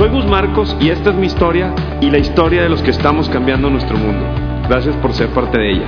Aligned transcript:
Soy 0.00 0.08
Gus 0.08 0.24
Marcos 0.24 0.74
y 0.80 0.88
esta 0.88 1.10
es 1.10 1.16
mi 1.16 1.26
historia 1.26 1.74
y 2.00 2.10
la 2.10 2.16
historia 2.16 2.62
de 2.62 2.70
los 2.70 2.82
que 2.82 2.88
estamos 2.88 3.28
cambiando 3.28 3.68
nuestro 3.68 3.98
mundo. 3.98 4.24
Gracias 4.66 4.96
por 4.96 5.12
ser 5.12 5.28
parte 5.34 5.58
de 5.58 5.72
ella. 5.72 5.86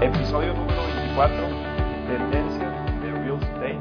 Episodio 0.00 0.54
número 0.54 0.80
24, 1.16 1.36
Tendencias 2.06 3.02
de 3.02 3.10
Real 3.10 3.42
Estate. 3.42 3.80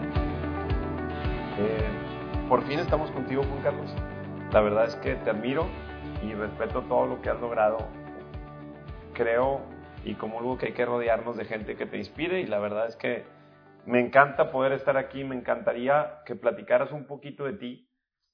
Eh, 1.60 2.48
por 2.50 2.64
fin 2.64 2.80
estamos 2.80 3.12
contigo, 3.12 3.44
Juan 3.44 3.62
Carlos. 3.62 3.94
La 4.52 4.62
verdad 4.62 4.86
es 4.86 4.96
que 4.96 5.14
te 5.14 5.30
admiro 5.30 5.68
y 6.24 6.34
respeto 6.34 6.82
todo 6.90 7.06
lo 7.06 7.22
que 7.22 7.30
has 7.30 7.40
logrado. 7.40 7.78
Creo 9.14 9.62
y 10.06 10.16
como 10.16 10.40
algo 10.40 10.58
que 10.58 10.66
hay 10.66 10.74
que 10.74 10.88
rodearnos 10.88 11.38
de 11.38 11.46
gente 11.46 11.76
que 11.76 11.86
te 11.86 11.98
inspire 12.00 12.42
y 12.42 12.48
la 12.48 12.58
verdad 12.58 12.88
es 12.88 12.96
que 12.96 13.26
me 13.86 14.00
encanta 14.00 14.50
poder 14.50 14.72
estar 14.72 14.98
aquí, 14.98 15.24
me 15.24 15.36
encantaría 15.36 16.24
que 16.26 16.36
platicaras 16.36 16.92
un 16.92 17.06
poquito 17.06 17.44
de 17.44 17.54
ti, 17.54 17.87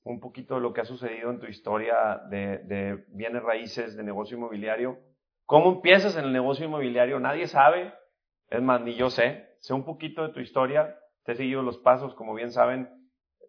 un 0.04 0.20
poquito 0.20 0.56
de 0.56 0.62
lo 0.62 0.74
que 0.74 0.82
ha 0.82 0.86
sucedido 0.86 1.30
en 1.30 1.40
tu 1.40 1.48
historia 1.48 2.22
de, 2.30 3.06
bienes 3.10 3.42
raíces, 3.42 3.96
de 3.96 4.04
negocio 4.04 4.38
inmobiliario. 4.38 5.00
¿Cómo 5.46 5.72
empiezas 5.74 6.18
en 6.18 6.26
el 6.26 6.34
negocio 6.34 6.66
inmobiliario? 6.66 7.20
Nadie 7.20 7.48
sabe, 7.48 7.94
es 8.50 8.62
más, 8.62 8.82
ni 8.82 8.96
yo 8.96 9.10
sé. 9.10 9.56
Sé 9.60 9.74
un 9.74 9.86
poquito 9.86 10.24
de 10.24 10.34
tu 10.34 10.40
historia, 10.42 10.98
te 11.24 11.32
he 11.32 11.36
seguido 11.36 11.62
los 11.62 11.78
pasos, 11.78 12.14
como 12.16 12.34
bien 12.34 12.52
saben, 12.52 12.90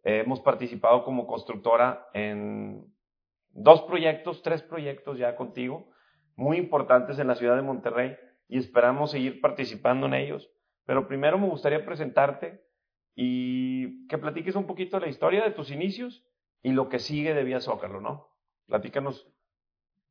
hemos 0.04 0.40
participado 0.40 1.02
como 1.04 1.26
constructora 1.26 2.06
en 2.12 2.86
dos 3.50 3.82
proyectos, 3.82 4.42
tres 4.42 4.62
proyectos 4.62 5.18
ya 5.18 5.34
contigo, 5.34 5.90
muy 6.36 6.58
importantes 6.58 7.18
en 7.18 7.28
la 7.28 7.34
ciudad 7.34 7.56
de 7.56 7.62
Monterrey 7.62 8.16
y 8.48 8.58
esperamos 8.58 9.10
seguir 9.10 9.40
participando 9.40 10.06
en 10.06 10.14
ellos. 10.14 10.50
Pero 10.84 11.08
primero 11.08 11.38
me 11.38 11.48
gustaría 11.48 11.84
presentarte 11.84 12.62
y 13.16 14.06
que 14.08 14.18
platiques 14.18 14.54
un 14.54 14.66
poquito 14.66 14.98
de 14.98 15.06
la 15.06 15.10
historia 15.10 15.42
de 15.44 15.52
tus 15.52 15.70
inicios 15.70 16.24
y 16.64 16.72
lo 16.72 16.88
que 16.88 16.98
sigue 16.98 17.34
de 17.34 17.44
Vía 17.44 17.60
Zócalo, 17.60 18.00
¿no? 18.00 18.30
Platícanos 18.66 19.28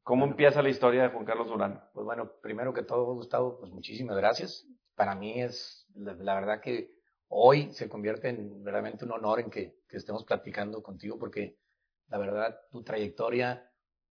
cómo 0.03 0.25
empieza 0.25 0.61
la 0.61 0.69
historia 0.69 1.01
de 1.01 1.09
Juan 1.09 1.25
Carlos 1.25 1.47
Durán. 1.47 1.83
Pues 1.93 2.05
bueno, 2.05 2.31
primero 2.43 2.73
que 2.75 2.83
todo, 2.83 3.11
Gustavo, 3.15 3.57
pues 3.59 3.71
muchísimas 3.71 4.15
gracias. 4.15 4.67
Para 4.95 5.15
mí 5.15 5.41
es 5.41 5.87
la, 5.95 6.35
verdad 6.35 6.61
que 6.61 6.93
hoy 7.27 7.73
se 7.73 7.89
convierte 7.89 8.29
en 8.29 8.63
realmente 8.63 9.03
un 9.03 9.13
honor 9.13 9.39
en 9.39 9.49
que, 9.49 9.79
que, 9.89 9.97
estemos 9.97 10.25
platicando 10.25 10.83
contigo 10.83 11.17
porque 11.17 11.57
la 12.09 12.19
verdad 12.19 12.55
tu 12.71 12.83
trayectoria 12.83 13.67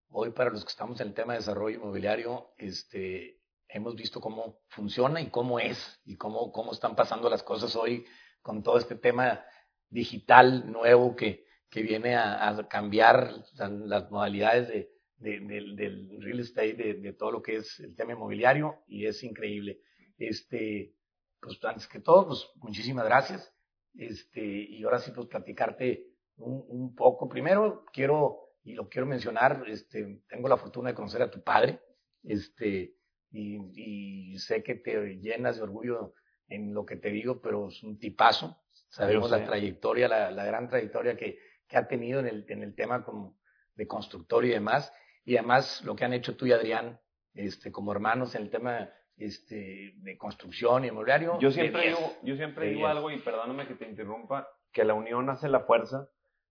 hoy 0.09 0.31
para 0.31 0.49
los 0.49 0.65
que 0.65 0.69
estamos 0.69 0.99
en 0.99 1.07
el 1.07 1.13
tema 1.13 1.33
de 1.33 1.39
desarrollo 1.39 1.77
inmobiliario, 1.77 2.53
este, 2.57 3.39
hemos 3.69 3.95
visto 3.95 4.19
cómo 4.19 4.59
funciona 4.67 5.21
y 5.21 5.29
cómo 5.29 5.61
es 5.61 6.01
y 6.03 6.17
cómo, 6.17 6.51
cómo 6.51 6.73
están 6.73 6.97
pasando 6.97 7.29
las 7.29 7.41
cosas 7.41 7.73
hoy 7.77 8.05
con 8.41 8.61
todo 8.63 8.77
este 8.77 8.95
tema 8.95 9.45
digital 9.89 10.69
nuevo 10.69 11.15
que, 11.15 11.42
que 11.73 11.81
viene 11.81 12.15
a, 12.15 12.67
cambiar 12.69 13.33
las 13.57 14.11
modalidades 14.11 14.67
de, 14.67 14.91
del 15.17 16.21
real 16.21 16.39
estate, 16.39 16.75
de, 16.75 17.13
todo 17.13 17.31
lo 17.31 17.41
que 17.41 17.55
es 17.55 17.79
el 17.79 17.95
tema 17.95 18.13
inmobiliario, 18.13 18.83
y 18.85 19.07
es 19.07 19.23
increíble. 19.23 19.81
Este, 20.19 20.93
pues 21.41 21.57
antes 21.63 21.87
que 21.87 21.99
todo, 21.99 22.27
pues 22.27 22.47
muchísimas 22.57 23.05
gracias. 23.05 23.51
Este, 23.95 24.45
y 24.45 24.83
ahora 24.83 24.99
sí, 24.99 25.11
pues 25.15 25.25
platicarte 25.25 26.05
un, 26.37 26.93
poco. 26.93 27.27
Primero, 27.27 27.85
quiero, 27.91 28.51
y 28.63 28.73
lo 28.73 28.87
quiero 28.87 29.07
mencionar, 29.07 29.63
este, 29.65 30.21
tengo 30.29 30.47
la 30.47 30.57
fortuna 30.57 30.89
de 30.89 30.95
conocer 30.95 31.23
a 31.23 31.31
tu 31.31 31.41
padre, 31.41 31.79
este, 32.21 32.93
y, 33.31 34.37
sé 34.37 34.61
que 34.61 34.75
te 34.75 35.17
llenas 35.17 35.57
de 35.57 35.63
orgullo 35.63 36.13
en 36.49 36.71
lo 36.71 36.85
que 36.85 36.97
te 36.97 37.09
digo, 37.09 37.41
pero 37.41 37.69
es 37.69 37.81
un 37.81 37.97
tipazo. 37.97 38.61
Sabemos 38.89 39.31
la 39.31 39.43
trayectoria, 39.43 40.07
la 40.07 40.45
gran 40.45 40.69
trayectoria 40.69 41.17
que, 41.17 41.39
que 41.73 41.79
ha 41.79 41.87
tenido 41.87 42.19
en 42.19 42.27
el, 42.27 42.45
en 42.47 42.61
el 42.61 42.75
tema 42.75 43.03
como 43.03 43.35
de 43.73 43.87
constructor 43.87 44.45
y 44.45 44.49
demás. 44.49 44.93
Y 45.25 45.37
además 45.37 45.81
lo 45.83 45.95
que 45.95 46.05
han 46.05 46.13
hecho 46.13 46.37
tú 46.37 46.45
y 46.45 46.51
Adrián 46.51 46.99
este, 47.33 47.71
como 47.71 47.91
hermanos 47.91 48.35
en 48.35 48.43
el 48.43 48.51
tema 48.51 48.91
este, 49.17 49.93
de 49.97 50.17
construcción 50.19 50.85
y 50.85 50.89
inmobiliario. 50.89 51.39
Yo 51.39 51.49
siempre, 51.49 51.87
digo, 51.87 52.13
yo 52.21 52.35
siempre 52.35 52.69
digo 52.69 52.85
algo, 52.85 53.09
y 53.09 53.17
perdóname 53.19 53.67
que 53.67 53.73
te 53.73 53.89
interrumpa, 53.89 54.47
que 54.71 54.83
la 54.83 54.93
unión 54.93 55.31
hace 55.31 55.49
la 55.49 55.61
fuerza. 55.61 56.09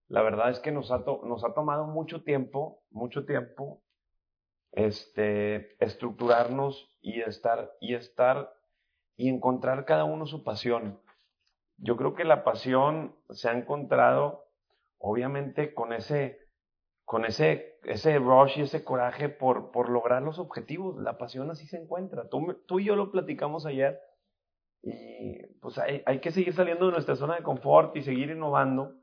La 0.09 0.23
verdad 0.23 0.51
es 0.51 0.59
que 0.59 0.73
nos 0.73 0.91
ha, 0.91 0.99
nos 0.99 1.45
ha 1.45 1.55
tomado 1.55 1.87
mucho 1.87 2.25
tiempo, 2.25 2.83
mucho 2.91 3.25
tiempo, 3.25 3.85
este, 4.73 5.77
estructurarnos 5.85 6.99
y 7.01 7.21
estar, 7.21 7.71
y 7.81 7.95
estar, 7.95 8.53
y 9.17 9.29
encontrar 9.29 9.85
cada 9.85 10.03
uno 10.03 10.27
su 10.27 10.43
pasión. 10.43 11.01
Yo 11.77 11.97
creo 11.97 12.15
que 12.15 12.25
la 12.25 12.43
pasión 12.43 13.15
se 13.31 13.49
ha 13.49 13.53
encontrado 13.53 14.52
obviamente 15.03 15.75
con 15.75 15.93
ese, 15.93 16.39
con 17.05 17.25
ese, 17.25 17.79
ese 17.83 18.19
rush 18.19 18.59
y 18.59 18.63
ese 18.63 18.85
coraje 18.85 19.29
por, 19.29 19.73
por 19.73 19.91
lograr 19.91 20.23
los 20.23 20.39
objetivos. 20.39 20.97
La 21.03 21.19
pasión 21.19 21.51
así 21.51 21.67
se 21.67 21.77
encuentra. 21.77 22.29
Tú, 22.29 22.63
tú 22.67 22.81
y 22.81 22.85
yo 22.85 22.97
lo 22.97 23.11
platicamos 23.11 23.67
ayer 23.67 24.01
y 24.81 25.45
pues 25.61 25.79
hay, 25.79 26.03
hay, 26.07 26.21
que 26.21 26.31
seguir 26.31 26.55
saliendo 26.55 26.87
de 26.87 26.93
nuestra 26.93 27.17
zona 27.17 27.37
de 27.37 27.43
confort 27.43 27.97
y 27.97 28.03
seguir 28.03 28.31
innovando. 28.31 28.95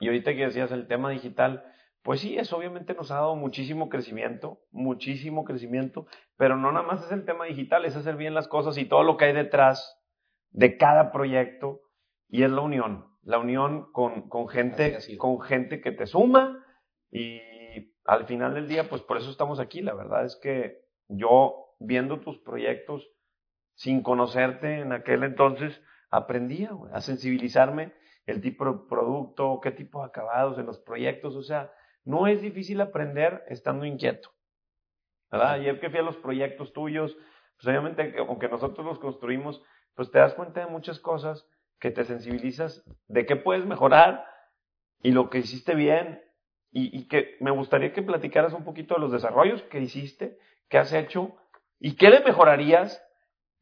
Y 0.00 0.08
ahorita 0.08 0.34
que 0.34 0.46
decías 0.46 0.72
el 0.72 0.86
tema 0.86 1.10
digital, 1.10 1.64
pues 2.02 2.20
sí, 2.20 2.38
eso 2.38 2.56
obviamente 2.56 2.94
nos 2.94 3.10
ha 3.10 3.16
dado 3.16 3.36
muchísimo 3.36 3.88
crecimiento, 3.88 4.60
muchísimo 4.70 5.44
crecimiento, 5.44 6.06
pero 6.36 6.56
no 6.56 6.72
nada 6.72 6.86
más 6.86 7.04
es 7.04 7.12
el 7.12 7.24
tema 7.24 7.46
digital, 7.46 7.84
es 7.84 7.96
hacer 7.96 8.16
bien 8.16 8.34
las 8.34 8.48
cosas 8.48 8.78
y 8.78 8.84
todo 8.84 9.02
lo 9.02 9.16
que 9.16 9.26
hay 9.26 9.32
detrás 9.32 9.98
de 10.50 10.76
cada 10.76 11.12
proyecto 11.12 11.80
y 12.28 12.44
es 12.44 12.50
la 12.50 12.60
unión 12.60 13.15
la 13.26 13.38
unión 13.38 13.90
con, 13.90 14.28
con 14.28 14.48
gente, 14.48 14.98
con 15.18 15.40
gente 15.40 15.80
que 15.80 15.90
te 15.90 16.06
suma 16.06 16.64
y 17.10 17.40
al 18.04 18.24
final 18.26 18.54
del 18.54 18.68
día, 18.68 18.88
pues 18.88 19.02
por 19.02 19.16
eso 19.16 19.30
estamos 19.30 19.58
aquí. 19.58 19.82
La 19.82 19.94
verdad 19.94 20.24
es 20.24 20.36
que 20.36 20.84
yo, 21.08 21.74
viendo 21.80 22.20
tus 22.20 22.38
proyectos, 22.38 23.10
sin 23.74 24.02
conocerte 24.02 24.78
en 24.78 24.92
aquel 24.92 25.24
entonces, 25.24 25.82
aprendía 26.08 26.70
a 26.92 27.00
sensibilizarme 27.00 27.92
el 28.26 28.40
tipo 28.40 28.64
de 28.64 28.78
producto, 28.88 29.60
qué 29.60 29.72
tipo 29.72 30.00
de 30.00 30.06
acabados 30.06 30.56
en 30.58 30.66
los 30.66 30.78
proyectos. 30.78 31.34
O 31.34 31.42
sea, 31.42 31.72
no 32.04 32.28
es 32.28 32.40
difícil 32.40 32.80
aprender 32.80 33.42
estando 33.48 33.84
inquieto. 33.84 34.30
¿verdad? 35.32 35.54
Ayer 35.54 35.80
que 35.80 35.90
fui 35.90 35.98
a 35.98 36.02
los 36.02 36.16
proyectos 36.18 36.72
tuyos, 36.72 37.16
pues 37.56 37.66
obviamente, 37.66 38.14
aunque 38.20 38.48
nosotros 38.48 38.86
los 38.86 39.00
construimos, 39.00 39.60
pues 39.96 40.12
te 40.12 40.20
das 40.20 40.34
cuenta 40.34 40.60
de 40.60 40.66
muchas 40.70 41.00
cosas 41.00 41.44
que 41.80 41.90
te 41.90 42.04
sensibilizas 42.04 42.84
de 43.08 43.26
qué 43.26 43.36
puedes 43.36 43.66
mejorar 43.66 44.24
y 45.02 45.12
lo 45.12 45.30
que 45.30 45.38
hiciste 45.38 45.74
bien 45.74 46.22
y, 46.72 47.08
que 47.08 47.36
me 47.40 47.50
gustaría 47.50 47.94
que 47.94 48.02
platicaras 48.02 48.52
un 48.52 48.64
poquito 48.64 48.94
de 48.94 49.00
los 49.00 49.12
desarrollos 49.12 49.62
que 49.62 49.80
hiciste, 49.80 50.36
que 50.68 50.76
has 50.76 50.92
hecho 50.92 51.34
y 51.78 51.96
qué 51.96 52.10
le 52.10 52.20
mejorarías, 52.20 53.02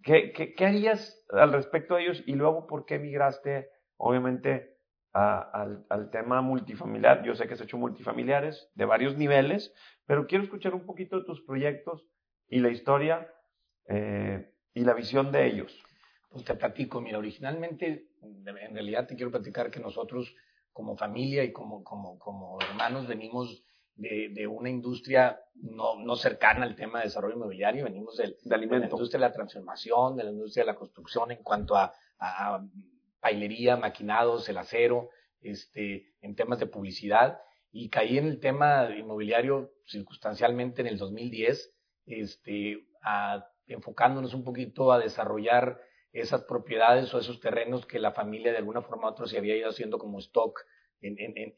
qué, 0.03 0.33
qué, 0.33 0.67
harías 0.67 1.25
al 1.31 1.53
respecto 1.53 1.95
de 1.95 2.03
ellos 2.03 2.25
y 2.27 2.35
luego 2.35 2.67
por 2.67 2.87
qué 2.87 2.99
migraste, 2.99 3.69
obviamente, 3.99 4.79
al, 5.13 5.87
al, 5.89 6.11
tema 6.11 6.41
multifamiliar. 6.41 7.23
Yo 7.23 7.37
sé 7.37 7.47
que 7.47 7.55
has 7.55 7.61
hecho 7.61 7.79
multifamiliares 7.79 8.69
de 8.75 8.85
varios 8.85 9.17
niveles, 9.17 9.73
pero 10.07 10.27
quiero 10.27 10.43
escuchar 10.43 10.75
un 10.75 10.85
poquito 10.85 11.21
de 11.21 11.25
tus 11.25 11.41
proyectos 11.43 12.09
y 12.49 12.59
la 12.59 12.71
historia 12.71 13.33
eh, 13.89 14.53
y 14.75 14.85
la 14.85 14.95
visión 14.95 15.31
de 15.31 15.47
ellos. 15.47 15.85
Pues 16.35 16.47
te 16.47 16.57
platico, 16.57 17.01
mira, 17.01 17.19
originalmente, 17.19 18.09
en 18.21 18.75
realidad 18.75 19.07
te 19.07 19.15
quiero 19.15 19.31
platicar 19.31 19.71
que 19.71 19.79
nosotros 19.79 20.35
como 20.73 20.97
familia 20.97 21.45
y 21.45 21.53
como, 21.53 21.85
como, 21.85 22.19
como 22.19 22.61
hermanos 22.61 23.07
venimos 23.07 23.63
de, 23.95 24.31
de, 24.31 24.45
una 24.49 24.69
industria 24.69 25.39
no, 25.55 25.95
no, 26.01 26.17
cercana 26.17 26.65
al 26.65 26.75
tema 26.75 26.99
de 26.99 27.05
desarrollo 27.05 27.37
inmobiliario, 27.37 27.85
venimos 27.85 28.17
del, 28.17 28.37
de, 28.43 28.59
la 28.59 28.65
industria 28.65 29.21
de 29.21 29.27
la 29.29 29.33
transformación, 29.33 30.17
de 30.17 30.25
la 30.25 30.33
industria 30.33 30.65
de 30.65 30.73
la 30.73 30.75
construcción 30.75 31.31
en 31.31 31.41
cuanto 31.45 31.77
a, 31.77 31.95
a 32.19 32.67
pailería, 33.21 33.77
maquinados, 33.77 34.49
el 34.49 34.59
acero, 34.59 35.11
este, 35.41 36.17
en 36.21 36.35
temas 36.35 36.59
de 36.59 36.67
publicidad, 36.67 37.39
y 37.71 37.91
caí 37.91 38.19
en 38.19 38.27
el 38.27 38.41
tema 38.41 38.89
inmobiliario 38.91 39.71
circunstancialmente 39.87 40.81
en 40.81 40.89
el 40.89 40.99
2010, 40.99 41.73
este, 42.07 42.89
a, 43.05 43.47
enfocándonos 43.69 44.35
un 44.35 44.43
poquito 44.43 44.91
a 44.91 44.99
desarrollar 44.99 45.79
esas 46.15 46.45
propiedades 46.45 47.13
o 47.13 47.19
esos 47.19 47.41
terrenos 47.41 47.85
que 47.85 47.99
la 47.99 48.13
familia 48.13 48.53
de 48.53 48.59
alguna 48.59 48.83
forma 48.83 49.09
u 49.09 49.11
otra 49.11 49.27
se 49.27 49.37
había 49.37 49.57
ido 49.57 49.69
haciendo 49.69 49.99
como 49.99 50.19
stock, 50.21 50.61
en, 51.03 51.17
en, 51.19 51.55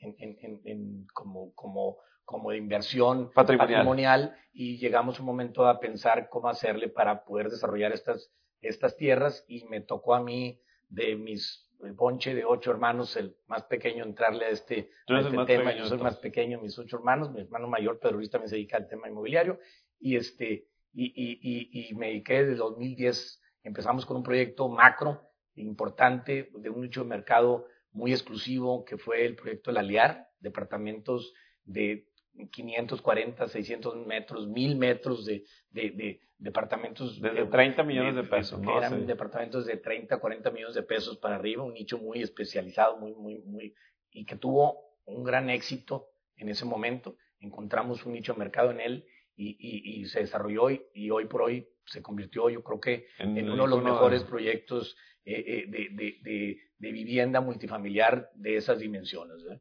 en, 0.64 1.06
como, 1.12 1.54
como, 1.54 1.98
como 2.24 2.50
de 2.50 2.56
inversión 2.56 3.30
patrimonial. 3.32 4.36
y 4.52 4.78
llegamos 4.78 5.20
un 5.20 5.26
momento 5.26 5.68
a 5.68 5.78
pensar 5.78 6.28
cómo 6.28 6.48
hacerle 6.48 6.88
para 6.88 7.24
poder 7.24 7.50
desarrollar 7.50 7.92
estas, 7.92 8.32
estas 8.60 8.96
tierras 8.96 9.44
y 9.46 9.64
me 9.66 9.80
tocó 9.82 10.14
a 10.14 10.22
mí 10.22 10.60
de 10.88 11.14
mis 11.14 11.66
ponche 11.96 12.34
de 12.34 12.44
ocho 12.44 12.70
hermanos, 12.70 13.16
el 13.16 13.36
más 13.46 13.64
pequeño, 13.64 14.04
entrarle 14.04 14.46
a 14.46 14.48
este, 14.48 14.90
este 15.06 15.44
tema. 15.44 15.74
Yo 15.76 15.86
soy 15.86 15.98
el 15.98 16.02
más 16.02 16.16
pequeño, 16.16 16.60
mis 16.60 16.78
ocho 16.78 16.96
hermanos, 16.96 17.30
mi 17.30 17.40
hermano 17.42 17.68
mayor, 17.68 17.98
Pedro 17.98 18.16
Luis, 18.16 18.30
también 18.30 18.48
se 18.48 18.56
dedica 18.56 18.76
al 18.76 18.88
tema 18.88 19.08
inmobiliario 19.08 19.58
y, 20.00 20.16
este, 20.16 20.68
y, 20.92 21.12
y, 21.14 21.88
y, 21.90 21.94
me 21.94 22.08
dediqué 22.08 22.44
desde 22.44 22.56
2010, 22.56 23.42
empezamos 23.66 24.06
con 24.06 24.16
un 24.16 24.22
proyecto 24.22 24.68
macro 24.68 25.28
importante 25.56 26.50
de 26.54 26.70
un 26.70 26.82
nicho 26.82 27.02
de 27.02 27.08
mercado 27.08 27.66
muy 27.92 28.12
exclusivo 28.12 28.84
que 28.84 28.96
fue 28.96 29.24
el 29.24 29.34
proyecto 29.34 29.70
El 29.70 29.78
Aliar, 29.78 30.28
departamentos 30.38 31.34
de 31.64 32.06
540, 32.52 33.48
600 33.48 34.06
metros, 34.06 34.46
1000 34.46 34.76
metros 34.76 35.24
de, 35.24 35.44
de, 35.70 36.20
departamentos. 36.38 37.20
de 37.20 37.46
30 37.46 37.82
millones 37.82 38.14
de, 38.14 38.24
pesos, 38.24 38.60
¿no? 38.60 38.78
Eran 38.78 39.06
departamentos 39.06 39.66
de 39.66 39.78
30, 39.78 40.18
40 40.18 40.50
millones 40.50 40.74
de 40.74 40.82
pesos 40.82 41.16
para 41.16 41.36
arriba, 41.36 41.64
un 41.64 41.72
nicho 41.72 41.98
muy 41.98 42.22
especializado, 42.22 42.98
muy, 42.98 43.14
muy, 43.14 43.38
muy, 43.38 43.74
y 44.12 44.26
que 44.26 44.36
tuvo 44.36 44.98
un 45.06 45.24
gran 45.24 45.48
éxito 45.48 46.10
en 46.36 46.50
ese 46.50 46.66
momento. 46.66 47.16
Encontramos 47.40 48.04
un 48.04 48.12
nicho 48.12 48.34
de 48.34 48.38
mercado 48.38 48.70
en 48.70 48.80
él 48.80 49.06
y, 49.36 49.56
y, 49.60 50.00
y 50.00 50.06
se 50.06 50.20
desarrolló 50.20 50.70
y, 50.70 50.82
y, 50.94 51.10
hoy 51.10 51.26
por 51.26 51.42
hoy 51.42 51.68
se 51.84 52.02
convirtió, 52.02 52.48
yo 52.48 52.62
creo 52.64 52.80
que, 52.80 53.06
en, 53.18 53.48
uno 53.50 53.64
de 53.64 53.68
los 53.68 53.82
mejores 53.82 54.24
proyectos 54.24 54.96
eh, 55.24 55.44
eh, 55.46 55.64
de, 55.68 56.22
de, 56.22 56.58
de, 56.78 56.92
vivienda 56.92 57.40
multifamiliar 57.40 58.30
de 58.34 58.56
esas 58.56 58.78
dimensiones. 58.78 59.44
¿eh? 59.50 59.60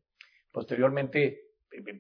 Posteriormente 0.51 1.42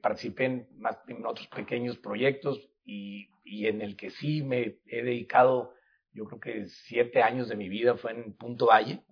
participé 0.01 0.45
en, 0.45 0.67
más, 0.77 0.97
en 1.07 1.25
otros 1.25 1.47
pequeños 1.47 1.97
proyectos 1.97 2.69
y, 2.85 3.27
y, 3.43 3.67
en 3.67 3.81
el 3.81 3.95
que 3.95 4.09
sí 4.09 4.41
me 4.41 4.79
he 4.85 5.03
dedicado, 5.03 5.73
yo 6.13 6.25
creo 6.25 6.39
que 6.39 6.67
siete 6.67 7.21
años 7.21 7.49
de 7.49 7.55
mi 7.55 7.67
vida 7.67 7.97
fue 7.97 8.11
en 8.11 8.33
Punto 8.33 8.67
Valle, 8.67 9.03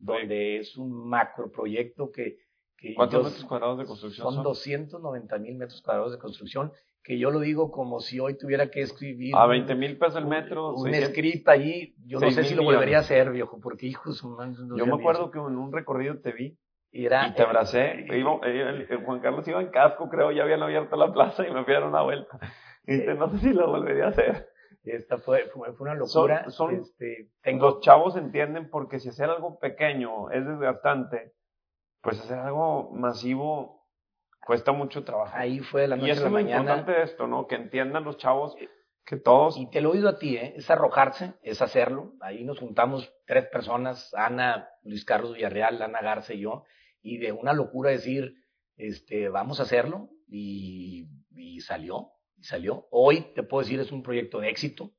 donde 0.00 0.58
es 0.58 0.76
un 0.76 1.08
macro 1.08 1.50
proyecto 1.50 2.10
que... 2.12 2.38
que 2.76 2.94
¿Cuántos 2.94 3.24
metros 3.24 3.44
cuadrados 3.44 3.78
de 3.78 3.84
construcción 3.86 4.34
son? 4.34 4.42
290 4.44 5.38
mil 5.38 5.54
metros 5.54 5.80
cuadrados 5.80 6.12
de 6.12 6.18
construcción, 6.18 6.72
que 7.02 7.18
yo 7.18 7.30
lo 7.30 7.40
digo 7.40 7.70
como 7.70 8.00
si 8.00 8.20
hoy 8.20 8.36
tuviera 8.38 8.70
que 8.70 8.80
escribir... 8.80 9.34
A 9.36 9.46
20 9.46 9.74
mil 9.74 9.98
pesos 9.98 10.16
el 10.16 10.26
metro. 10.26 10.74
Un, 10.74 10.94
script 10.94 11.48
ahí, 11.48 11.94
yo 12.06 12.20
no 12.20 12.30
sé 12.30 12.44
si 12.44 12.54
lo 12.54 12.62
volvería 12.62 12.98
a 12.98 13.00
hacer, 13.00 13.30
viejo, 13.30 13.58
porque 13.60 13.86
hijos... 13.86 14.22
yo 14.22 14.86
me 14.86 14.94
acuerdo 14.94 15.30
que 15.30 15.38
en 15.38 15.56
un 15.56 15.72
recorrido 15.72 16.20
te 16.20 16.32
vi 16.32 16.58
y 16.92 17.08
te 17.08 17.42
abracé. 17.42 18.06
Juan 19.04 19.20
Carlos 19.20 19.48
iba 19.48 19.60
en 19.60 19.70
casco, 19.70 20.08
creo, 20.08 20.30
ya 20.30 20.44
habían 20.44 20.62
abierto 20.62 20.96
la 20.96 21.12
plaza 21.12 21.46
y 21.46 21.50
me 21.50 21.64
fui 21.64 21.74
a 21.74 21.80
dar 21.80 21.88
una 21.88 22.02
vuelta. 22.02 22.38
Y 22.86 22.94
dice, 22.94 23.14
no 23.14 23.30
sé 23.30 23.38
si 23.38 23.52
lo 23.52 23.68
volvería 23.68 24.06
a 24.06 24.08
hacer. 24.08 24.48
Esta 24.84 25.18
fue, 25.18 25.48
fue, 25.50 25.72
una 25.78 25.94
locura. 25.94 26.50
Son, 26.50 26.74
este, 26.74 27.30
tengo... 27.42 27.66
Los 27.66 27.80
chavos 27.80 28.16
entienden 28.16 28.68
porque 28.68 28.98
si 28.98 29.08
hacer 29.08 29.30
algo 29.30 29.58
pequeño 29.58 30.30
es 30.30 30.46
desgastante, 30.46 31.32
pues 32.00 32.20
hacer 32.20 32.38
algo 32.38 32.90
masivo 32.92 33.81
cuesta 34.44 34.72
mucho 34.72 35.04
trabajo. 35.04 35.32
Ahí 35.36 35.60
fue 35.60 35.86
la 35.88 35.96
noche 35.96 36.08
y 36.08 36.10
eso 36.10 36.26
es 36.26 36.32
lo 36.32 36.40
importante 36.40 36.92
de 36.92 37.02
esto, 37.02 37.26
¿no? 37.26 37.46
Que 37.46 37.56
entiendan 37.56 38.04
los 38.04 38.18
chavos 38.18 38.54
que 39.04 39.16
todos... 39.16 39.56
Y 39.56 39.68
te 39.70 39.80
lo 39.80 39.90
he 39.90 39.92
oído 39.96 40.08
a 40.08 40.18
ti, 40.18 40.36
¿eh? 40.36 40.54
Es 40.56 40.70
arrojarse, 40.70 41.34
es 41.42 41.60
hacerlo. 41.60 42.14
Ahí 42.20 42.44
nos 42.44 42.58
juntamos 42.58 43.12
tres 43.26 43.46
personas, 43.46 44.12
Ana, 44.14 44.68
Luis 44.82 45.04
Carlos 45.04 45.34
Villarreal, 45.34 45.82
Ana 45.82 46.00
Garza 46.00 46.34
y 46.34 46.40
yo, 46.40 46.64
y 47.02 47.18
de 47.18 47.32
una 47.32 47.52
locura 47.52 47.90
decir, 47.90 48.34
este, 48.76 49.28
vamos 49.28 49.58
a 49.60 49.64
hacerlo, 49.64 50.10
y, 50.28 51.08
y 51.34 51.60
salió, 51.60 52.12
y 52.36 52.44
salió. 52.44 52.86
Hoy 52.90 53.32
te 53.34 53.42
puedo 53.42 53.62
decir, 53.62 53.80
es 53.80 53.92
un 53.92 54.02
proyecto 54.02 54.40
de 54.40 54.50
éxito, 54.50 54.92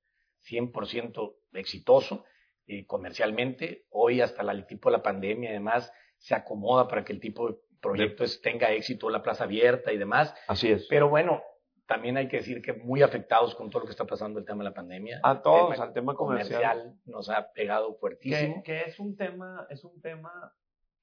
100% 0.50 1.36
exitoso, 1.54 2.26
eh, 2.68 2.86
comercialmente. 2.86 3.86
Hoy 3.90 4.22
hasta 4.22 4.42
el 4.42 4.66
tipo 4.68 4.90
de 4.90 4.98
la 4.98 5.04
pandemia, 5.04 5.50
además, 5.50 5.92
se 6.18 6.36
acomoda 6.36 6.88
para 6.88 7.04
que 7.04 7.14
el 7.14 7.20
tipo 7.20 7.60
proyecto 7.84 8.24
tenga 8.42 8.72
éxito, 8.72 9.10
la 9.10 9.22
plaza 9.22 9.44
abierta 9.44 9.92
y 9.92 9.98
demás. 9.98 10.34
Así 10.48 10.72
es. 10.72 10.88
Pero 10.88 11.10
bueno, 11.10 11.44
también 11.86 12.18
hay 12.18 12.28
que 12.28 12.38
decir 12.38 12.62
que 12.62 12.74
muy 12.74 13.04
afectados 13.04 13.54
con 13.54 13.70
todo 13.70 13.82
lo 13.82 13.86
que 13.86 13.92
está 13.92 14.06
pasando 14.06 14.40
el 14.40 14.46
tema 14.46 14.64
de 14.64 14.70
la 14.70 14.74
pandemia. 14.74 15.20
A 15.22 15.42
todos, 15.42 15.80
al 15.80 15.94
tema 15.94 16.16
comercial. 16.16 16.96
nos 17.06 17.30
ha 17.30 17.52
pegado 17.52 17.94
fuertísimo. 17.96 18.64
Que, 18.64 18.84
que, 18.84 18.90
es 18.90 19.00
un 19.00 19.16
tema, 19.16 19.68
es 19.70 19.84
un 19.84 20.02
tema 20.02 20.54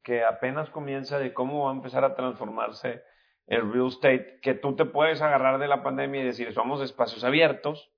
que 0.02 0.24
apenas 0.24 0.70
comienza 0.70 1.18
de 1.18 1.34
cómo 1.34 1.66
va 1.66 1.70
a 1.70 1.74
empezar 1.74 2.04
a 2.04 2.14
transformarse 2.14 3.02
el 3.46 3.70
real 3.72 3.88
estate, 3.88 4.38
que 4.40 4.54
tú 4.54 4.76
te 4.76 4.84
puedes 4.84 5.20
agarrar 5.20 5.58
de 5.58 5.68
la 5.68 5.82
pandemia 5.82 6.22
y 6.22 6.24
decir, 6.24 6.52
somos 6.54 6.80
espacios 6.82 7.24
abiertos, 7.24 7.92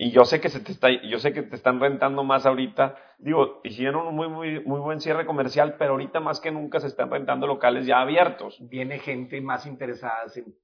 y 0.00 0.12
yo 0.12 0.24
sé 0.24 0.40
que 0.40 0.48
se 0.48 0.60
te 0.60 0.70
está, 0.70 0.88
yo 1.02 1.18
sé 1.18 1.32
que 1.32 1.42
te 1.42 1.56
están 1.56 1.80
rentando 1.80 2.22
más 2.22 2.46
ahorita. 2.46 2.96
Digo, 3.18 3.60
hicieron 3.64 4.06
un 4.06 4.14
muy, 4.14 4.28
muy, 4.28 4.64
muy 4.64 4.78
buen 4.78 5.00
cierre 5.00 5.26
comercial, 5.26 5.74
pero 5.76 5.92
ahorita 5.92 6.20
más 6.20 6.40
que 6.40 6.52
nunca 6.52 6.78
se 6.78 6.86
están 6.86 7.10
rentando 7.10 7.48
locales 7.48 7.84
ya 7.84 8.00
abiertos. 8.00 8.56
Viene 8.70 9.00
gente 9.00 9.40
más 9.40 9.66
interesada 9.66 10.18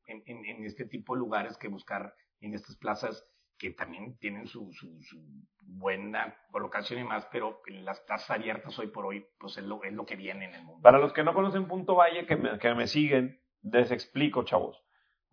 en, 0.07 0.23
en, 0.25 0.45
en 0.45 0.65
este 0.65 0.85
tipo 0.85 1.15
de 1.15 1.19
lugares 1.19 1.59
que 1.59 1.67
buscar 1.67 2.15
en 2.41 2.55
estas 2.55 2.77
plazas 2.77 3.29
que 3.59 3.71
también 3.71 4.17
tienen 4.19 4.47
su, 4.47 4.71
su, 4.73 5.21
buena 5.67 6.37
colocación 6.53 7.01
y 7.01 7.05
más, 7.05 7.27
pero 7.33 7.61
las 7.67 7.99
plazas 8.01 8.31
abiertas 8.31 8.79
hoy 8.79 8.89
por 8.89 9.07
hoy, 9.07 9.27
pues 9.39 9.57
es 9.59 9.65
lo, 9.65 9.83
es 9.83 9.93
lo 9.93 10.05
que 10.05 10.15
viene 10.15 10.45
en 10.45 10.55
el 10.55 10.63
mundo. 10.63 10.83
Para 10.83 10.99
los 10.99 11.13
que 11.13 11.25
no 11.25 11.35
conocen 11.35 11.67
Punto 11.67 11.97
Valle, 11.97 12.27
que 12.27 12.37
me, 12.37 12.59
que 12.59 12.73
me 12.75 12.87
siguen, 12.87 13.41
les 13.63 13.91
explico, 13.91 14.45
chavos. 14.45 14.81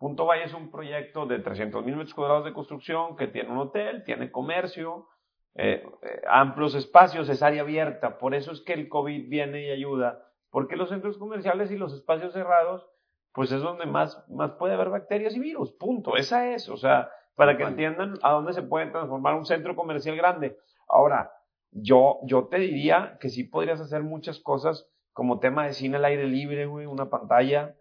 Punto 0.02 0.26
Valle 0.26 0.46
es 0.46 0.52
un 0.52 0.68
proyecto 0.68 1.26
de 1.26 1.38
300 1.38 1.84
mil 1.84 1.94
metros 1.94 2.12
cuadrados 2.12 2.44
de 2.44 2.52
construcción 2.52 3.14
que 3.16 3.28
tiene 3.28 3.52
un 3.52 3.58
hotel, 3.58 4.02
tiene 4.02 4.32
comercio, 4.32 5.06
eh, 5.54 5.86
eh, 6.02 6.22
amplios 6.28 6.74
espacios, 6.74 7.28
es 7.28 7.40
área 7.40 7.62
abierta. 7.62 8.18
Por 8.18 8.34
eso 8.34 8.50
es 8.50 8.62
que 8.62 8.72
el 8.72 8.88
COVID 8.88 9.28
viene 9.28 9.62
y 9.62 9.70
ayuda, 9.70 10.28
porque 10.50 10.74
los 10.74 10.88
centros 10.88 11.18
comerciales 11.18 11.70
y 11.70 11.76
los 11.76 11.92
espacios 11.92 12.32
cerrados, 12.32 12.84
pues 13.32 13.52
es 13.52 13.62
donde 13.62 13.86
más, 13.86 14.28
más 14.28 14.50
puede 14.54 14.74
haber 14.74 14.88
bacterias 14.88 15.36
y 15.36 15.38
virus. 15.38 15.70
Punto. 15.70 16.16
Esa 16.16 16.52
es, 16.52 16.68
o 16.68 16.76
sea, 16.76 17.08
para 17.36 17.56
que 17.56 17.62
entiendan 17.62 18.14
a 18.24 18.32
dónde 18.32 18.54
se 18.54 18.62
puede 18.62 18.86
transformar 18.86 19.36
un 19.36 19.46
centro 19.46 19.76
comercial 19.76 20.16
grande. 20.16 20.58
Ahora, 20.88 21.30
yo, 21.70 22.18
yo 22.24 22.48
te 22.48 22.58
diría 22.58 23.18
que 23.20 23.28
sí 23.28 23.44
podrías 23.44 23.80
hacer 23.80 24.02
muchas 24.02 24.40
cosas 24.40 24.84
como 25.12 25.38
tema 25.38 25.64
de 25.64 25.74
cine 25.74 25.98
al 25.98 26.06
aire 26.06 26.26
libre, 26.26 26.66
güey, 26.66 26.86
una 26.86 27.08
pantalla, 27.08 27.76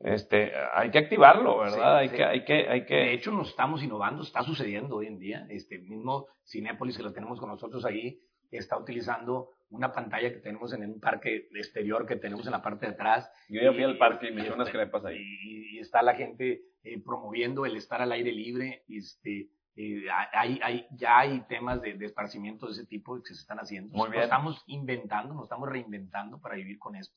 este, 0.00 0.52
hay 0.72 0.90
que 0.90 0.98
activarlo, 0.98 1.58
¿verdad? 1.58 1.98
hay, 1.98 2.08
Que, 2.08 2.24
hay, 2.24 2.44
que, 2.44 2.68
hay 2.68 2.86
que... 2.86 2.94
De 2.94 3.12
hecho, 3.12 3.32
nos 3.32 3.50
estamos 3.50 3.82
innovando, 3.82 4.22
está 4.22 4.42
sucediendo 4.42 4.96
hoy 4.96 5.06
en 5.06 5.18
día. 5.18 5.46
Este 5.50 5.78
mismo 5.78 6.26
Cinépolis 6.44 6.96
que 6.96 7.02
lo 7.02 7.12
tenemos 7.12 7.38
con 7.38 7.50
nosotros 7.50 7.84
ahí, 7.84 8.18
está 8.50 8.78
utilizando 8.78 9.50
una 9.68 9.92
pantalla 9.92 10.32
que 10.32 10.40
tenemos 10.40 10.72
en 10.72 10.84
un 10.84 11.00
parque 11.00 11.48
exterior 11.54 12.06
que 12.06 12.16
tenemos 12.16 12.46
en 12.46 12.52
la 12.52 12.62
parte 12.62 12.86
de 12.86 12.92
atrás. 12.92 13.30
Yo 13.48 13.60
ya 13.60 13.72
fui 13.72 13.82
al 13.82 13.98
parque 13.98 14.28
y 14.28 14.32
me 14.32 14.42
dio 14.42 14.54
unas 14.54 14.70
crepas 14.70 15.04
ahí. 15.04 15.18
Y, 15.18 15.78
está 15.78 16.02
la 16.02 16.14
gente 16.14 16.62
eh, 16.82 17.00
promoviendo 17.04 17.66
el 17.66 17.76
estar 17.76 18.00
al 18.00 18.12
aire 18.12 18.32
libre. 18.32 18.84
Este, 18.88 19.50
eh, 19.76 20.06
hay, 20.32 20.58
hay, 20.62 20.86
ya 20.92 21.18
hay 21.18 21.42
temas 21.42 21.80
de, 21.82 21.94
de, 21.94 22.06
esparcimiento 22.06 22.66
de 22.66 22.72
ese 22.72 22.86
tipo 22.86 23.22
que 23.22 23.34
se 23.34 23.40
están 23.40 23.58
haciendo. 23.58 23.96
Muy 23.96 24.08
bien. 24.08 24.20
Nos 24.20 24.24
estamos 24.24 24.64
inventando, 24.66 25.34
nos 25.34 25.44
estamos 25.44 25.68
reinventando 25.68 26.40
para 26.40 26.56
vivir 26.56 26.78
con 26.78 26.96
esto. 26.96 27.16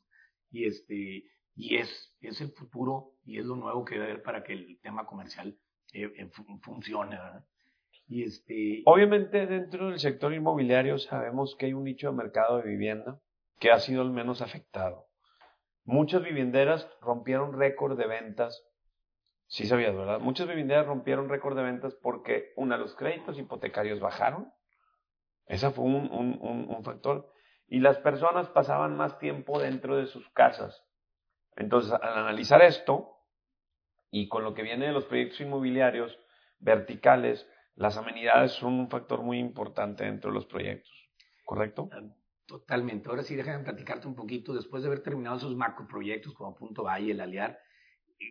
Y 0.51 0.65
este, 0.65 1.23
y 1.55 1.77
es, 1.77 2.15
es 2.21 2.41
el 2.41 2.51
futuro 2.51 3.13
y 3.23 3.39
es 3.39 3.45
lo 3.45 3.55
nuevo 3.55 3.85
que 3.85 3.95
debe 3.95 4.11
haber 4.11 4.23
para 4.23 4.43
que 4.43 4.53
el 4.53 4.79
tema 4.81 5.05
comercial 5.05 5.57
eh, 5.93 6.29
funcione. 6.61 7.17
Y 8.07 8.23
este... 8.23 8.81
Obviamente 8.85 9.45
dentro 9.45 9.89
del 9.89 9.99
sector 9.99 10.33
inmobiliario 10.33 10.97
sabemos 10.97 11.55
que 11.55 11.67
hay 11.67 11.73
un 11.73 11.83
nicho 11.83 12.09
de 12.09 12.17
mercado 12.17 12.57
de 12.57 12.69
vivienda 12.69 13.19
que 13.59 13.71
ha 13.71 13.79
sido 13.79 14.01
el 14.01 14.09
menos 14.09 14.41
afectado. 14.41 15.07
Muchas 15.85 16.23
vivienderas 16.23 16.89
rompieron 17.01 17.57
récord 17.57 17.97
de 17.97 18.07
ventas. 18.07 18.65
Sí 19.47 19.65
sabías, 19.65 19.95
¿verdad? 19.95 20.19
Muchas 20.19 20.47
vivienderas 20.47 20.87
rompieron 20.87 21.29
récord 21.29 21.55
de 21.55 21.63
ventas 21.63 21.93
porque, 22.01 22.53
una, 22.55 22.77
los 22.77 22.95
créditos 22.95 23.37
hipotecarios 23.37 23.99
bajaron. 23.99 24.51
Ese 25.45 25.69
fue 25.71 25.85
un, 25.85 26.09
un 26.09 26.83
factor. 26.83 27.29
Y 27.67 27.79
las 27.79 27.97
personas 27.99 28.47
pasaban 28.49 28.95
más 28.95 29.19
tiempo 29.19 29.59
dentro 29.59 29.97
de 29.97 30.07
sus 30.07 30.27
casas 30.29 30.83
entonces, 31.55 31.93
al 31.93 32.17
analizar 32.17 32.61
esto 32.61 33.17
y 34.11 34.27
con 34.27 34.43
lo 34.43 34.53
que 34.53 34.63
viene 34.63 34.87
de 34.87 34.91
los 34.93 35.05
proyectos 35.05 35.41
inmobiliarios 35.41 36.17
verticales, 36.59 37.47
las 37.75 37.97
amenidades 37.97 38.51
son 38.53 38.73
un 38.73 38.89
factor 38.89 39.23
muy 39.23 39.39
importante 39.39 40.05
dentro 40.05 40.29
de 40.29 40.35
los 40.35 40.45
proyectos, 40.45 40.93
¿correcto? 41.45 41.89
Ah, 41.91 42.01
totalmente. 42.45 43.09
Ahora 43.09 43.23
sí, 43.23 43.35
déjame 43.35 43.63
platicarte 43.63 44.07
un 44.07 44.15
poquito, 44.15 44.53
después 44.53 44.83
de 44.83 44.87
haber 44.87 45.01
terminado 45.01 45.37
esos 45.37 45.55
macroproyectos 45.55 46.33
como 46.33 46.55
Punto 46.55 46.83
Valle, 46.83 47.11
el 47.11 47.21
Aliar, 47.21 47.57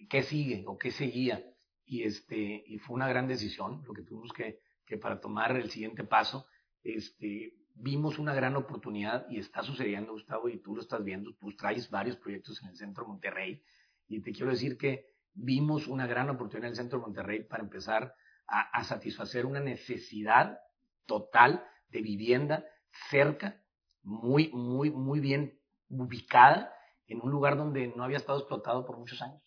¿qué 0.09 0.23
sigue 0.23 0.65
o 0.67 0.79
qué 0.79 0.91
seguía? 0.91 1.45
Y, 1.85 2.05
este, 2.05 2.63
y 2.67 2.79
fue 2.79 2.95
una 2.95 3.09
gran 3.09 3.27
decisión, 3.27 3.83
lo 3.85 3.93
que 3.93 4.03
tuvimos 4.03 4.33
que, 4.33 4.61
que 4.87 4.97
para 4.97 5.21
tomar 5.21 5.57
el 5.57 5.71
siguiente 5.71 6.05
paso, 6.05 6.47
este, 6.85 7.55
vimos 7.75 8.19
una 8.19 8.35
gran 8.35 8.57
oportunidad 8.57 9.29
y 9.29 9.39
está 9.39 9.63
sucediendo, 9.63 10.13
Gustavo, 10.13 10.49
y 10.49 10.59
tú 10.59 10.75
lo 10.75 10.83
estás 10.83 11.03
viendo, 11.03 11.33
tú 11.35 11.55
traes 11.57 11.91
varios 11.91 12.17
proyectos 12.17 12.63
en 12.63 12.69
el 12.69 12.77
centro 12.77 13.05
de 13.05 13.09
Monterrey 13.09 13.63
y 14.09 14.21
te 14.21 14.33
quiero 14.33 14.51
decir 14.51 14.77
que 14.77 15.07
vimos 15.35 15.87
una 15.87 16.07
gran 16.07 16.29
oportunidad 16.31 16.67
en 16.67 16.73
el 16.73 16.77
centro 16.77 16.99
de 16.99 17.07
Monterrey 17.07 17.45
para 17.45 17.63
empezar 17.63 18.15
a, 18.47 18.85
satisfacer 18.85 19.47
una 19.47 19.61
necesidad 19.61 20.59
total 21.07 21.65
de 21.89 22.03
vivienda 22.03 22.67
cerca, 23.11 23.63
muy, 24.03 24.51
muy, 24.53 24.91
muy 24.91 25.21
bien 25.21 25.59
ubicada 25.89 26.75
en 27.07 27.21
un 27.23 27.31
lugar 27.31 27.57
donde 27.57 27.89
no 27.97 28.05
había 28.05 28.19
estado 28.19 28.39
explotado 28.39 28.85
por 28.85 28.99
muchos 28.99 29.23
años. 29.23 29.43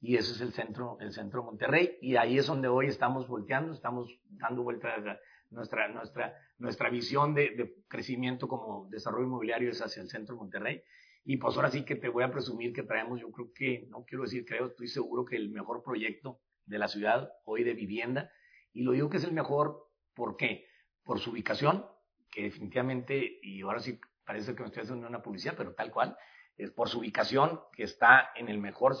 Y 0.00 0.16
ese 0.16 0.32
es 0.32 0.40
el 0.40 0.52
centro, 0.52 0.96
el 1.00 1.12
centro 1.12 1.40
de 1.40 1.46
Monterrey. 1.46 1.98
Y 2.00 2.16
ahí 2.16 2.38
es 2.38 2.46
donde 2.46 2.68
hoy 2.68 2.86
estamos 2.86 3.28
volteando, 3.28 3.72
estamos 3.72 4.10
dando 4.28 4.62
vuelta 4.62 4.88
a 4.88 5.18
nuestra, 5.50 5.88
nuestra, 5.88 6.34
nuestra 6.58 6.90
visión 6.90 7.34
de, 7.34 7.50
de, 7.50 7.74
crecimiento 7.88 8.48
como 8.48 8.88
desarrollo 8.90 9.26
inmobiliario 9.26 9.70
es 9.70 9.80
hacia 9.80 10.02
el 10.02 10.08
centro 10.08 10.34
de 10.34 10.40
Monterrey. 10.40 10.82
Y 11.24 11.38
pues 11.38 11.56
ahora 11.56 11.70
sí 11.70 11.84
que 11.84 11.96
te 11.96 12.08
voy 12.08 12.22
a 12.22 12.30
presumir 12.30 12.72
que 12.72 12.82
traemos, 12.82 13.20
yo 13.20 13.30
creo 13.32 13.52
que, 13.52 13.86
no 13.88 14.04
quiero 14.04 14.24
decir 14.24 14.44
creo, 14.44 14.66
estoy 14.66 14.88
seguro 14.88 15.24
que 15.24 15.36
el 15.36 15.50
mejor 15.50 15.82
proyecto 15.82 16.40
de 16.64 16.78
la 16.78 16.88
ciudad 16.88 17.30
hoy 17.44 17.64
de 17.64 17.74
vivienda. 17.74 18.30
Y 18.72 18.82
lo 18.82 18.92
digo 18.92 19.08
que 19.08 19.16
es 19.16 19.24
el 19.24 19.32
mejor, 19.32 19.90
¿por 20.14 20.36
qué? 20.36 20.66
Por 21.02 21.18
su 21.18 21.30
ubicación, 21.30 21.84
que 22.30 22.42
definitivamente, 22.42 23.38
y 23.42 23.62
ahora 23.62 23.80
sí 23.80 23.98
parece 24.24 24.54
que 24.54 24.62
me 24.62 24.66
estoy 24.68 24.82
haciendo 24.82 25.06
una 25.06 25.22
publicidad, 25.22 25.54
pero 25.56 25.74
tal 25.74 25.90
cual, 25.90 26.16
es 26.56 26.70
por 26.70 26.88
su 26.88 27.00
ubicación, 27.00 27.60
que 27.72 27.84
está 27.84 28.30
en 28.34 28.48
el 28.48 28.58
mejor 28.58 28.96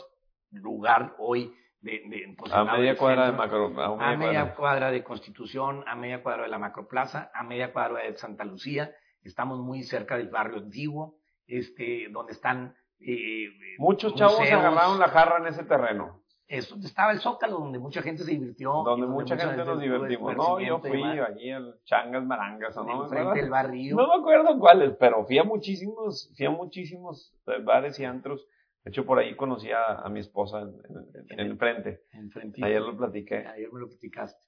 lugar 0.50 1.14
hoy 1.18 1.54
de, 1.86 2.02
de 2.08 2.36
a 2.52 2.64
media 2.64 2.96
cuadra 2.96 3.26
de 3.26 3.32
macro, 3.32 3.72
a, 3.80 4.16
media, 4.16 4.54
cuadra. 4.54 4.90
de 4.90 5.04
Constitución, 5.04 5.84
a 5.86 5.94
media 5.94 6.22
cuadra 6.22 6.42
de 6.42 6.48
la 6.48 6.58
Macroplaza, 6.58 7.30
a 7.32 7.44
media 7.44 7.72
cuadra 7.72 8.02
de 8.02 8.16
Santa 8.16 8.44
Lucía. 8.44 8.92
Estamos 9.22 9.60
muy 9.60 9.82
cerca 9.82 10.16
del 10.16 10.28
barrio 10.28 10.58
antiguo, 10.58 11.18
este, 11.46 12.08
donde 12.10 12.32
están 12.32 12.74
eh, 12.98 13.48
muchos 13.78 14.14
chavos 14.14 14.40
agarraron 14.40 14.98
la 14.98 15.08
jarra 15.08 15.38
en 15.38 15.46
ese 15.46 15.64
terreno. 15.64 16.22
Es 16.48 16.68
donde 16.68 16.86
estaba 16.86 17.10
el 17.10 17.18
Zócalo, 17.18 17.58
donde 17.58 17.78
mucha 17.78 18.02
gente 18.02 18.22
se 18.22 18.30
divirtió. 18.30 18.72
Donde, 18.84 19.06
mucha, 19.06 19.36
gente 19.36 19.64
nos 19.64 19.80
divertimos. 19.80 20.36
No, 20.36 20.60
yo 20.60 20.78
fui 20.78 21.02
allí 21.02 21.50
en 21.50 21.74
Changas 21.84 22.24
Marangas, 22.24 22.76
¿o 22.76 22.84
¿no? 22.84 23.08
Frente 23.08 23.40
del 23.40 23.50
barrio. 23.50 23.96
No 23.96 24.06
me 24.06 24.14
acuerdo 24.14 24.58
cuáles, 24.58 24.94
pero 24.98 25.24
fui 25.24 25.38
a 25.38 25.44
muchísimos, 25.44 26.32
fui 26.36 26.46
a 26.46 26.50
muchísimos 26.50 27.34
eh, 27.48 27.60
bares 27.62 27.98
y 27.98 28.04
antros. 28.04 28.46
De 28.86 28.90
hecho, 28.90 29.04
por 29.04 29.18
ahí 29.18 29.34
conocí 29.34 29.68
a, 29.72 30.08
mi 30.08 30.20
esposa 30.20 30.60
en, 30.60 31.40
el 31.40 31.58
frente. 31.58 32.04
En 32.12 32.30
frente. 32.30 32.64
Ayer 32.64 32.80
lo 32.80 32.96
platiqué. 32.96 33.38
Ayer 33.38 33.72
me 33.72 33.80
lo 33.80 33.88
platicaste. 33.88 34.40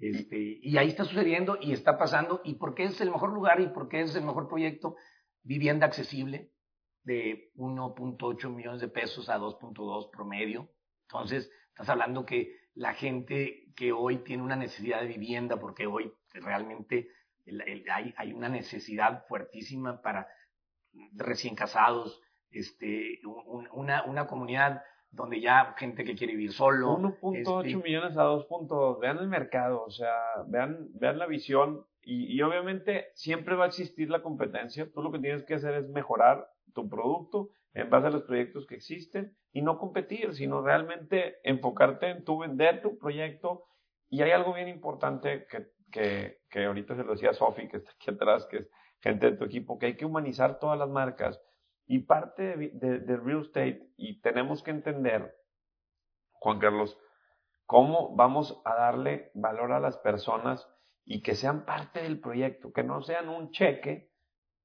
Este, 0.00 0.58
y 0.60 0.76
ahí 0.76 0.88
está 0.88 1.04
sucediendo 1.04 1.58
y 1.60 1.72
está 1.72 1.96
pasando. 1.96 2.40
¿Y 2.42 2.54
por 2.54 2.74
qué 2.74 2.82
es 2.82 3.00
el 3.00 3.12
mejor 3.12 3.32
lugar 3.32 3.60
y 3.60 3.68
por 3.68 3.88
qué 3.88 4.00
es 4.00 4.16
el 4.16 4.24
mejor 4.24 4.48
proyecto? 4.48 4.96
vivienda 5.44 5.86
accesible 5.86 6.50
de 7.04 7.52
1.8 7.54 8.52
millones 8.52 8.80
de 8.80 8.88
pesos 8.88 9.28
a 9.28 9.38
2.2 9.38 10.10
promedio. 10.10 10.70
Entonces, 11.02 11.48
estás 11.68 11.88
hablando 11.88 12.26
que 12.26 12.56
la 12.74 12.94
gente 12.94 13.72
que 13.76 13.92
hoy 13.92 14.24
tiene 14.24 14.42
una 14.42 14.56
necesidad 14.56 15.02
de 15.02 15.06
vivienda, 15.06 15.60
porque 15.60 15.86
hoy 15.86 16.12
realmente 16.32 17.10
hay, 18.16 18.32
una 18.32 18.48
necesidad 18.48 19.24
fuertísima 19.28 20.02
para 20.02 20.26
recién 21.12 21.54
casados, 21.54 22.20
este, 22.54 23.20
una, 23.72 24.04
una 24.04 24.26
comunidad 24.26 24.82
donde 25.14 25.40
ya 25.40 25.74
gente 25.78 26.04
que 26.04 26.14
quiere 26.14 26.34
vivir 26.34 26.52
solo. 26.52 26.98
1.8 26.98 27.66
este 27.66 27.76
millones 27.76 28.16
a 28.16 28.24
2.2. 28.24 29.00
Vean 29.00 29.18
el 29.18 29.28
mercado, 29.28 29.82
o 29.84 29.90
sea, 29.90 30.14
vean, 30.48 30.88
vean 30.94 31.18
la 31.18 31.26
visión 31.26 31.86
y, 32.02 32.40
obviamente 32.42 33.06
siempre 33.14 33.54
va 33.54 33.64
a 33.64 33.68
existir 33.68 34.10
la 34.10 34.22
competencia. 34.22 34.90
Tú 34.92 35.02
lo 35.02 35.10
que 35.10 35.20
tienes 35.20 35.44
que 35.44 35.54
hacer 35.54 35.74
es 35.74 35.88
mejorar 35.88 36.48
tu 36.74 36.88
producto 36.88 37.50
en 37.72 37.88
base 37.90 38.08
a 38.08 38.10
los 38.10 38.22
proyectos 38.22 38.66
que 38.66 38.74
existen 38.74 39.36
y 39.52 39.62
no 39.62 39.78
competir, 39.78 40.34
sino 40.34 40.62
realmente 40.62 41.36
enfocarte 41.44 42.10
en 42.10 42.24
tu 42.24 42.38
vender 42.38 42.82
tu 42.82 42.98
proyecto. 42.98 43.64
Y 44.10 44.22
hay 44.22 44.32
algo 44.32 44.52
bien 44.52 44.68
importante 44.68 45.46
que, 45.46 45.68
que, 45.90 46.38
que 46.50 46.64
ahorita 46.64 46.94
se 46.94 47.04
lo 47.04 47.12
decía 47.12 47.32
Sofi, 47.32 47.68
que 47.68 47.78
está 47.78 47.90
aquí 47.92 48.10
atrás, 48.10 48.46
que 48.46 48.58
es 48.58 48.70
gente 49.00 49.30
de 49.30 49.36
tu 49.36 49.44
equipo, 49.44 49.78
que 49.78 49.86
hay 49.86 49.96
que 49.96 50.04
humanizar 50.04 50.58
todas 50.58 50.78
las 50.78 50.88
marcas. 50.88 51.40
Y 51.86 52.00
parte 52.00 52.56
de, 52.56 53.16
real 53.16 53.42
estate, 53.42 53.92
y 53.96 54.20
tenemos 54.20 54.62
que 54.62 54.70
entender, 54.70 55.36
Juan 56.32 56.58
Carlos, 56.58 56.98
cómo 57.66 58.14
vamos 58.16 58.60
a 58.64 58.74
darle 58.74 59.30
valor 59.34 59.72
a 59.72 59.80
las 59.80 59.98
personas 59.98 60.66
y 61.04 61.22
que 61.22 61.34
sean 61.34 61.64
parte 61.64 62.02
del 62.02 62.20
proyecto, 62.20 62.72
que 62.72 62.82
no 62.82 63.02
sean 63.02 63.28
un 63.28 63.50
cheque 63.50 64.10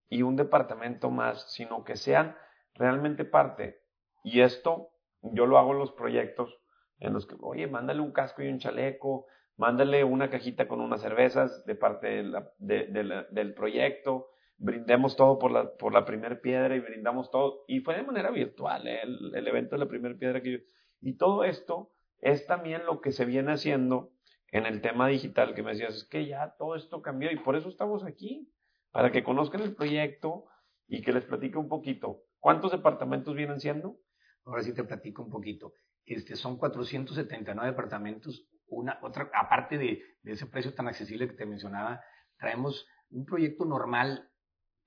y 0.07 0.21
un 0.21 0.35
departamento 0.35 1.09
más, 1.09 1.51
sino 1.51 1.83
que 1.83 1.95
sean 1.95 2.37
realmente 2.73 3.25
parte. 3.25 3.81
Y 4.23 4.41
esto 4.41 4.91
yo 5.21 5.45
lo 5.45 5.57
hago 5.57 5.73
en 5.73 5.79
los 5.79 5.91
proyectos 5.91 6.57
en 6.99 7.13
los 7.13 7.25
que, 7.25 7.35
oye, 7.41 7.67
mándale 7.67 8.01
un 8.01 8.11
casco 8.11 8.41
y 8.41 8.49
un 8.49 8.59
chaleco, 8.59 9.27
mándale 9.57 10.03
una 10.03 10.29
cajita 10.29 10.67
con 10.67 10.81
unas 10.81 11.01
cervezas 11.01 11.65
de 11.65 11.75
parte 11.75 12.23
del 12.59 13.53
proyecto, 13.55 14.29
brindemos 14.59 15.15
todo 15.15 15.39
por 15.39 15.51
la, 15.51 15.75
por 15.77 15.93
la 15.93 16.05
primera 16.05 16.39
piedra 16.39 16.75
y 16.75 16.79
brindamos 16.79 17.31
todo. 17.31 17.63
Y 17.67 17.79
fue 17.79 17.95
de 17.95 18.03
manera 18.03 18.29
virtual 18.29 18.87
¿eh? 18.87 19.01
el, 19.01 19.33
el, 19.33 19.47
evento 19.47 19.75
de 19.75 19.79
la 19.79 19.87
primera 19.87 20.15
piedra 20.15 20.41
que 20.41 20.51
yo... 20.51 20.57
Y 21.01 21.15
todo 21.17 21.43
esto 21.43 21.91
es 22.19 22.45
también 22.45 22.85
lo 22.85 22.99
que 23.01 23.11
se 23.11 23.25
viene 23.25 23.53
haciendo 23.53 24.11
en 24.51 24.65
el 24.65 24.81
tema 24.81 25.07
digital 25.07 25.53
que 25.53 25.63
me 25.63 25.71
decías, 25.71 25.95
es 25.95 26.03
que 26.03 26.25
ya 26.25 26.55
todo 26.57 26.75
esto 26.75 27.01
cambió 27.01 27.31
y 27.31 27.37
por 27.37 27.55
eso 27.55 27.69
estamos 27.69 28.03
aquí, 28.03 28.51
para 28.91 29.11
que 29.11 29.23
conozcan 29.23 29.61
el 29.61 29.75
proyecto 29.75 30.45
y 30.87 31.01
que 31.01 31.13
les 31.13 31.23
platique 31.23 31.57
un 31.57 31.69
poquito. 31.69 32.23
¿Cuántos 32.39 32.71
departamentos 32.71 33.35
vienen 33.35 33.59
siendo? 33.59 33.97
Ahora 34.43 34.63
sí 34.63 34.73
te 34.73 34.83
platico 34.83 35.23
un 35.23 35.29
poquito. 35.29 35.73
Este, 36.05 36.35
son 36.35 36.57
479 36.57 37.69
departamentos. 37.69 38.47
Una, 38.67 38.99
otra, 39.03 39.29
aparte 39.33 39.77
de, 39.77 40.01
de 40.23 40.31
ese 40.31 40.47
precio 40.47 40.73
tan 40.73 40.87
accesible 40.87 41.27
que 41.27 41.35
te 41.35 41.45
mencionaba, 41.45 42.01
traemos 42.37 42.87
un 43.11 43.25
proyecto 43.25 43.65
normal, 43.65 44.28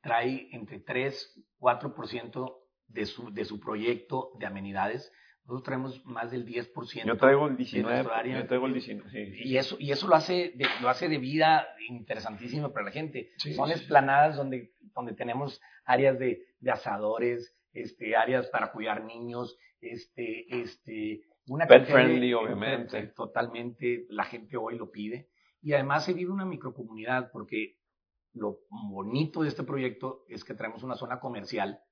trae 0.02 0.48
entre 0.52 0.80
3, 0.80 1.44
4% 1.58 2.56
de 2.88 3.06
su, 3.06 3.32
de 3.32 3.44
su 3.44 3.60
proyecto 3.60 4.32
de 4.38 4.46
amenidades 4.46 5.10
nosotros 5.44 5.64
traemos 5.64 6.06
más 6.06 6.30
del 6.30 6.46
10%. 6.46 7.04
Yo 7.04 7.16
traigo 7.16 7.48
el 7.48 7.56
19. 7.56 8.04
Yo 8.32 8.46
traigo 8.46 8.66
el 8.66 8.74
19, 8.74 9.10
sí. 9.10 9.42
Y 9.44 9.56
eso, 9.56 9.76
y 9.78 9.90
eso 9.90 10.06
lo 10.06 10.14
hace 10.14 10.52
de, 10.54 10.66
lo 10.80 10.88
hace 10.88 11.08
de 11.08 11.18
vida 11.18 11.66
interesantísima 11.88 12.72
para 12.72 12.86
la 12.86 12.92
gente. 12.92 13.32
Son 13.36 13.70
esplanadas 13.70 14.36
donde, 14.36 14.72
donde 14.94 15.14
tenemos 15.14 15.60
áreas 15.84 16.18
de, 16.18 16.46
de, 16.60 16.70
asadores, 16.70 17.56
este, 17.72 18.14
áreas 18.14 18.46
para 18.48 18.70
cuidar 18.70 19.04
niños, 19.04 19.58
este, 19.80 20.46
este, 20.62 21.22
una 21.48 21.66
Pet 21.66 21.86
friendly, 21.86 22.32
obviamente. 22.34 23.08
Totalmente, 23.08 24.06
la 24.10 24.24
gente 24.24 24.56
hoy 24.56 24.78
lo 24.78 24.92
pide. 24.92 25.28
Y 25.60 25.72
además 25.72 26.04
se 26.04 26.14
vive 26.14 26.30
una 26.30 26.44
microcomunidad 26.44 27.30
porque 27.32 27.78
lo 28.34 28.60
bonito 28.70 29.42
de 29.42 29.48
este 29.48 29.62
proyecto 29.62 30.24
es 30.28 30.44
que 30.44 30.54
traemos 30.54 30.82
una 30.82 30.96
zona 30.96 31.20
comercial 31.20 31.82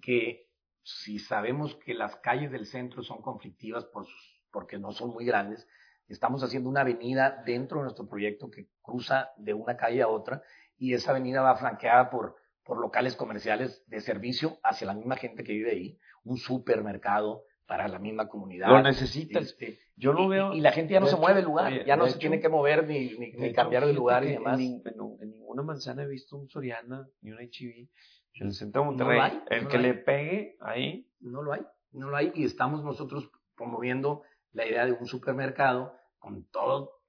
que 0.00 0.50
si 0.82 1.18
sabemos 1.18 1.76
que 1.76 1.94
las 1.94 2.16
calles 2.16 2.50
del 2.50 2.66
centro 2.66 3.02
son 3.02 3.22
conflictivas 3.22 3.84
por 3.86 4.06
porque 4.50 4.78
no 4.78 4.92
son 4.92 5.10
muy 5.10 5.24
grandes, 5.24 5.66
estamos 6.06 6.44
haciendo 6.44 6.70
una 6.70 6.82
avenida 6.82 7.42
dentro 7.44 7.78
de 7.78 7.84
nuestro 7.84 8.08
proyecto 8.08 8.50
que 8.50 8.68
cruza 8.82 9.32
de 9.36 9.52
una 9.52 9.76
calle 9.76 10.00
a 10.00 10.08
otra 10.08 10.42
y 10.76 10.94
esa 10.94 11.10
avenida 11.10 11.42
va 11.42 11.56
flanqueada 11.56 12.08
por, 12.08 12.36
por 12.62 12.78
locales 12.78 13.16
comerciales 13.16 13.82
de 13.88 14.00
servicio 14.00 14.58
hacia 14.62 14.86
la 14.86 14.94
misma 14.94 15.16
gente 15.16 15.42
que 15.42 15.52
vive 15.52 15.72
ahí, 15.72 15.98
un 16.22 16.36
supermercado 16.36 17.42
para 17.66 17.88
la 17.88 17.98
misma 17.98 18.28
comunidad. 18.28 18.68
Lo 18.68 18.82
necesitas. 18.82 19.44
Este, 19.44 19.78
yo 19.96 20.12
lo 20.12 20.28
veo. 20.28 20.52
Y, 20.52 20.60
la 20.60 20.72
gente 20.72 20.94
ya 20.94 21.00
no 21.00 21.06
se 21.06 21.16
mueve 21.16 21.36
del 21.36 21.44
lugar, 21.46 21.84
ya 21.84 21.96
no 21.96 22.06
se 22.06 22.18
tiene 22.18 22.40
que 22.40 22.48
mover 22.48 22.86
ni, 22.86 23.16
ni, 23.16 23.52
cambiar 23.52 23.86
de 23.86 23.92
lugar 23.92 24.24
y 24.24 24.32
demás. 24.32 24.60
En, 24.60 24.82
ninguna 25.20 25.62
manzana 25.62 26.02
he 26.02 26.08
visto 26.08 26.36
un 26.36 26.48
Soriana 26.48 27.06
ni 27.22 27.32
un 27.32 27.38
HIV 27.40 27.88
en 28.34 28.46
el 28.46 28.52
centro 28.52 28.82
de 28.82 28.86
Monterrey. 28.86 29.42
el 29.50 29.68
que 29.68 29.78
le 29.78 29.94
pegue 29.94 30.56
ahí. 30.60 31.08
No 31.20 31.42
lo 31.42 31.52
hay, 31.52 31.62
no 31.92 32.10
lo 32.10 32.16
hay. 32.16 32.32
Y 32.34 32.44
estamos 32.44 32.84
nosotros 32.84 33.30
promoviendo 33.56 34.22
la 34.52 34.66
idea 34.66 34.84
de 34.84 34.92
un 34.92 35.06
supermercado 35.06 35.94
con 36.18 36.44
todo 36.50 37.04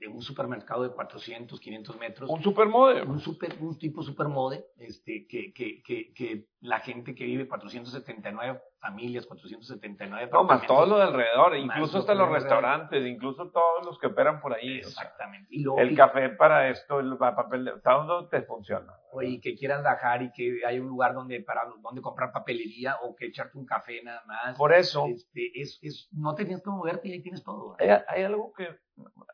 de 0.00 0.08
un 0.08 0.22
supermercado 0.22 0.82
de 0.82 0.90
400, 0.94 1.60
500 1.60 1.98
metros. 1.98 2.30
Un 2.30 2.42
supermode. 2.42 3.02
Un, 3.02 3.20
super, 3.20 3.54
un 3.60 3.78
tipo 3.78 4.02
supermode, 4.02 4.64
este, 4.78 5.26
que, 5.26 5.52
que, 5.52 5.82
que, 5.82 6.14
que 6.14 6.46
la 6.60 6.80
gente 6.80 7.14
que 7.14 7.24
vive 7.24 7.48
479 7.48 8.60
familias, 8.78 9.26
479 9.26 10.28
No, 10.32 10.44
más 10.44 10.66
todo 10.66 10.86
lo 10.86 10.98
de 10.98 11.04
alrededor, 11.04 11.56
incluso 11.56 11.98
hasta 11.98 12.14
los 12.14 12.30
restaurantes, 12.30 13.06
incluso 13.06 13.50
todos 13.50 13.84
los 13.86 13.98
que 13.98 14.08
operan 14.08 14.40
por 14.40 14.54
ahí. 14.54 14.78
Exactamente. 14.78 15.48
el 15.50 15.96
café 15.96 16.28
para 16.30 16.68
esto, 16.68 17.00
el 17.00 17.16
papel, 17.16 17.64
de, 17.64 17.72
todo 17.82 18.28
te 18.28 18.42
funciona. 18.42 18.92
Oye, 19.12 19.40
que 19.40 19.54
quieras 19.54 19.82
bajar 19.82 20.22
y 20.22 20.32
que 20.32 20.60
hay 20.66 20.78
un 20.78 20.88
lugar 20.88 21.14
donde 21.14 21.40
para 21.40 21.62
donde 21.82 22.02
comprar 22.02 22.30
papelería 22.30 22.96
o 23.02 23.16
que 23.16 23.26
echarte 23.26 23.56
un 23.56 23.64
café 23.64 24.02
nada 24.02 24.22
más. 24.26 24.56
Por 24.58 24.74
eso. 24.74 25.06
Este, 25.06 25.50
es, 25.54 25.78
es, 25.82 26.08
no 26.12 26.34
tenías 26.34 26.62
que 26.62 26.70
moverte 26.70 27.08
y 27.08 27.12
ahí 27.12 27.22
tienes 27.22 27.42
todo. 27.42 27.76
Hay, 27.78 27.88
hay 28.06 28.22
algo 28.22 28.52
que 28.52 28.68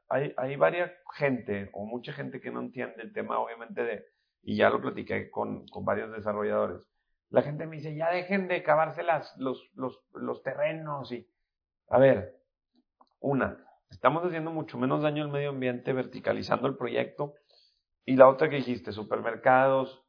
hay, 0.08 0.32
hay 0.36 0.56
varias 0.56 0.92
gente 1.14 1.70
o 1.72 1.86
mucha 1.86 2.12
gente 2.12 2.40
que 2.40 2.50
no 2.52 2.60
entiende 2.60 3.02
el 3.02 3.12
tema, 3.12 3.38
obviamente, 3.38 3.82
de, 3.82 4.04
y 4.42 4.56
ya 4.56 4.70
lo 4.70 4.80
platiqué 4.80 5.28
con, 5.30 5.66
con 5.66 5.84
varios 5.84 6.12
desarrolladores. 6.12 6.88
La 7.30 7.42
gente 7.42 7.66
me 7.66 7.76
dice, 7.76 7.94
ya 7.96 8.10
dejen 8.10 8.48
de 8.48 8.62
cavarse 8.62 9.02
los, 9.38 9.70
los, 9.74 10.00
los 10.12 10.42
terrenos 10.42 11.10
y, 11.12 11.28
a 11.88 11.98
ver, 11.98 12.40
una, 13.20 13.66
estamos 13.90 14.24
haciendo 14.24 14.50
mucho 14.50 14.78
menos 14.78 15.02
daño 15.02 15.24
al 15.24 15.30
medio 15.30 15.50
ambiente 15.50 15.92
verticalizando 15.92 16.68
el 16.68 16.76
proyecto. 16.76 17.34
Y 18.04 18.14
la 18.14 18.28
otra 18.28 18.48
que 18.48 18.56
dijiste, 18.56 18.92
supermercados, 18.92 20.04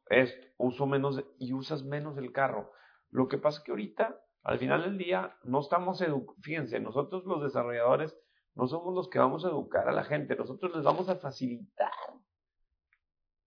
uso 0.56 0.86
menos 0.86 1.24
y 1.38 1.52
usas 1.52 1.82
menos 1.82 2.16
el 2.16 2.32
carro. 2.32 2.70
Lo 3.10 3.26
que 3.26 3.38
pasa 3.38 3.58
es 3.58 3.64
que 3.64 3.72
ahorita, 3.72 4.20
al 4.44 4.58
final 4.58 4.82
del 4.82 4.98
día, 4.98 5.36
no 5.42 5.60
estamos 5.60 6.00
educando, 6.00 6.40
fíjense, 6.42 6.78
nosotros 6.78 7.24
los 7.24 7.42
desarrolladores 7.42 8.16
no 8.54 8.66
somos 8.66 8.94
los 8.94 9.08
que 9.08 9.18
vamos 9.18 9.44
a 9.44 9.48
educar 9.48 9.88
a 9.88 9.92
la 9.92 10.04
gente, 10.04 10.36
nosotros 10.36 10.74
les 10.74 10.84
vamos 10.84 11.08
a 11.08 11.16
facilitar 11.16 11.92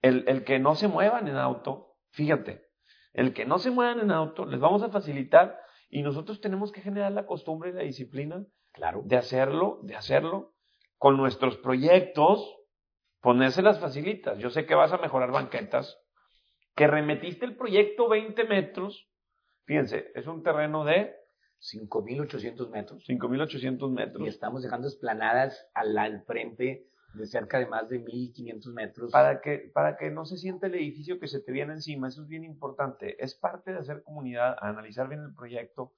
el, 0.02 0.28
el 0.28 0.44
que 0.44 0.60
no 0.60 0.76
se 0.76 0.88
muevan 0.88 1.28
en 1.28 1.38
auto, 1.38 1.98
fíjate, 2.12 2.71
el 3.14 3.34
que 3.34 3.46
no 3.46 3.60
se 3.60 3.72
muevan 3.72 4.00
en 4.00 4.12
auto, 4.12 4.46
les 4.46 4.60
vamos 4.60 4.84
a 4.84 4.90
facilitar 4.90 5.60
y 5.90 6.02
nosotros 6.02 6.40
tenemos 6.40 6.72
que 6.72 6.82
generar 6.82 7.12
la 7.12 7.26
costumbre 7.26 7.70
y 7.70 7.74
la 7.74 7.84
disciplina 7.84 8.46
claro. 8.72 9.02
de 9.06 9.18
hacerlo, 9.18 9.80
de 9.84 9.96
hacerlo 9.96 10.54
con 10.98 11.18
nuestros 11.18 11.58
proyectos, 11.58 12.58
ponérselas 13.20 13.80
facilitas. 13.80 14.38
Yo 14.40 14.50
sé 14.50 14.66
que 14.66 14.76
vas 14.76 14.94
a 14.94 14.98
mejorar 14.98 15.32
banquetas, 15.32 16.00
que 16.76 16.88
remetiste 16.88 17.46
el 17.46 17.58
proyecto 17.58 18.08
20 18.08 18.46
metros, 18.46 19.10
fíjense, 19.66 20.12
es 20.16 20.28
un 20.28 20.44
terreno 20.44 20.86
de 20.86 21.14
5.800 21.60 22.70
metros. 22.70 23.04
5.800 23.08 23.92
metros. 23.92 24.26
Y 24.26 24.30
estamos 24.30 24.64
dejando 24.64 24.88
esplanadas 24.88 25.70
al, 25.74 25.98
al 25.98 26.24
frente 26.24 26.88
de 27.14 27.26
cerca 27.26 27.60
de 27.60 27.68
más 27.68 27.90
de 27.90 28.04
1.500 28.04 28.74
metros. 28.74 29.12
Para 29.12 29.42
que, 29.42 29.72
para 29.74 29.98
que 29.98 30.12
no 30.12 30.26
se 30.26 30.38
sienta 30.38 30.68
el 30.68 30.76
edificio 30.76 31.20
que 31.20 31.28
se 31.28 31.42
te 31.42 31.52
viene 31.52 31.74
encima, 31.74 32.08
eso 32.08 32.24
es 32.24 32.28
bien 32.28 32.44
importante. 32.44 33.22
Es 33.24 33.36
parte 33.36 33.72
de 33.72 33.80
hacer 33.80 34.04
comunidad, 34.04 34.56
analizar 34.62 35.08
bien 35.10 35.22
el 35.22 35.34
proyecto 35.34 35.94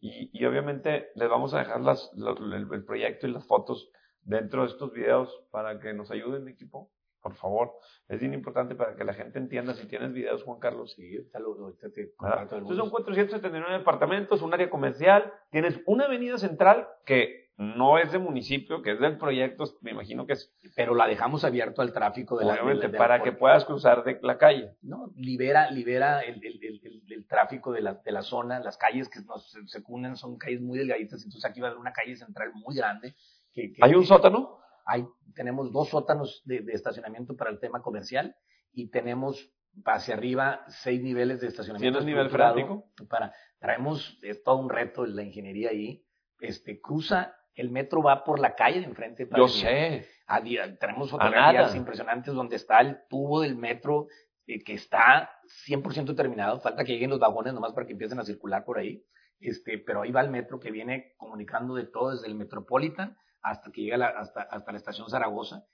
y, 0.00 0.30
y 0.32 0.44
obviamente 0.46 1.10
les 1.14 1.28
vamos 1.28 1.52
a 1.54 1.58
dejar 1.58 1.80
las, 1.80 2.10
el, 2.16 2.68
el, 2.72 2.84
proyecto 2.84 3.26
y 3.26 3.32
las 3.32 3.46
fotos 3.46 3.90
dentro 4.22 4.62
de 4.62 4.68
estos 4.68 4.92
videos 4.92 5.44
para 5.50 5.78
que 5.78 5.92
nos 5.92 6.10
ayuden, 6.10 6.48
equipo. 6.48 6.90
Por 7.22 7.34
favor, 7.34 7.72
es 8.08 8.18
bien 8.18 8.32
importante 8.32 8.74
para 8.74 8.96
que 8.96 9.04
la 9.04 9.12
gente 9.12 9.38
entienda. 9.38 9.74
Si 9.74 9.86
tienes 9.86 10.14
videos, 10.14 10.42
Juan 10.42 10.58
Carlos. 10.58 10.94
Sí, 10.94 11.16
ahorita 11.16 11.38
lo, 11.38 11.52
ahorita 11.52 11.90
te 11.90 12.14
Entonces 12.42 12.76
son 12.78 12.88
479 12.88 13.78
departamentos, 13.78 14.40
un 14.40 14.54
área 14.54 14.70
comercial. 14.70 15.30
Tienes 15.50 15.78
una 15.84 16.06
avenida 16.06 16.38
central 16.38 16.88
que 17.04 17.49
no 17.60 17.98
es 17.98 18.10
de 18.10 18.18
municipio, 18.18 18.80
que 18.80 18.92
es 18.92 19.00
del 19.00 19.18
proyecto, 19.18 19.64
me 19.82 19.90
imagino 19.90 20.24
que 20.26 20.32
es. 20.32 20.50
Pero 20.74 20.94
la 20.94 21.06
dejamos 21.06 21.44
abierto 21.44 21.82
al 21.82 21.92
tráfico 21.92 22.38
de 22.38 22.46
Obviamente, 22.46 22.74
la. 22.74 22.74
de 22.74 22.86
la- 22.86 22.92
de 22.92 22.98
para 22.98 23.22
que 23.22 23.32
puedas 23.32 23.66
cruzar 23.66 24.02
de 24.02 24.18
la 24.22 24.38
calle. 24.38 24.76
No, 24.80 25.12
libera, 25.14 25.70
libera 25.70 26.20
el, 26.20 26.42
el, 26.42 27.02
el, 27.08 27.26
tráfico 27.26 27.70
de 27.70 27.82
la, 27.82 27.94
de 28.02 28.12
la 28.12 28.22
zona, 28.22 28.60
las 28.60 28.78
calles 28.78 29.10
que 29.10 29.20
nos 29.20 29.54
secundan 29.66 30.16
son 30.16 30.38
calles 30.38 30.62
muy 30.62 30.78
delgaditas, 30.78 31.22
entonces 31.22 31.44
aquí 31.48 31.60
va 31.60 31.68
a 31.68 31.70
haber 31.72 31.80
una 31.80 31.92
calle 31.92 32.16
central 32.16 32.50
muy 32.54 32.74
grande. 32.74 33.14
Que, 33.52 33.72
que- 33.72 33.84
¿Hay 33.84 33.94
un 33.94 34.06
sótano? 34.06 34.58
hay, 34.86 35.04
tenemos 35.34 35.70
dos 35.70 35.90
sótanos 35.90 36.40
de, 36.46 36.60
de 36.62 36.72
estacionamiento 36.72 37.36
para 37.36 37.50
el 37.50 37.60
tema 37.60 37.82
comercial 37.82 38.34
y 38.72 38.88
tenemos 38.90 39.52
hacia 39.84 40.14
arriba 40.14 40.64
seis 40.68 41.02
niveles 41.02 41.40
de 41.42 41.48
estacionamiento. 41.48 41.98
¿Tienes 41.98 42.06
nivel 42.12 42.30
freático? 42.30 42.90
Para, 43.08 43.32
traemos, 43.58 44.18
es 44.22 44.42
todo 44.42 44.56
un 44.56 44.70
reto 44.70 45.04
la 45.04 45.22
ingeniería 45.22 45.70
ahí. 45.70 46.04
Este, 46.40 46.80
cruza, 46.80 47.34
el 47.54 47.70
metro 47.70 48.02
va 48.02 48.24
por 48.24 48.38
la 48.40 48.54
calle 48.54 48.80
de 48.80 48.86
enfrente. 48.86 49.26
para 49.26 49.42
Yo 49.42 49.48
sé. 49.48 50.06
a 50.26 50.40
tenemos 50.78 51.10
fotografías 51.10 51.74
impresionantes 51.74 52.34
donde 52.34 52.56
está 52.56 52.80
el 52.80 52.98
tubo 53.08 53.40
del 53.40 53.56
metro 53.56 54.06
eh, 54.46 54.62
que 54.64 54.74
está 54.74 55.30
100% 55.66 56.14
terminado. 56.16 56.60
Falta 56.60 56.84
que 56.84 56.92
lleguen 56.92 57.10
los 57.10 57.18
vagones 57.20 57.52
nomás 57.52 57.72
para 57.72 57.86
que 57.86 57.92
empiecen 57.92 58.18
a 58.20 58.24
circular 58.24 58.64
por 58.64 58.78
ahí. 58.78 59.02
Este, 59.40 59.78
pero 59.78 60.02
ahí 60.02 60.12
va 60.12 60.20
el 60.20 60.30
metro 60.30 60.60
que 60.60 60.70
viene 60.70 61.14
comunicando 61.16 61.74
de 61.74 61.84
todo 61.86 62.10
desde 62.12 62.26
el 62.26 62.34
Metropolitan 62.34 63.16
hasta 63.42 63.70
que 63.72 63.80
llega 63.82 63.96
la- 63.96 64.08
hasta, 64.08 64.42
hasta 64.42 64.70
la 64.72 64.78
estación 64.78 65.08
Zaragoza. 65.08 65.64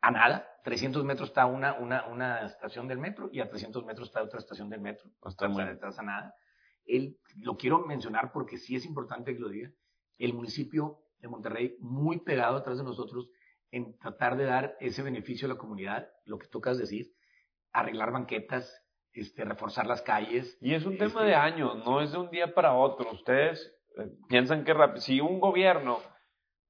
A 0.00 0.10
nada, 0.10 0.46
300 0.64 1.04
metros 1.04 1.28
está 1.30 1.46
una, 1.46 1.74
una, 1.74 2.06
una 2.06 2.44
estación 2.46 2.88
del 2.88 2.98
metro 2.98 3.28
y 3.32 3.40
a 3.40 3.48
300 3.48 3.84
metros 3.84 4.08
está 4.08 4.22
otra 4.22 4.38
estación 4.38 4.68
del 4.68 4.80
metro. 4.80 5.10
Está 5.26 5.48
muy 5.48 5.62
estás 5.64 5.98
a 5.98 6.02
nada. 6.02 6.34
El, 6.86 7.16
lo 7.40 7.56
quiero 7.56 7.80
mencionar 7.86 8.30
porque 8.32 8.58
sí 8.58 8.76
es 8.76 8.84
importante 8.84 9.32
que 9.34 9.40
lo 9.40 9.48
diga. 9.48 9.70
El 10.18 10.34
municipio 10.34 11.00
de 11.24 11.30
Monterrey, 11.30 11.76
muy 11.80 12.20
pegado 12.20 12.58
atrás 12.58 12.78
de 12.78 12.84
nosotros, 12.84 13.28
en 13.70 13.98
tratar 13.98 14.36
de 14.36 14.44
dar 14.44 14.76
ese 14.78 15.02
beneficio 15.02 15.46
a 15.46 15.52
la 15.54 15.58
comunidad, 15.58 16.08
lo 16.26 16.38
que 16.38 16.46
tocas 16.48 16.78
decir, 16.78 17.06
arreglar 17.72 18.12
banquetas, 18.12 18.82
este, 19.12 19.44
reforzar 19.44 19.86
las 19.86 20.02
calles. 20.02 20.58
Y 20.60 20.74
es 20.74 20.84
un 20.84 20.98
tema 20.98 21.20
Este- 21.20 21.24
de 21.24 21.34
años, 21.34 21.84
no 21.84 22.00
es 22.02 22.12
de 22.12 22.18
un 22.18 22.30
día 22.30 22.54
para 22.54 22.74
otro. 22.74 23.10
Ustedes 23.10 23.74
eh, 23.96 24.08
piensan 24.28 24.64
que 24.64 24.74
si 24.96 25.20
un 25.20 25.40
gobierno 25.40 25.98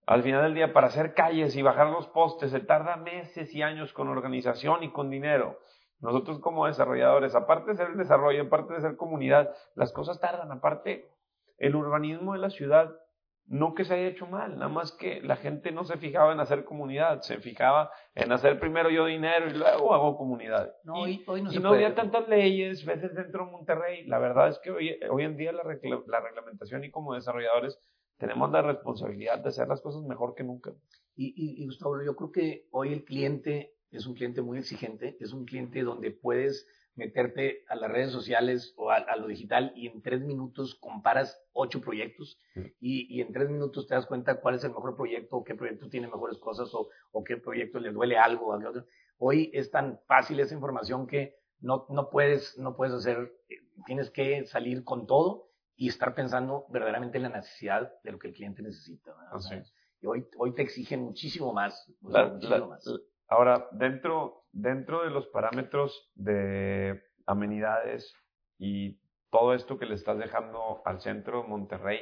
al 0.07 0.23
final 0.23 0.43
del 0.45 0.55
día 0.55 0.73
para 0.73 0.89
hacer 0.89 1.15
calles 1.15 1.57
y 1.57 1.63
bajar 1.63 1.89
los 1.89 2.07
postes 2.09 2.51
se 2.51 2.61
tarda 2.61 2.97
meses 2.97 3.55
y 3.55 3.63
años 3.63 3.93
con 3.95 4.09
organización 4.09 4.83
y 4.83 4.93
con 4.93 5.09
dinero. 5.11 5.59
Nosotros 6.01 6.39
como 6.41 6.67
desarrolladores, 6.67 7.35
aparte 7.35 7.71
de 7.71 7.77
ser 7.79 7.89
el 7.89 7.97
desarrollo, 7.97 8.43
aparte 8.43 8.75
de 8.75 8.83
ser 8.83 8.97
comunidad, 8.97 9.55
las 9.75 9.93
cosas 9.93 10.21
tardan. 10.21 10.53
Aparte, 10.53 11.09
el 11.57 11.75
urbanismo 11.75 12.35
de 12.35 12.41
la 12.41 12.51
ciudad, 12.51 12.95
no 13.47 13.75
que 13.75 13.85
se 13.85 13.95
haya 13.95 14.09
hecho 14.09 14.27
mal, 14.27 14.55
nada 14.55 14.69
más 14.69 14.93
que 14.93 15.21
la 15.21 15.37
gente 15.37 15.71
no 15.71 15.85
se 15.85 15.99
fijaba 15.99 16.33
en 16.33 16.41
hacer 16.41 16.65
comunidad, 16.65 17.21
se 17.21 17.39
fijaba 17.39 17.91
en 18.15 18.33
hacer 18.33 18.59
primero 18.59 18.89
yo 18.91 19.07
dinero 19.07 19.49
y 19.49 19.53
luego 19.53 19.93
hago 19.95 20.17
comunidad. 20.17 20.73
No, 20.83 20.97
Y- 20.97 21.03
hoy, 21.03 21.25
hoy 21.27 21.43
no 21.43 21.51
y 21.51 21.55
se 21.55 21.61
no 21.61 21.69
puede. 21.71 21.85
había 21.85 21.95
tantas 21.95 22.27
leyes, 22.29 22.85
ves 22.87 23.03
el 23.03 23.15
centro 23.15 23.45
de 23.45 23.53
Monterrey. 23.53 24.07
La 24.07 24.19
verdad 24.19 24.49
es 24.49 24.59
que 24.61 24.71
hoy, 24.71 24.99
hoy 25.11 25.25
en 25.25 25.37
día 25.37 25.53
la, 25.53 25.63
regla- 25.63 26.03
la 26.07 26.21
reglamentación 26.21 26.85
y 26.85 26.91
como 26.91 27.15
desarrolladores 27.15 27.79
tenemos 28.19 28.51
la 28.51 28.63
responsabilidad 28.63 29.41
de 29.43 29.49
hacer 29.51 29.69
las 29.69 29.83
cosas 29.83 30.03
mejor 30.05 30.35
que 30.35 30.45
nunca. 30.45 30.73
Y, 31.17 31.27
y, 31.37 31.63
y, 31.63 31.67
Gustavo, 31.67 32.03
yo 32.03 32.17
creo 32.17 32.33
que 32.33 32.67
hoy 32.71 32.93
el 32.93 33.05
cliente 33.05 33.75
es 33.91 34.07
un 34.07 34.15
cliente 34.15 34.41
muy 34.43 34.59
exigente, 34.59 35.17
es 35.21 35.33
un 35.33 35.45
cliente 35.45 35.83
donde 35.83 36.11
puedes 36.11 36.67
meterte 36.97 37.65
a 37.69 37.77
las 37.77 37.91
redes 37.91 38.13
sociales 38.13 38.73
o 38.77 38.91
a, 38.91 38.97
a 38.97 39.17
lo 39.17 39.27
digital 39.27 39.73
y 39.75 39.89
en 39.89 40.01
tres 40.03 40.21
minutos 40.23 40.77
comparas 40.77 41.41
ocho 41.53 41.81
proyectos 41.81 42.39
y, 42.81 43.15
y 43.15 43.21
en 43.21 43.33
tres 43.33 43.49
minutos 43.51 43.87
te 43.87 43.95
das 43.95 44.07
cuenta 44.07 44.41
cuál 44.41 44.55
es 44.55 44.65
el 44.65 44.71
mejor 44.71 44.97
proyecto, 44.97 45.37
o 45.37 45.45
qué 45.45 45.55
proyecto 45.55 45.89
tiene 45.89 46.07
mejores 46.07 46.39
cosas 46.39 46.73
o, 46.75 46.89
o 47.13 47.25
qué 47.25 47.37
proyecto 47.37 47.79
le 47.81 47.91
duele 47.93 48.17
algo. 48.19 48.53
a 48.55 48.61
qué 48.61 48.67
otro. 48.67 48.85
Hoy 49.19 49.51
es 49.53 49.71
tan 49.71 50.01
fácil 50.07 50.41
esa 50.41 50.55
información 50.55 51.07
que 51.07 51.37
no, 51.61 51.87
no, 51.89 52.11
puedes, 52.11 52.59
no 52.59 52.77
puedes 52.77 52.95
hacer, 52.95 53.33
tienes 53.87 54.11
que 54.11 54.45
salir 54.47 54.85
con 54.85 55.07
todo 55.07 55.49
y 55.77 55.89
estar 55.89 56.15
pensando 56.15 56.67
verdaderamente 56.69 57.17
en 57.17 57.25
la 57.25 57.31
necesidad 57.31 57.93
de 58.03 58.13
lo 58.13 58.19
que 58.19 58.29
el 58.29 58.35
cliente 58.35 58.63
necesita. 58.63 59.13
Así 59.33 59.55
es. 59.55 59.75
Y 60.01 60.07
hoy, 60.07 60.27
hoy 60.37 60.55
te 60.55 60.63
exigen 60.63 61.01
muchísimo 61.03 61.53
más. 61.53 61.91
La- 62.03 62.39
la- 62.41 62.67
más. 62.67 62.85
ahora, 63.29 63.67
dentro, 63.73 64.44
dentro 64.55 65.03
de 65.05 65.11
los 65.11 65.27
parámetros 65.29 66.11
de 66.15 67.03
amenidades 67.27 68.15
y 68.59 68.99
todo 69.31 69.55
esto 69.55 69.79
que 69.79 69.87
le 69.87 69.95
estás 69.95 70.19
dejando 70.19 70.81
al 70.85 71.01
centro 71.01 71.43
de 71.43 71.49
Monterrey, 71.49 72.01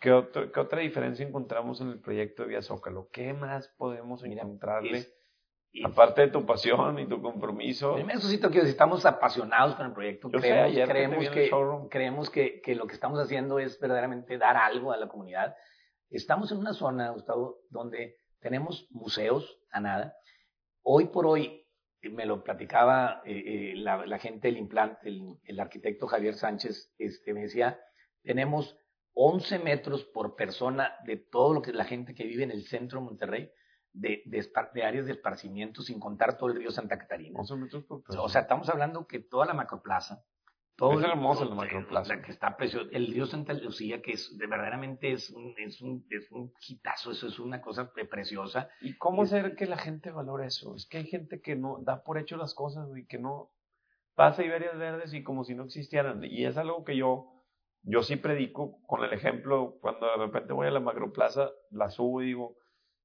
¿qué, 0.00 0.12
otro- 0.12 0.50
qué 0.50 0.60
otra 0.60 0.80
diferencia 0.80 1.26
encontramos 1.26 1.80
en 1.80 1.88
el 1.90 2.00
proyecto 2.00 2.42
de 2.42 2.48
Vía 2.48 2.62
Zócalo? 2.62 3.08
¿Qué 3.12 3.32
más 3.34 3.68
podemos 3.76 4.24
encontrarle? 4.24 4.98
es- 4.98 5.14
es- 5.72 5.84
Aparte 5.84 6.22
de 6.22 6.28
tu 6.28 6.44
pasión 6.46 6.98
y 6.98 7.06
tu 7.06 7.20
compromiso. 7.22 7.94
Primero, 7.94 8.18
quiero 8.20 8.64
decir, 8.64 8.64
estamos 8.64 9.06
apasionados 9.06 9.76
con 9.76 9.86
el 9.86 9.92
proyecto. 9.92 10.28
Yo 10.28 10.40
sé, 10.40 10.48
creemos 10.48 10.74
que 10.84 10.92
creemos, 10.92 11.24
que, 11.34 11.88
creemos 11.90 12.30
que, 12.30 12.60
que 12.62 12.74
lo 12.74 12.86
que 12.88 12.94
estamos 12.94 13.20
haciendo 13.20 13.58
es 13.60 13.78
verdaderamente 13.78 14.36
dar 14.38 14.56
algo 14.56 14.90
a 14.92 14.96
la 14.96 15.06
comunidad. 15.08 15.54
Estamos 16.08 16.50
en 16.50 16.58
una 16.58 16.72
zona, 16.72 17.10
Gustavo, 17.10 17.58
donde 17.70 18.16
tenemos 18.40 18.88
museos 18.90 19.60
a 19.70 19.80
nada. 19.80 20.14
Hoy 20.82 21.06
por 21.06 21.26
hoy, 21.26 21.66
eh, 22.02 22.08
me 22.08 22.26
lo 22.26 22.42
platicaba 22.42 23.22
eh, 23.24 23.72
eh, 23.72 23.76
la, 23.76 24.06
la 24.06 24.18
gente 24.18 24.48
del 24.48 24.58
implante, 24.58 25.08
el, 25.08 25.38
el 25.44 25.60
arquitecto 25.60 26.06
Javier 26.06 26.34
Sánchez, 26.34 26.92
este, 26.98 27.34
me 27.34 27.42
decía, 27.42 27.78
tenemos 28.22 28.76
11 29.14 29.58
metros 29.58 30.04
por 30.04 30.36
persona 30.36 30.94
de 31.04 31.16
todo 31.16 31.54
lo 31.54 31.62
que 31.62 31.72
la 31.72 31.84
gente 31.84 32.14
que 32.14 32.24
vive 32.24 32.44
en 32.44 32.50
el 32.50 32.64
centro 32.64 33.00
de 33.00 33.04
Monterrey, 33.04 33.50
de, 33.92 34.22
de 34.24 34.84
áreas 34.84 35.06
de 35.06 35.12
esparcimiento, 35.12 35.82
sin 35.82 35.98
contar 35.98 36.38
todo 36.38 36.50
el 36.50 36.56
río 36.56 36.70
Santa 36.70 36.98
Catarina. 36.98 37.40
11 37.40 37.56
metros 37.56 37.84
por 37.84 38.02
persona. 38.02 38.22
O 38.22 38.28
sea, 38.28 38.42
estamos 38.42 38.68
hablando 38.68 39.06
que 39.06 39.18
toda 39.18 39.46
la 39.46 39.54
macroplaza, 39.54 40.24
todo 40.80 40.92
Es 40.98 41.04
el- 41.04 41.10
la 41.10 41.14
todo- 41.14 41.54
macroplaza. 41.54 42.16
la 42.16 42.22
que 42.22 42.32
está 42.32 42.56
preciosa, 42.56 42.88
el 42.92 43.06
río 43.06 43.26
Santa 43.26 43.52
Lucía, 43.52 44.02
que 44.02 44.12
es 44.12 44.36
de 44.36 44.46
verdaderamente 44.48 45.12
es 45.12 45.30
un, 45.30 45.54
es 45.58 45.80
un, 45.80 46.04
es 46.10 46.28
un 46.32 46.52
hitazo, 46.66 47.12
eso 47.12 47.28
es 47.28 47.38
una 47.38 47.60
cosa 47.60 47.92
pre- 47.92 48.06
preciosa. 48.06 48.68
¿Y 48.80 48.96
cómo 48.96 49.22
hacer 49.22 49.54
que 49.54 49.66
la 49.66 49.78
gente 49.78 50.10
valore 50.10 50.46
eso? 50.46 50.74
Es 50.74 50.86
que 50.86 50.98
hay 50.98 51.06
gente 51.06 51.40
que 51.40 51.54
no 51.54 51.78
da 51.82 52.02
por 52.02 52.18
hecho 52.18 52.36
las 52.36 52.54
cosas 52.54 52.88
y 52.96 53.06
que 53.06 53.18
no 53.18 53.50
pasa 54.16 54.42
áreas 54.42 54.76
verdes 54.76 55.14
y 55.14 55.22
como 55.22 55.44
si 55.44 55.54
no 55.54 55.64
existieran. 55.64 56.24
Y 56.24 56.44
es 56.44 56.56
algo 56.56 56.82
que 56.84 56.96
yo, 56.96 57.26
yo 57.82 58.02
sí 58.02 58.16
predico 58.16 58.80
con 58.86 59.04
el 59.04 59.12
ejemplo, 59.12 59.76
cuando 59.80 60.06
de 60.06 60.16
repente 60.16 60.52
voy 60.52 60.66
a 60.66 60.70
la 60.72 60.80
macroplaza, 60.80 61.50
la 61.70 61.88
subo 61.90 62.20
y 62.22 62.26
digo, 62.26 62.56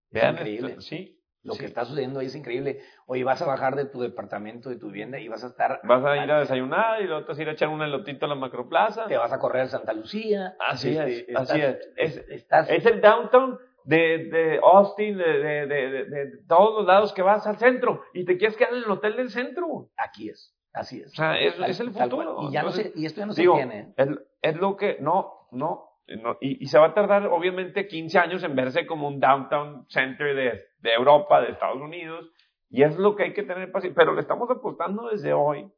vean, 0.09 0.37
esto- 0.37 0.81
sí, 0.81 1.21
Lo 1.45 1.53
sí. 1.53 1.59
que 1.59 1.65
está 1.67 1.85
sucediendo 1.85 2.19
ahí 2.19 2.25
es 2.25 2.35
increíble. 2.35 2.81
Oye, 3.05 3.23
vas 3.23 3.41
a 3.41 3.45
bajar 3.45 3.75
de 3.75 3.85
tu 3.85 4.01
departamento, 4.01 4.69
de 4.69 4.77
tu 4.77 4.87
vivienda 4.87 5.19
y 5.19 5.27
vas 5.27 5.43
a 5.43 5.47
estar... 5.47 5.79
Vas 5.83 6.03
a 6.03 6.17
ir 6.23 6.31
a 6.31 6.39
desayunar 6.39 7.01
y 7.01 7.05
luego 7.05 7.21
te 7.23 7.27
vas 7.29 7.37
a 7.39 7.41
ir 7.43 7.49
a 7.49 7.51
echar 7.51 7.69
un 7.69 7.81
elotito 7.83 8.25
a 8.25 8.29
la 8.29 8.35
macroplaza. 8.35 9.05
Te 9.05 9.15
vas 9.17 9.31
a 9.31 9.37
correr 9.39 9.61
a 9.63 9.67
Santa 9.67 9.93
Lucía. 9.93 10.55
Así 10.59 10.89
Este, 10.97 11.31
es, 11.31 11.37
así 11.37 11.61
estás- 11.61 11.87
es. 11.97 12.17
Es, 12.17 12.29
Estás, 12.29 12.69
es 12.69 12.85
el 12.87 12.99
downtown 12.99 13.59
de, 13.83 13.97
de 14.31 14.59
Austin, 14.63 15.17
de, 15.17 15.23
de, 15.37 15.67
de, 15.67 16.05
de, 16.05 16.31
todos 16.47 16.77
los 16.79 16.85
lados 16.87 17.13
que 17.13 17.21
vas 17.21 17.45
al 17.45 17.57
centro 17.57 18.01
y 18.13 18.25
te 18.25 18.37
quieres 18.37 18.57
quedar 18.57 18.73
en 18.73 18.79
el 18.83 18.89
hotel 18.89 19.15
del 19.15 19.29
centro. 19.29 19.89
Aquí 19.95 20.29
es, 20.29 20.55
así 20.73 21.01
es. 21.01 21.11
O 21.11 21.15
sea, 21.15 21.39
es, 21.39 21.53
es 21.59 21.79
el 21.79 21.91
futuro. 21.91 22.49
Y, 22.49 22.51
ya 22.51 22.63
no 22.63 22.71
se, 22.71 22.91
y 22.95 23.05
esto 23.05 23.19
ya 23.19 23.27
no 23.27 23.33
se 23.33 23.43
tiene. 23.43 23.93
Es, 23.95 24.07
es 24.41 24.55
lo 24.55 24.75
que, 24.75 24.97
no, 24.99 25.47
no, 25.51 25.94
no 26.07 26.37
y, 26.39 26.63
y, 26.63 26.67
se 26.67 26.77
va 26.77 26.87
a 26.87 26.93
tardar 26.93 27.27
obviamente 27.27 27.87
15 27.87 28.19
años 28.19 28.43
en 28.43 28.55
verse 28.55 28.85
como 28.85 29.07
un 29.07 29.19
downtown 29.19 29.85
center 29.89 30.35
de, 30.35 30.65
de 30.79 30.93
Europa, 30.93 31.41
de 31.41 31.51
Estados 31.51 31.81
Unidos, 31.81 32.29
y 32.69 32.83
es 32.83 32.97
lo 32.97 33.15
que 33.15 33.23
hay 33.23 33.33
que 33.33 33.43
tener 33.43 33.71
paciencia, 33.71 33.99
pero 33.99 34.13
le 34.13 34.21
estamos 34.21 34.49
apostando 34.49 35.09
desde 35.09 35.33
hoy, 35.33 35.71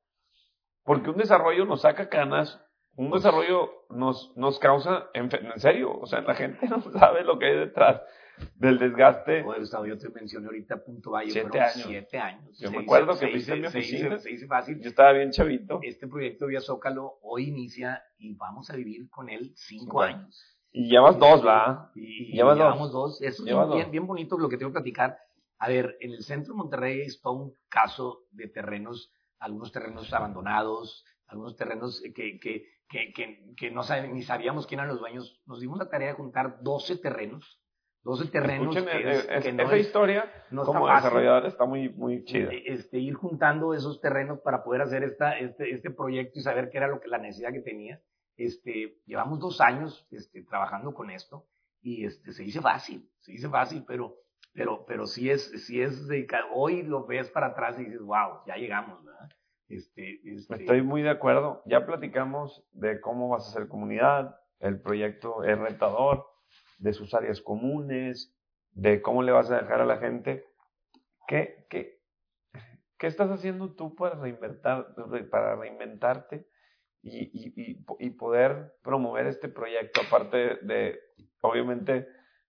porque 0.84 1.10
un 1.10 1.18
desarrollo 1.18 1.66
nos 1.66 1.82
saca 1.82 2.10
canas, 2.10 2.62
un 2.96 3.12
desarrollo 3.12 3.72
nos, 3.90 4.34
nos 4.36 4.60
causa, 4.60 5.10
en, 5.14 5.30
en, 5.34 5.60
serio, 5.60 5.98
o 5.98 6.06
sea, 6.06 6.22
la 6.22 6.36
gente 6.36 6.68
no 6.70 6.82
sabe 6.82 7.24
lo 7.24 7.40
que 7.40 7.46
hay 7.46 7.58
detrás 7.58 8.02
del 8.56 8.80
desgaste. 8.80 9.46
yo 9.88 9.98
te 9.98 10.10
mencioné 10.10 10.48
ahorita 10.48 10.84
Punto 10.84 11.12
Valle, 11.12 11.32
siete 11.32 11.60
años. 11.60 11.86
siete 11.88 12.18
años. 12.18 12.58
Yo 12.60 12.72
me 12.72 12.80
acuerdo 12.80 13.18
que 13.18 13.40
se, 13.40 13.56
mi 13.56 13.68
oficina. 13.68 14.20
Se, 14.20 14.32
hizo 14.32 14.48
fácil. 14.48 14.80
Yo 14.82 14.90
estaba 14.90 15.14
bien 15.14 15.32
chavito. 15.32 15.80
Este 15.84 16.08
proyecto 16.08 16.48
Vía 16.48 16.62
Zócalo 16.62 17.20
hoy 17.22 17.50
inicia 17.50 18.04
y 18.18 18.34
vamos 18.36 18.70
a 18.70 18.76
vivir 18.76 19.10
con 19.10 19.30
él 19.30 19.54
cinco 19.56 19.94
bueno. 19.94 20.18
años. 20.18 20.58
Y 20.72 20.90
llevas 20.90 21.18
dos, 21.18 21.44
¿verdad? 21.44 21.90
Y, 21.96 22.34
llevas 22.34 22.58
llevamos 22.58 22.92
dos. 22.92 23.20
dos. 23.20 23.22
Eso 23.22 23.46
es 23.46 23.76
bien, 23.76 23.92
bien 23.92 24.08
bonito 24.08 24.38
lo 24.38 24.50
que 24.50 24.58
tengo 24.58 24.72
que 24.72 24.80
platicar. 24.80 25.18
A 25.60 25.70
ver, 25.70 25.98
en 26.02 26.12
el 26.12 26.24
centro 26.24 26.54
de 26.54 26.58
Monterrey 26.58 27.02
está 27.02 27.30
un 27.30 27.54
caso 27.68 28.26
de 28.32 28.48
terrenos, 28.48 29.12
algunos 29.40 29.72
terrenos 29.72 30.14
abandonados, 30.14 31.04
algunos 31.26 31.56
terrenos 31.56 32.02
que, 32.14 32.40
que, 32.40 32.66
que, 32.88 33.12
que, 33.14 33.54
que 33.56 33.72
no 33.72 33.84
saben, 33.84 34.14
ni 34.14 34.22
sabíamos 34.22 34.68
quién 34.68 34.80
eran 34.80 34.90
los 34.90 35.00
dueños. 35.00 35.42
Nos 35.46 35.60
dimos 35.60 35.80
la 35.80 35.90
tarea 35.90 36.10
de 36.10 36.14
juntar 36.14 36.60
12 36.62 36.98
terrenos. 36.98 37.60
12 38.08 38.32
terrenos 38.32 38.76
Escuchen, 38.76 38.86
que, 39.04 39.10
es, 39.12 39.26
eh, 39.26 39.28
que 39.42 39.50
es- 39.50 39.54
no 39.56 39.64
esa 39.64 39.76
es- 39.76 39.86
historia 39.88 40.32
no 40.52 40.62
está 40.62 40.74
como 40.74 40.88
fácil. 40.88 41.04
desarrollador 41.04 41.46
está 41.46 41.66
muy, 41.66 41.90
muy 41.90 42.24
chida. 42.24 42.50
este, 42.66 43.00
ir 43.00 43.14
juntando 43.16 43.74
esos 43.74 44.00
terrenos 44.02 44.40
para 44.40 44.64
poder 44.64 44.82
hacer 44.82 45.04
esta, 45.04 45.38
este, 45.38 45.72
este 45.72 45.92
proyecto 45.92 46.40
y 46.40 46.42
saber 46.42 46.70
qué 46.70 46.78
era 46.78 46.88
lo 46.88 47.00
que 47.00 47.08
la 47.10 47.18
necesidad 47.18 47.52
que 47.52 47.62
tenía. 47.62 48.02
Este, 48.38 48.98
llevamos 49.06 49.40
dos 49.40 49.60
años 49.62 50.08
este, 50.12 50.44
trabajando 50.44 50.94
con 50.94 51.10
esto 51.10 51.46
y 51.82 52.06
este, 52.06 52.32
se 52.34 52.44
dice 52.44 52.62
fácil, 52.62 53.10
se 53.20 53.32
dice 53.34 53.50
fácil, 53.50 53.84
pero, 53.88 54.16
pero, 54.54 54.86
pero 54.86 55.06
sí 55.06 55.30
es, 55.30 55.66
sí 55.66 55.82
es 55.82 56.08
de, 56.08 56.26
ca- 56.26 56.46
hoy 56.54 56.84
lo 56.84 57.06
ves 57.06 57.30
para 57.32 57.48
atrás 57.48 57.80
y 57.80 57.84
dices, 57.86 58.00
wow, 58.02 58.42
ya 58.48 58.56
llegamos, 58.56 59.04
¿verdad? 59.04 59.30
Este, 59.70 60.22
este, 60.24 60.56
Estoy 60.56 60.82
muy 60.82 61.02
de 61.02 61.10
acuerdo. 61.10 61.62
Ya 61.66 61.86
platicamos 61.86 62.64
de 62.72 63.02
cómo 63.02 63.28
vas 63.30 63.46
a 63.48 63.50
hacer 63.50 63.68
comunidad, 63.68 64.40
el 64.60 64.80
proyecto 64.82 65.44
es 65.44 65.58
retador, 65.60 66.26
de 66.78 66.94
sus 66.94 67.14
áreas 67.14 67.42
comunes, 67.42 68.34
de 68.72 69.02
cómo 69.02 69.24
le 69.24 69.32
vas 69.32 69.50
a 69.52 69.62
dejar 69.62 69.82
a 69.82 69.86
la 69.86 69.98
gente. 69.98 70.46
¿Qué, 71.28 71.66
qué, 71.70 72.00
qué 72.98 73.08
estás 73.08 73.30
haciendo 73.32 73.74
tú 73.74 73.96
para, 73.96 74.16
reinventar, 74.16 74.96
para 75.30 75.56
reinventarte 75.56 76.48
y, 77.02 77.30
y, 77.34 77.84
y, 78.00 78.10
poder 78.12 78.76
promover 78.84 79.28
este 79.28 79.50
proyecto? 79.50 80.02
Aparte 80.02 80.38
de, 80.38 80.56
de, 80.62 81.00
obviamente, 81.42 82.08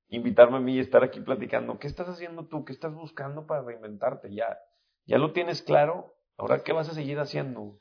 invitarme 0.09 0.59
a 0.59 0.61
mí 0.61 0.77
y 0.77 0.81
estar 0.81 1.03
aquí 1.03 1.21
platicando. 1.21 1.79
¿Qué 1.79 1.87
estás 1.87 2.09
haciendo 2.09 2.47
tú? 2.47 2.64
¿Qué 2.64 2.73
estás 2.73 2.95
buscando 2.95 3.47
para 3.47 3.62
reinventarte? 3.62 4.35
¿Ya, 4.35 4.59
ya 5.07 5.19
lo 5.19 5.33
tienes 5.33 5.62
claro? 5.62 6.14
Ahora, 6.37 6.62
¿qué 6.62 6.73
vas 6.73 6.88
a 6.88 6.95
seguir 6.95 7.19
haciendo? 7.19 7.79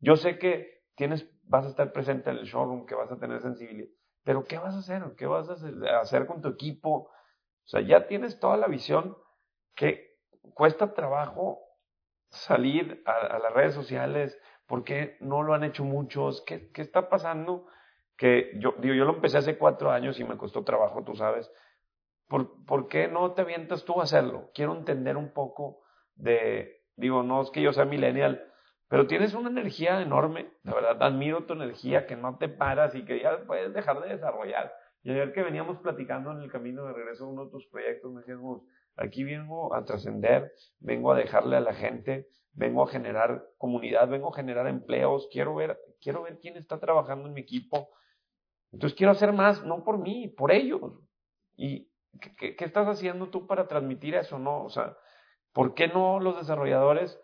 Yo 0.00 0.16
sé 0.16 0.38
que 0.38 0.82
tienes, 0.96 1.30
vas 1.44 1.66
a 1.66 1.68
estar 1.68 1.92
presente 1.92 2.30
en 2.30 2.38
el 2.38 2.44
showroom, 2.44 2.86
que 2.86 2.94
vas 2.94 3.10
a 3.12 3.18
tener 3.18 3.40
sensibilidad, 3.40 3.88
pero 4.24 4.44
¿qué 4.44 4.58
vas 4.58 4.74
a 4.74 4.78
hacer? 4.78 5.02
¿Qué 5.16 5.26
vas 5.26 5.48
a 5.48 6.00
hacer, 6.00 6.26
con 6.26 6.40
tu 6.40 6.48
equipo? 6.48 7.10
O 7.64 7.66
sea, 7.68 7.80
ya 7.80 8.06
tienes 8.06 8.38
toda 8.38 8.56
la 8.56 8.66
visión 8.66 9.16
que 9.74 10.18
cuesta 10.54 10.94
trabajo 10.94 11.60
salir 12.30 13.02
a, 13.06 13.38
las 13.38 13.52
redes 13.52 13.74
sociales. 13.74 14.38
¿Por 14.66 14.84
qué 14.84 15.16
no 15.20 15.42
lo 15.42 15.54
han 15.54 15.64
hecho 15.64 15.84
muchos? 15.84 16.42
¿Qué, 16.42 16.70
qué 16.72 16.82
está 16.82 17.08
pasando? 17.08 17.66
Que 18.16 18.52
yo, 18.58 18.74
digo, 18.78 18.94
yo 18.94 19.04
lo 19.04 19.14
empecé 19.14 19.38
hace 19.38 19.58
cuatro 19.58 19.90
años 19.90 20.20
y 20.20 20.24
me 20.24 20.36
costó 20.36 20.64
trabajo, 20.64 21.02
tú 21.02 21.14
sabes. 21.16 21.52
¿Por, 22.28 22.64
¿Por 22.64 22.88
qué 22.88 23.08
no 23.08 23.32
te 23.32 23.42
avientas 23.42 23.84
tú 23.84 24.00
a 24.00 24.04
hacerlo? 24.04 24.50
Quiero 24.54 24.74
entender 24.74 25.16
un 25.16 25.32
poco 25.32 25.82
de, 26.14 26.84
digo, 26.96 27.22
no 27.22 27.42
es 27.42 27.50
que 27.50 27.62
yo 27.62 27.72
sea 27.72 27.84
millennial, 27.84 28.51
pero 28.92 29.06
tienes 29.06 29.32
una 29.32 29.48
energía 29.48 30.02
enorme, 30.02 30.50
de 30.64 30.70
verdad, 30.74 31.02
admiro 31.02 31.46
tu 31.46 31.54
energía, 31.54 32.06
que 32.06 32.14
no 32.14 32.36
te 32.36 32.50
paras 32.50 32.94
y 32.94 33.06
que 33.06 33.22
ya 33.22 33.38
puedes 33.46 33.72
dejar 33.72 34.02
de 34.02 34.10
desarrollar. 34.10 34.70
Y 35.02 35.10
ayer 35.12 35.32
que 35.32 35.42
veníamos 35.42 35.78
platicando 35.78 36.30
en 36.30 36.42
el 36.42 36.52
camino 36.52 36.84
de 36.84 36.92
regreso 36.92 37.24
a 37.24 37.28
uno 37.28 37.46
de 37.46 37.52
tus 37.52 37.66
proyectos, 37.68 38.12
me 38.12 38.20
decías, 38.20 38.36
"Gus, 38.38 38.60
aquí 38.96 39.24
vengo 39.24 39.74
a 39.74 39.82
trascender, 39.86 40.52
vengo 40.78 41.10
a 41.10 41.16
dejarle 41.16 41.56
a 41.56 41.60
la 41.60 41.72
gente, 41.72 42.26
vengo 42.52 42.82
a 42.82 42.86
generar 42.86 43.42
comunidad, 43.56 44.08
vengo 44.10 44.28
a 44.30 44.36
generar 44.36 44.66
empleos, 44.66 45.26
quiero 45.32 45.54
ver, 45.54 45.78
quiero 46.02 46.24
ver 46.24 46.38
quién 46.38 46.58
está 46.58 46.78
trabajando 46.78 47.28
en 47.28 47.32
mi 47.32 47.40
equipo. 47.40 47.88
Entonces 48.72 48.94
quiero 48.94 49.12
hacer 49.12 49.32
más, 49.32 49.64
no 49.64 49.84
por 49.84 50.00
mí, 50.00 50.28
por 50.28 50.52
ellos. 50.52 50.82
¿Y 51.56 51.88
qué, 52.20 52.36
qué- 52.36 52.56
qué 52.56 52.64
estás 52.66 52.86
haciendo 52.88 53.30
tú 53.30 53.46
para 53.46 53.68
transmitir 53.68 54.16
eso, 54.16 54.38
no? 54.38 54.62
O 54.64 54.68
sea, 54.68 54.98
¿por 55.54 55.72
qué 55.72 55.88
no 55.88 56.20
los 56.20 56.36
desarrolladores 56.36 57.18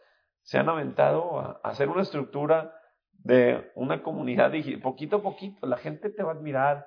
se 0.48 0.56
han 0.56 0.68
aventado 0.70 1.38
a, 1.38 1.60
a 1.62 1.68
hacer 1.68 1.90
una 1.90 2.00
estructura 2.00 2.74
de 3.12 3.70
una 3.74 4.02
comunidad 4.02 4.50
digital? 4.50 4.80
Poquito 4.80 5.16
a 5.16 5.22
poquito, 5.22 5.66
la 5.66 5.76
gente 5.76 6.08
te 6.08 6.22
va 6.22 6.32
a 6.32 6.36
admirar. 6.36 6.86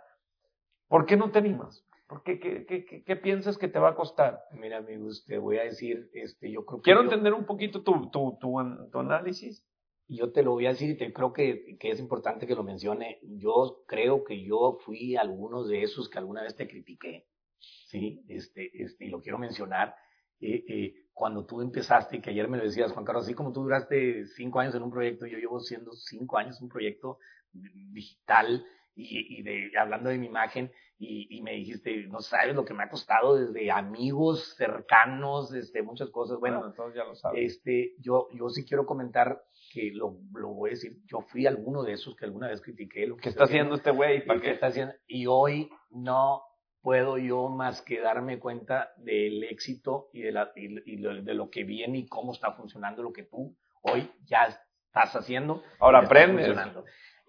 ¿Por 0.87 1.05
qué 1.05 1.15
no 1.15 1.29
te 1.29 1.37
animas? 1.37 1.85
¿Por 2.07 2.23
qué, 2.23 2.39
qué, 2.39 2.65
qué, 2.65 2.85
qué- 2.85 3.03
qué 3.03 3.15
piensas 3.15 3.59
que 3.59 3.67
te 3.67 3.77
va 3.77 3.89
a 3.89 3.95
costar? 3.95 4.41
Mira, 4.53 4.77
amigos, 4.77 5.23
te 5.27 5.37
voy 5.37 5.57
a 5.59 5.63
decir, 5.63 6.09
este, 6.13 6.51
yo 6.51 6.65
creo 6.65 6.79
que 6.79 6.85
Quiero 6.85 7.01
yo- 7.01 7.03
entender 7.05 7.33
un 7.35 7.45
poquito 7.45 7.83
tu, 7.83 8.09
tu, 8.09 8.37
tu, 8.41 8.57
tu 8.91 8.99
análisis. 8.99 9.63
Yo 10.07 10.31
te 10.33 10.41
lo 10.43 10.51
voy 10.53 10.65
a 10.65 10.69
decir 10.69 10.89
y 10.89 10.97
te 10.97 11.13
creo 11.13 11.31
que, 11.31 11.77
que 11.79 11.91
es 11.91 11.99
importante 11.99 12.47
que 12.47 12.55
lo 12.55 12.63
mencione. 12.63 13.19
Yo 13.21 13.83
creo 13.87 14.23
que 14.23 14.43
yo 14.43 14.79
fui 14.83 15.15
algunos 15.15 15.69
de 15.69 15.83
esos 15.83 16.09
que 16.09 16.17
alguna 16.17 16.41
vez 16.41 16.55
te 16.55 16.67
critiqué, 16.67 17.27
¿sí? 17.59 18.25
Este, 18.27 18.71
este, 18.83 19.05
y 19.05 19.09
lo 19.09 19.21
quiero 19.21 19.37
mencionar. 19.37 19.95
Eh, 20.41 20.65
eh, 20.67 20.93
cuando 21.13 21.45
tú 21.45 21.61
empezaste, 21.61 22.21
que 22.21 22.31
ayer 22.31 22.47
me 22.47 22.57
lo 22.57 22.63
decías, 22.63 22.91
Juan 22.91 23.05
Carlos, 23.05 23.25
así 23.25 23.33
como 23.33 23.51
tú 23.51 23.63
duraste 23.63 24.25
cinco 24.35 24.59
años 24.59 24.75
en 24.75 24.83
un 24.83 24.91
proyecto, 24.91 25.25
yo 25.27 25.37
llevo 25.37 25.59
siendo 25.59 25.91
cinco 25.93 26.37
años 26.37 26.61
un 26.61 26.69
proyecto 26.69 27.19
digital 27.51 28.65
y, 28.95 29.39
y 29.39 29.43
de, 29.43 29.71
hablando 29.79 30.09
de 30.09 30.17
mi 30.17 30.27
imagen, 30.27 30.71
y, 30.97 31.35
y 31.35 31.41
me 31.41 31.53
dijiste, 31.53 32.05
no 32.07 32.19
sabes 32.19 32.55
lo 32.55 32.63
que 32.63 32.75
me 32.75 32.83
ha 32.83 32.89
costado 32.89 33.35
desde 33.35 33.71
amigos 33.71 34.53
cercanos, 34.55 35.51
este, 35.51 35.81
muchas 35.81 36.11
cosas. 36.11 36.39
Bueno, 36.39 36.71
todos 36.73 36.93
ya 36.93 37.03
lo 37.03 37.15
saben. 37.15 37.43
este, 37.43 37.95
yo, 37.97 38.27
yo 38.33 38.49
sí 38.49 38.65
quiero 38.65 38.85
comentar 38.85 39.41
que 39.73 39.89
lo, 39.93 40.19
lo 40.33 40.49
voy 40.49 40.69
a 40.69 40.73
decir, 40.73 40.97
yo 41.07 41.21
fui 41.21 41.47
alguno 41.47 41.81
de 41.81 41.93
esos 41.93 42.15
que 42.15 42.25
alguna 42.25 42.49
vez 42.49 42.61
critiqué 42.61 43.07
lo 43.07 43.15
que 43.15 43.23
¿Qué 43.23 43.29
está 43.29 43.45
haciendo 43.45 43.75
este 43.75 43.89
güey? 43.89 44.23
¿Para 44.25 44.41
qué? 44.41 44.51
está 44.51 44.67
haciendo, 44.67 44.93
y 45.07 45.25
hoy 45.25 45.71
no 45.89 46.43
puedo 46.81 47.17
yo 47.17 47.47
más 47.49 47.81
que 47.81 47.99
darme 47.99 48.39
cuenta 48.39 48.91
del 48.97 49.43
éxito 49.43 50.09
y 50.13 50.21
de, 50.21 50.31
la, 50.31 50.51
y, 50.55 50.93
y 50.93 50.97
lo- 50.97 51.21
de 51.21 51.33
lo 51.33 51.49
que 51.49 51.63
viene 51.63 51.99
y 51.99 52.07
cómo 52.07 52.33
está 52.33 52.53
funcionando 52.53 53.03
lo 53.03 53.13
que 53.13 53.23
tú 53.23 53.55
hoy 53.81 54.09
ya 54.25 54.45
estás 54.45 55.15
haciendo. 55.15 55.63
Ahora 55.79 55.99
aprendes. 55.99 56.47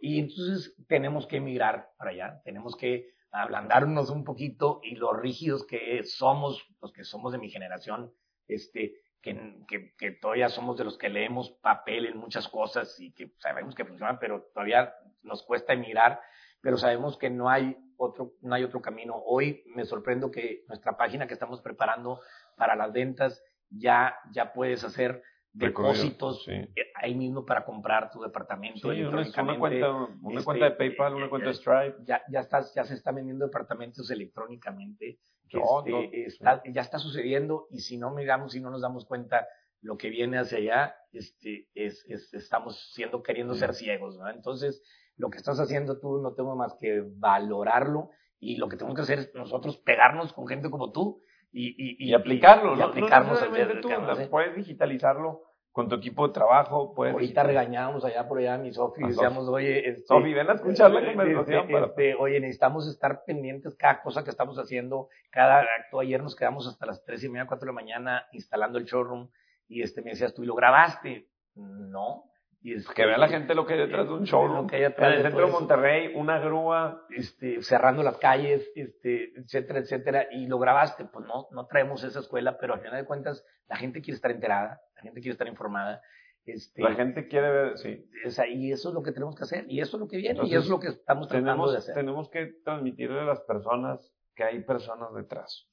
Y 0.01 0.19
entonces 0.19 0.75
tenemos 0.89 1.27
que 1.27 1.41
mirar 1.41 1.91
para 1.97 2.11
allá, 2.11 2.41
tenemos 2.45 2.77
que 2.77 3.11
ablandarnos 3.31 4.11
un 4.11 4.25
poquito 4.25 4.81
y 4.83 4.97
los 4.97 5.17
rígidos 5.19 5.65
que 5.67 6.03
somos, 6.05 6.63
los 6.81 6.93
que 6.93 7.05
somos 7.05 7.33
de 7.33 7.39
mi 7.39 7.49
generación, 7.51 8.13
este, 8.49 8.95
que, 9.23 9.63
que, 9.69 9.95
que 9.97 10.11
todavía 10.13 10.49
somos 10.49 10.77
de 10.77 10.85
los 10.85 10.99
que 10.99 11.09
leemos 11.09 11.51
papel 11.63 12.07
en 12.07 12.19
muchas 12.19 12.49
cosas 12.49 12.99
y 13.01 13.13
que 13.13 13.33
sabemos 13.39 13.75
que 13.75 13.85
funcionan, 13.85 14.19
pero 14.19 14.43
todavía 14.53 14.93
nos 15.23 15.45
cuesta 15.45 15.75
mirar, 15.77 16.21
pero 16.61 16.77
sabemos 16.77 17.17
que 17.17 17.31
no 17.31 17.49
hay 17.49 17.77
otro, 18.03 18.33
no 18.41 18.55
hay 18.55 18.65
otro 18.65 18.81
camino. 18.83 19.15
Hoy 19.27 19.63
me 19.75 19.85
sorprendo 19.85 20.31
que 20.31 20.65
nuestra 20.69 20.97
página 20.97 21.27
que 21.27 21.35
estamos 21.35 21.61
preparando 21.61 22.21
para 22.57 22.75
las 22.75 22.93
ventas 22.93 23.43
ya, 23.71 24.15
ya 24.33 24.53
puedes 24.53 24.83
hacer 24.85 25.23
depósitos 25.55 26.45
sí. 26.45 26.53
ahí 26.95 27.15
mismo 27.15 27.45
para 27.45 27.65
comprar 27.65 28.11
tu 28.11 28.23
departamento 28.23 28.91
Sí, 28.91 29.01
una, 29.03 29.09
una 29.11 29.21
electrónicamente. 29.23 29.59
cuenta, 29.59 29.91
una 30.23 30.35
este, 30.35 30.45
cuenta 30.45 30.65
de 30.65 30.71
PayPal, 30.73 31.15
una 31.15 31.29
cuenta 31.29 31.49
de 31.49 31.55
Stripe. 31.55 31.97
Ya, 32.05 32.23
ya, 32.29 32.41
estás, 32.41 32.75
ya 32.75 32.85
se 32.85 32.95
están 32.95 33.15
vendiendo 33.17 33.45
departamentos 33.45 34.11
electrónicamente. 34.11 35.19
No, 35.53 35.81
Este, 35.81 35.91
no, 35.91 36.01
está- 36.01 36.63
Ya 36.73 36.81
está 36.81 36.99
sucediendo 36.99 37.67
y 37.71 37.81
si 37.81 37.99
no 37.99 38.11
miramos, 38.11 38.53
si 38.53 38.61
no 38.61 38.71
nos 38.71 38.81
damos 38.81 39.05
cuenta 39.05 39.47
lo 39.83 39.97
que 39.99 40.09
viene 40.11 40.39
hacia 40.39 40.59
allá, 40.59 40.97
este, 41.13 41.69
es, 41.75 42.05
es- 42.09 42.33
estamos 42.35 42.93
siendo, 42.95 43.23
queriendo 43.23 43.55
ser 43.55 43.75
ciegos. 43.75 44.17
¿no? 44.17 44.29
Entonces, 44.31 44.83
lo 45.17 45.29
que 45.29 45.39
estás 45.39 45.59
haciendo 45.61 45.99
tú 46.01 46.19
no 46.23 46.33
tengo 46.35 46.57
más 46.57 46.75
que 46.81 47.03
valorarlo 47.17 48.11
y 48.41 48.57
lo 48.57 48.69
que 48.69 48.77
tenemos 48.77 48.97
que 48.97 49.03
hacer 49.03 49.19
es 49.19 49.35
nosotros 49.35 49.77
pegarnos 49.79 50.33
con 50.33 50.47
gente 50.49 50.71
como 50.71 50.91
tú 50.93 51.23
y, 51.53 51.69
y, 51.77 52.11
Y, 52.11 52.15
aplicarlo, 52.15 52.75
y 52.75 52.79
¿no? 52.79 52.85
aplicarnos 52.87 53.41
no 53.41 53.47
necesariamente 53.47 53.83
tú, 53.83 53.89
¿sí? 54.17 54.29
puedes 54.31 54.57
digitalizarlo 54.57 55.43
con 55.71 55.89
tu 55.89 55.97
equipo 55.97 56.27
de 56.29 56.35
trabajo. 56.35 56.95
Puedes 56.95 57.13
Ahorita 57.15 57.43
regañábamos 57.45 58.05
allá 58.05 58.27
por 58.29 58.39
allá 58.39 58.55
a 58.55 58.59
mi 58.59 58.73
Sofi 58.73 59.03
y 59.05 59.09
decíamos, 59.09 59.49
oye, 59.49 59.89
este, 59.89 60.03
Sofi, 60.07 60.33
ven 60.35 60.49
a 60.51 60.55
escuchar 60.55 60.91
la 60.91 61.01
este, 61.01 61.15
conversación. 61.15 61.69
para- 61.71 61.87
este, 61.87 62.15
oye, 62.15 62.41
necesitamos 62.41 62.89
estar 62.89 63.23
pendientes 63.27 63.75
cada 63.77 64.03
cosa 64.03 64.23
que 64.25 64.31
estamos 64.31 64.59
haciendo, 64.59 65.09
cada 65.31 65.61
acto. 65.61 66.01
Ayer 66.01 66.23
nos 66.23 66.37
quedamos 66.37 66.67
hasta 66.67 66.87
las 66.87 67.03
tres 67.05 67.23
y 67.25 67.29
media, 67.29 67.47
cuatro 67.47 67.67
de 67.67 67.73
la 67.73 67.75
mañana 67.81 68.27
instalando 68.33 68.79
el 68.79 68.85
showroom 68.85 69.29
y 69.73 69.83
este 69.83 70.03
me 70.03 70.11
decías 70.11 70.35
tú, 70.35 70.43
¿y 70.43 70.47
lo 70.47 70.55
grabaste? 70.55 71.29
No. 71.55 72.25
Y 72.61 72.75
este, 72.75 72.95
que 72.95 73.07
vea 73.07 73.19
la 73.19 73.29
gente 73.29 73.55
lo 73.55 73.67
que 73.67 73.73
hay 73.75 73.81
detrás 73.81 74.07
de 74.07 74.15
un 74.15 74.25
showroom. 74.25 74.63
Lo 74.63 74.67
que 74.69 74.77
hay 74.77 74.83
En 74.85 74.91
detrás 74.91 75.15
el 75.17 75.23
centro 75.23 75.47
de. 75.47 75.53
Monterrey, 75.53 76.13
una 76.15 76.39
grúa. 76.39 77.05
este, 77.11 77.61
cerrando 77.63 78.03
las 78.05 78.19
calles, 78.19 78.71
este, 78.77 79.33
etcétera, 79.37 79.81
etcétera, 79.81 80.27
y 80.31 80.47
lo 80.47 80.59
grabaste, 80.59 81.05
pues 81.07 81.27
no, 81.27 81.49
no 81.51 81.67
traemos 81.67 82.05
esa 82.05 82.21
escuela, 82.21 82.59
pero 82.59 82.75
al 82.75 82.81
final 82.81 83.01
de 83.01 83.07
cuentas 83.07 83.45
la 83.69 83.77
gente 83.77 84.01
quiere 84.01 84.17
estar 84.17 84.31
enterada, 84.31 84.81
la 84.95 85.03
gente 85.03 85.21
quiere 85.21 85.33
estar 85.33 85.49
informada, 85.49 86.03
este, 86.45 86.83
La 86.83 86.95
gente 86.95 87.29
quiere 87.29 87.51
ver, 87.51 87.79
sí. 87.79 88.05
ahí, 88.39 88.73
eso 88.73 88.89
es 88.89 88.95
lo 88.95 89.03
que 89.03 89.13
tenemos 89.13 89.37
que 89.37 89.45
hacer, 89.45 89.65
y 89.69 89.81
eso 89.81 89.97
es 89.97 90.01
lo 90.01 90.09
que 90.09 90.17
viene, 90.17 90.41
y 90.45 90.51
eso 90.51 90.65
es 90.65 90.69
lo 90.69 90.81
que 90.81 90.89
estamos 90.89 91.29
tratando 91.29 91.51
Tenemos, 91.53 91.73
de 91.73 91.79
hacer. 91.79 91.95
tenemos 91.95 92.31
que 92.31 92.47
transmitirle 92.65 93.21
a 93.21 93.25
las 93.25 93.41
personas 93.41 94.13
que 94.35 94.45
hay 94.45 94.61
personas 94.63 95.15
detrás. 95.15 95.69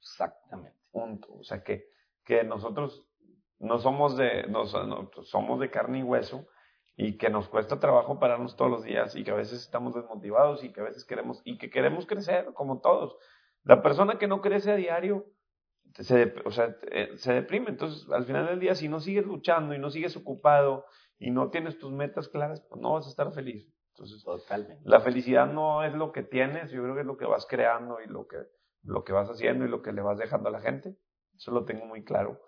Exactamente. 0.00 0.76
Punto. 0.90 1.28
O 1.34 1.42
sea, 1.42 1.62
que, 1.62 1.86
que 2.24 2.44
nosotros 2.44 3.06
no 3.58 3.78
somos 3.78 4.16
de, 4.16 4.46
no, 4.48 4.64
no, 4.64 5.10
somos 5.22 5.60
de 5.60 5.70
carne 5.70 6.00
y 6.00 6.02
hueso 6.02 6.46
y 6.96 7.18
que 7.18 7.30
nos 7.30 7.48
cuesta 7.48 7.78
trabajo 7.78 8.18
pararnos 8.18 8.56
todos 8.56 8.70
los 8.70 8.84
días 8.84 9.14
y 9.16 9.24
que 9.24 9.30
a 9.30 9.34
veces 9.34 9.60
estamos 9.60 9.94
desmotivados 9.94 10.64
y 10.64 10.72
que 10.72 10.80
a 10.80 10.84
veces 10.84 11.04
queremos, 11.04 11.42
y 11.44 11.58
que 11.58 11.70
queremos 11.70 12.06
crecer 12.06 12.52
como 12.54 12.80
todos. 12.80 13.16
La 13.64 13.82
persona 13.82 14.18
que 14.18 14.28
no 14.28 14.40
crece 14.40 14.72
a 14.72 14.76
diario, 14.76 15.26
se, 15.94 16.34
o 16.44 16.50
sea, 16.50 16.76
eh, 16.90 17.10
se 17.16 17.32
deprime. 17.32 17.70
Entonces, 17.70 18.10
al 18.10 18.24
final 18.24 18.46
del 18.46 18.60
día, 18.60 18.74
si 18.74 18.88
no 18.88 19.00
sigues 19.00 19.26
luchando 19.26 19.74
y 19.74 19.78
no 19.78 19.90
sigues 19.90 20.16
ocupado 20.16 20.86
y 21.18 21.30
no 21.30 21.50
tienes 21.50 21.78
tus 21.78 21.92
metas 21.92 22.28
claras, 22.28 22.60
pues 22.68 22.80
no 22.80 22.92
vas 22.92 23.06
a 23.06 23.10
estar 23.10 23.32
feliz. 23.32 23.70
Entonces, 23.94 24.22
Totalmente. 24.22 24.82
la 24.84 25.00
felicidad 25.00 25.46
no 25.46 25.82
es 25.82 25.94
lo 25.94 26.12
que 26.12 26.22
tienes, 26.22 26.70
yo 26.70 26.82
creo 26.82 26.94
que 26.94 27.00
es 27.00 27.06
lo 27.06 27.16
que 27.16 27.24
vas 27.24 27.46
creando 27.46 28.00
y 28.00 28.06
lo 28.06 28.26
que, 28.26 28.36
lo 28.82 29.04
que 29.04 29.12
vas 29.12 29.28
haciendo 29.28 29.64
y 29.64 29.68
lo 29.68 29.82
que 29.82 29.92
le 29.92 30.02
vas 30.02 30.18
dejando 30.18 30.48
a 30.48 30.52
la 30.52 30.60
gente. 30.60 30.96
Eso 31.34 31.50
lo 31.50 31.64
tengo 31.64 31.86
muy 31.86 32.04
claro. 32.04 32.40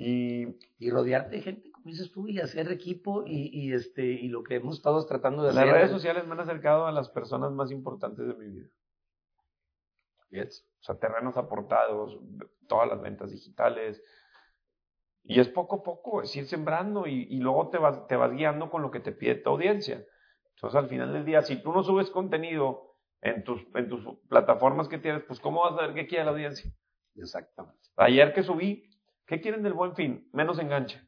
Y 0.00 0.46
Y 0.78 0.90
rodearte 0.90 1.36
de 1.36 1.42
gente, 1.42 1.70
como 1.72 1.86
dices 1.86 2.12
tú, 2.12 2.28
y 2.28 2.38
hacer 2.38 2.70
equipo, 2.70 3.24
y, 3.26 3.50
y 3.52 3.72
este, 3.72 4.04
y 4.04 4.28
lo 4.28 4.44
que 4.44 4.54
hemos 4.54 4.76
estado 4.76 5.04
tratando 5.06 5.42
de 5.42 5.52
las 5.52 5.64
hacer. 5.64 5.74
redes 5.74 5.90
sociales 5.90 6.24
me 6.24 6.34
han 6.34 6.40
acercado 6.40 6.86
a 6.86 6.92
las 6.92 7.08
personas 7.08 7.50
más 7.50 7.72
importantes 7.72 8.26
de 8.26 8.34
mi 8.34 8.46
vida. 8.46 8.68
Yes. 10.30 10.64
O 10.80 10.84
sea, 10.84 10.98
terrenos 10.98 11.36
aportados, 11.36 12.16
todas 12.68 12.88
las 12.88 13.00
ventas 13.00 13.32
digitales. 13.32 14.00
Y 15.24 15.40
es 15.40 15.48
poco 15.48 15.76
a 15.76 15.82
poco, 15.82 16.22
es 16.22 16.34
ir 16.36 16.46
sembrando 16.46 17.06
y, 17.06 17.26
y 17.28 17.38
luego 17.38 17.68
te 17.70 17.78
vas, 17.78 18.06
te 18.06 18.14
vas 18.16 18.30
guiando 18.32 18.70
con 18.70 18.82
lo 18.82 18.90
que 18.90 19.00
te 19.00 19.12
pide 19.12 19.34
tu 19.34 19.50
audiencia. 19.50 20.04
Entonces, 20.54 20.78
al 20.78 20.88
final 20.88 21.12
del 21.12 21.24
día, 21.24 21.42
si 21.42 21.60
tú 21.60 21.72
no 21.72 21.82
subes 21.82 22.10
contenido 22.10 22.94
en 23.20 23.42
tus, 23.42 23.66
en 23.74 23.88
tus 23.88 24.04
plataformas 24.28 24.88
que 24.88 24.98
tienes, 24.98 25.22
pues 25.24 25.40
¿cómo 25.40 25.62
vas 25.62 25.72
a 25.72 25.76
saber 25.76 25.94
qué 25.94 26.06
quiere 26.06 26.24
la 26.24 26.30
audiencia? 26.30 26.70
Exactamente. 27.16 27.88
Ayer 27.96 28.32
que 28.32 28.42
subí, 28.42 28.87
¿qué 29.28 29.40
quieren 29.40 29.62
del 29.62 29.74
buen 29.74 29.94
fin? 29.94 30.28
Menos 30.32 30.58
enganche. 30.58 31.00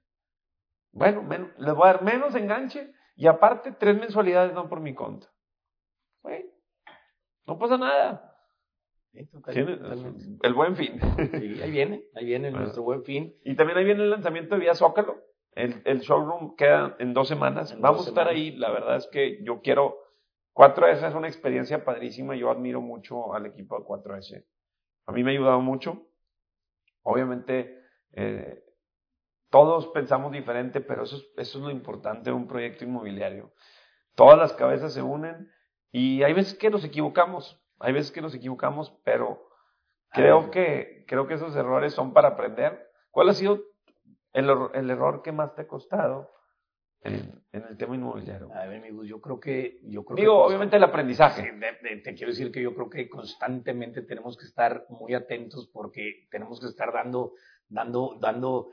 Bueno, 0.92 1.22
men- 1.22 1.52
les 1.58 1.74
voy 1.74 1.88
a 1.88 1.92
dar 1.94 2.02
menos 2.02 2.34
enganche 2.36 2.92
y 3.16 3.26
aparte 3.26 3.72
tres 3.72 3.96
mensualidades 3.98 4.52
no 4.54 4.68
por 4.68 4.80
mi 4.80 4.94
cuenta. 4.94 5.26
Bueno, 6.22 6.46
no 7.46 7.58
pasa 7.58 7.76
nada. 7.78 8.26
Sí, 9.12 9.28
el 10.42 10.54
buen 10.54 10.76
fin. 10.76 11.00
Sí, 11.32 11.60
ahí 11.62 11.70
viene, 11.72 12.04
ahí 12.14 12.24
viene 12.26 12.50
Bueno. 12.50 12.62
nuestro 12.66 12.84
buen 12.84 13.02
fin. 13.04 13.34
y 13.44 13.56
también 13.56 13.76
ahí 13.78 13.84
viene 13.84 14.04
el 14.04 14.10
lanzamiento 14.10 14.54
de 14.54 14.60
Vía 14.60 14.74
Zócalo. 14.74 15.18
El, 15.52 15.82
el 15.84 15.98
showroom 16.00 16.54
queda 16.54 16.94
en 17.00 17.12
dos 17.12 17.26
semanas. 17.26 17.72
En 17.72 17.80
Vamos 17.80 17.98
dos 17.98 18.06
a 18.06 18.10
estar 18.10 18.24
semanas. 18.28 18.40
ahí. 18.40 18.56
La 18.56 18.70
verdad 18.70 18.96
es 18.96 19.08
que 19.08 19.42
yo 19.42 19.60
quiero. 19.62 19.96
4S 20.54 21.08
es 21.08 21.14
una 21.14 21.26
experiencia 21.26 21.84
padrísima. 21.84 22.36
Yo 22.36 22.50
admiro 22.50 22.80
mucho 22.80 23.34
al 23.34 23.46
equipo 23.46 23.76
de 23.78 23.84
4S. 23.84 24.44
A 25.06 25.12
mí 25.12 25.24
me 25.24 25.30
ha 25.32 25.34
ayudado 25.34 25.60
mucho. 25.60 26.06
Obviamente, 27.02 27.79
eh, 28.12 28.64
todos 29.50 29.88
pensamos 29.88 30.32
diferente, 30.32 30.80
pero 30.80 31.02
eso 31.02 31.16
es, 31.16 31.24
eso 31.36 31.58
es 31.58 31.64
lo 31.64 31.70
importante 31.70 32.30
de 32.30 32.36
un 32.36 32.46
proyecto 32.46 32.84
inmobiliario. 32.84 33.52
Todas 34.14 34.38
las 34.38 34.52
cabezas 34.52 34.92
se 34.92 35.02
unen 35.02 35.50
y 35.90 36.22
hay 36.22 36.32
veces 36.32 36.56
que 36.56 36.70
nos 36.70 36.84
equivocamos. 36.84 37.60
Hay 37.78 37.92
veces 37.92 38.12
que 38.12 38.20
nos 38.20 38.34
equivocamos, 38.34 38.92
pero 39.04 39.48
creo 40.10 40.50
que, 40.50 41.04
creo 41.08 41.26
que 41.26 41.34
esos 41.34 41.56
errores 41.56 41.94
son 41.94 42.12
para 42.12 42.28
aprender. 42.28 42.90
¿Cuál 43.10 43.30
ha 43.30 43.34
sido 43.34 43.62
el, 44.32 44.48
error- 44.50 44.70
el 44.74 44.90
error 44.90 45.22
que 45.22 45.32
más 45.32 45.54
te 45.54 45.62
ha 45.62 45.66
costado 45.66 46.30
en, 47.02 47.42
en 47.52 47.64
el 47.64 47.76
tema 47.76 47.96
inmobiliario? 47.96 48.52
A 48.54 48.66
ver, 48.66 48.78
amigos, 48.78 49.08
yo 49.08 49.20
creo 49.20 49.40
que... 49.40 49.80
Yo 49.84 50.04
creo 50.04 50.16
Digo, 50.16 50.42
que 50.42 50.46
obviamente 50.48 50.76
el 50.76 50.84
aprendizaje. 50.84 51.52
Te 52.04 52.14
quiero 52.14 52.30
decir 52.30 52.52
que 52.52 52.62
yo 52.62 52.74
creo 52.74 52.90
que 52.90 53.08
constantemente 53.08 54.02
tenemos 54.02 54.36
que 54.36 54.44
estar 54.44 54.84
muy 54.90 55.14
atentos 55.14 55.68
porque 55.72 56.28
tenemos 56.30 56.60
que 56.60 56.66
estar 56.66 56.92
dando, 56.92 57.32
dando, 57.70 58.18
dando 58.20 58.68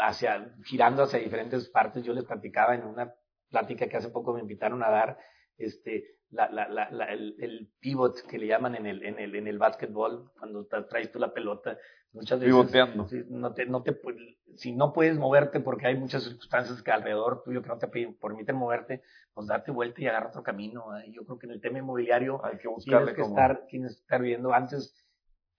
hacia, 0.00 0.54
girando 0.64 1.02
hacia 1.02 1.18
diferentes 1.18 1.68
partes. 1.68 2.02
Yo 2.02 2.14
les 2.14 2.24
platicaba 2.24 2.74
en 2.74 2.84
una 2.84 3.12
plática 3.50 3.86
que 3.86 3.98
hace 3.98 4.08
poco 4.08 4.32
me 4.32 4.40
invitaron 4.40 4.82
a 4.82 4.88
dar, 4.90 5.18
este, 5.58 6.16
la, 6.30 6.48
la, 6.50 6.66
la, 6.68 6.90
la- 6.90 7.12
el, 7.12 7.36
el 7.38 7.68
pivot 7.78 8.22
que 8.26 8.38
le 8.38 8.46
llaman 8.46 8.74
en 8.76 8.86
el, 8.86 9.04
en 9.04 9.18
el, 9.18 9.34
en 9.34 9.46
el 9.46 9.58
básquetbol, 9.58 10.32
cuando 10.38 10.66
tra- 10.66 10.88
traes 10.88 11.12
tú 11.12 11.18
la 11.18 11.34
pelota, 11.34 11.76
muchas 12.12 12.40
veces 12.40 12.54
Pivoteando. 12.54 13.06
Sí, 13.08 13.22
no 13.28 13.52
te, 13.52 13.66
no 13.66 13.82
te, 13.82 14.00
si 14.56 14.72
no 14.72 14.92
puedes 14.94 15.18
moverte 15.18 15.60
porque 15.60 15.86
hay 15.86 15.96
muchas 15.96 16.22
circunstancias 16.22 16.82
que 16.82 16.90
alrededor 16.90 17.42
tuyo 17.42 17.62
que 17.62 17.68
no 17.68 17.78
te 17.78 17.88
permiten 17.88 18.56
moverte, 18.56 19.02
pues 19.34 19.46
date 19.46 19.70
vuelta 19.70 20.00
y 20.00 20.06
agarra 20.06 20.28
otro 20.28 20.42
camino. 20.42 20.96
¿eh? 20.98 21.10
Yo 21.10 21.24
creo 21.24 21.38
que 21.38 21.46
en 21.46 21.52
el 21.52 21.60
tema 21.60 21.78
inmobiliario 21.78 22.42
Hay 22.44 22.52
que 22.52 22.58
tienes 22.58 22.76
buscarle 22.76 23.14
que, 23.14 23.20
como... 23.22 23.34
estar, 23.34 23.66
tienes 23.66 23.96
que 23.96 24.00
estar 24.02 24.22
viendo. 24.22 24.52
Antes, 24.52 24.94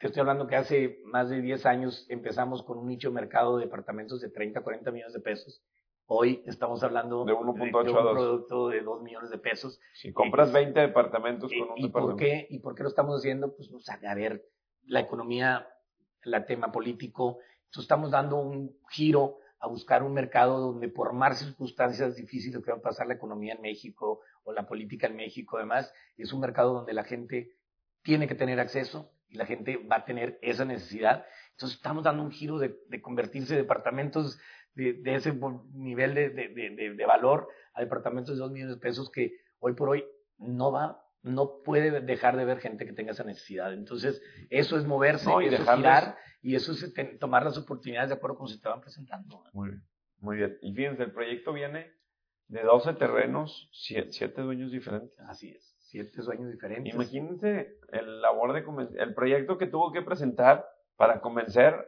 te 0.04 0.08
estoy 0.08 0.20
hablando 0.20 0.48
que 0.48 0.58
hace 0.58 1.00
más 1.06 1.30
de 1.30 1.40
10 1.40 1.66
años 1.66 2.06
empezamos 2.10 2.62
con 2.62 2.78
un 2.78 2.88
nicho 2.88 3.08
de 3.08 3.14
mercado 3.14 3.56
de 3.56 3.64
departamentos 3.64 4.20
de 4.20 4.30
30, 4.30 4.60
40 4.60 4.92
millones 4.92 5.14
de 5.14 5.22
pesos. 5.22 5.64
Hoy 6.08 6.44
estamos 6.46 6.84
hablando 6.84 7.24
De 7.24 7.32
1.8 7.32 7.84
de 7.86 7.90
a 7.90 8.00
un 8.00 8.04
2. 8.04 8.14
producto 8.14 8.68
de 8.68 8.82
2 8.82 9.02
millones 9.02 9.30
de 9.30 9.38
pesos. 9.38 9.80
Si 9.94 10.12
compras 10.12 10.52
20 10.52 10.78
departamentos 10.78 11.54
¿Y, 11.54 11.58
con 11.58 11.70
un 11.70 11.78
y 11.78 11.88
por 11.88 12.02
departamento. 12.02 12.18
qué, 12.18 12.48
¿Y 12.54 12.60
por 12.60 12.76
qué 12.76 12.84
lo 12.84 12.90
estamos 12.90 13.18
haciendo? 13.18 13.56
Pues, 13.56 13.70
sea, 13.80 13.98
a 14.06 14.14
ver, 14.14 14.44
la 14.88 15.00
economía, 15.00 15.70
el 16.24 16.46
tema 16.48 16.70
político, 16.70 17.38
entonces 17.68 17.84
estamos 17.84 18.12
dando 18.12 18.42
un 18.42 18.78
giro 18.90 19.38
a 19.58 19.70
buscar 19.70 20.04
un 20.04 20.14
mercado 20.14 20.60
donde 20.60 20.90
por 20.90 21.14
más 21.14 21.40
circunstancias 21.40 22.18
difíciles 22.18 22.62
que 22.62 22.72
va 22.74 22.80
a 22.80 22.82
pasar 22.82 23.08
la 23.08 23.14
economía 23.14 23.54
en 23.54 23.62
México 23.62 24.20
o 24.44 24.52
la 24.52 24.68
política 24.68 25.08
en 25.08 25.16
México, 25.16 25.56
además, 25.56 25.94
es 26.18 26.34
un 26.34 26.42
mercado 26.42 26.74
donde 26.74 26.92
la 26.92 27.06
gente 27.06 27.56
tiene 28.02 28.28
que 28.28 28.36
tener 28.36 28.60
acceso 28.60 29.14
y 29.34 29.38
la 29.38 29.46
gente 29.48 29.78
va 29.78 29.98
a 29.98 30.06
tener 30.06 30.38
esa 30.42 30.64
necesidad. 30.64 31.26
Entonces 31.52 31.78
estamos 31.78 32.04
dando 32.04 32.24
un 32.24 32.32
giro 32.32 32.60
de, 32.60 32.78
de 32.88 33.02
convertirse 33.02 33.56
departamentos 33.56 34.40
de, 34.76 34.94
de 34.94 35.16
ese 35.16 35.34
nivel 35.74 36.14
de, 36.14 37.06
valor 37.06 37.48
a 37.74 37.82
departamentos 37.82 38.36
de 38.36 38.42
dos 38.42 38.52
millones 38.52 38.76
de 38.76 38.82
pesos 38.82 39.10
que 39.10 39.38
hoy 39.60 39.74
por 39.74 39.90
hoy 39.90 40.06
no 40.38 40.72
va, 40.72 41.04
no 41.24 41.62
puede 41.64 42.02
dejar 42.02 42.38
de 42.38 42.46
ver 42.46 42.60
gente 42.60 42.86
que 42.86 42.94
tenga 42.94 43.12
esa 43.12 43.24
necesidad. 43.24 43.74
Entonces, 43.74 44.22
eso 44.50 44.78
es 44.78 44.86
moverse, 44.86 45.28
No, 45.28 45.42
y 45.42 45.48
eso 45.48 45.64
es 45.64 45.70
girar 45.78 46.16
y 46.42 46.56
eso 46.56 46.74
es 46.74 46.94
tomar 47.20 47.44
las 47.44 47.58
oportunidades 47.58 48.10
de 48.10 48.16
acuerdo 48.16 48.38
con 48.38 48.48
se 48.48 48.60
te 48.60 48.70
van 48.70 48.82
presentando. 48.82 49.44
Muy 49.54 49.70
bien, 49.70 49.84
muy 50.20 50.38
bien. 50.38 50.58
Y 50.62 50.74
fíjense, 50.76 51.04
el 51.04 51.12
proyecto 51.12 51.54
viene 51.54 51.92
de 52.50 52.62
12 52.62 52.94
terrenos, 52.94 53.70
7 53.72 54.42
dueños 54.42 54.72
diferentes. 54.72 55.18
Así 55.22 55.50
es. 55.50 55.73
Siete 55.94 56.24
sueños 56.24 56.52
diferentes. 56.52 56.92
Imagínense 56.92 57.78
el 57.90 58.20
labor 58.20 58.54
de 58.54 58.64
el 58.98 59.14
proyecto 59.14 59.60
que 59.60 59.68
tuvo 59.68 59.92
que 59.92 60.02
presentar 60.02 60.68
para 60.96 61.22
convencer 61.22 61.88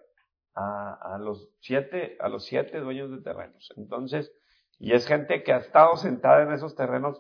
a, 0.54 1.16
a 1.16 1.18
los 1.18 1.50
siete 1.60 2.16
a 2.20 2.30
los 2.30 2.46
siete 2.46 2.80
dueños 2.82 3.10
de 3.10 3.24
terrenos. 3.24 3.74
Entonces, 3.78 4.32
y 4.78 4.94
es 4.94 5.08
gente 5.08 5.42
que 5.42 5.54
ha 5.54 5.58
estado 5.58 5.98
sentada 5.98 6.44
en 6.44 6.52
esos 6.52 6.76
terrenos 6.76 7.20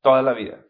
toda 0.00 0.22
la 0.22 0.32
vida, 0.32 0.64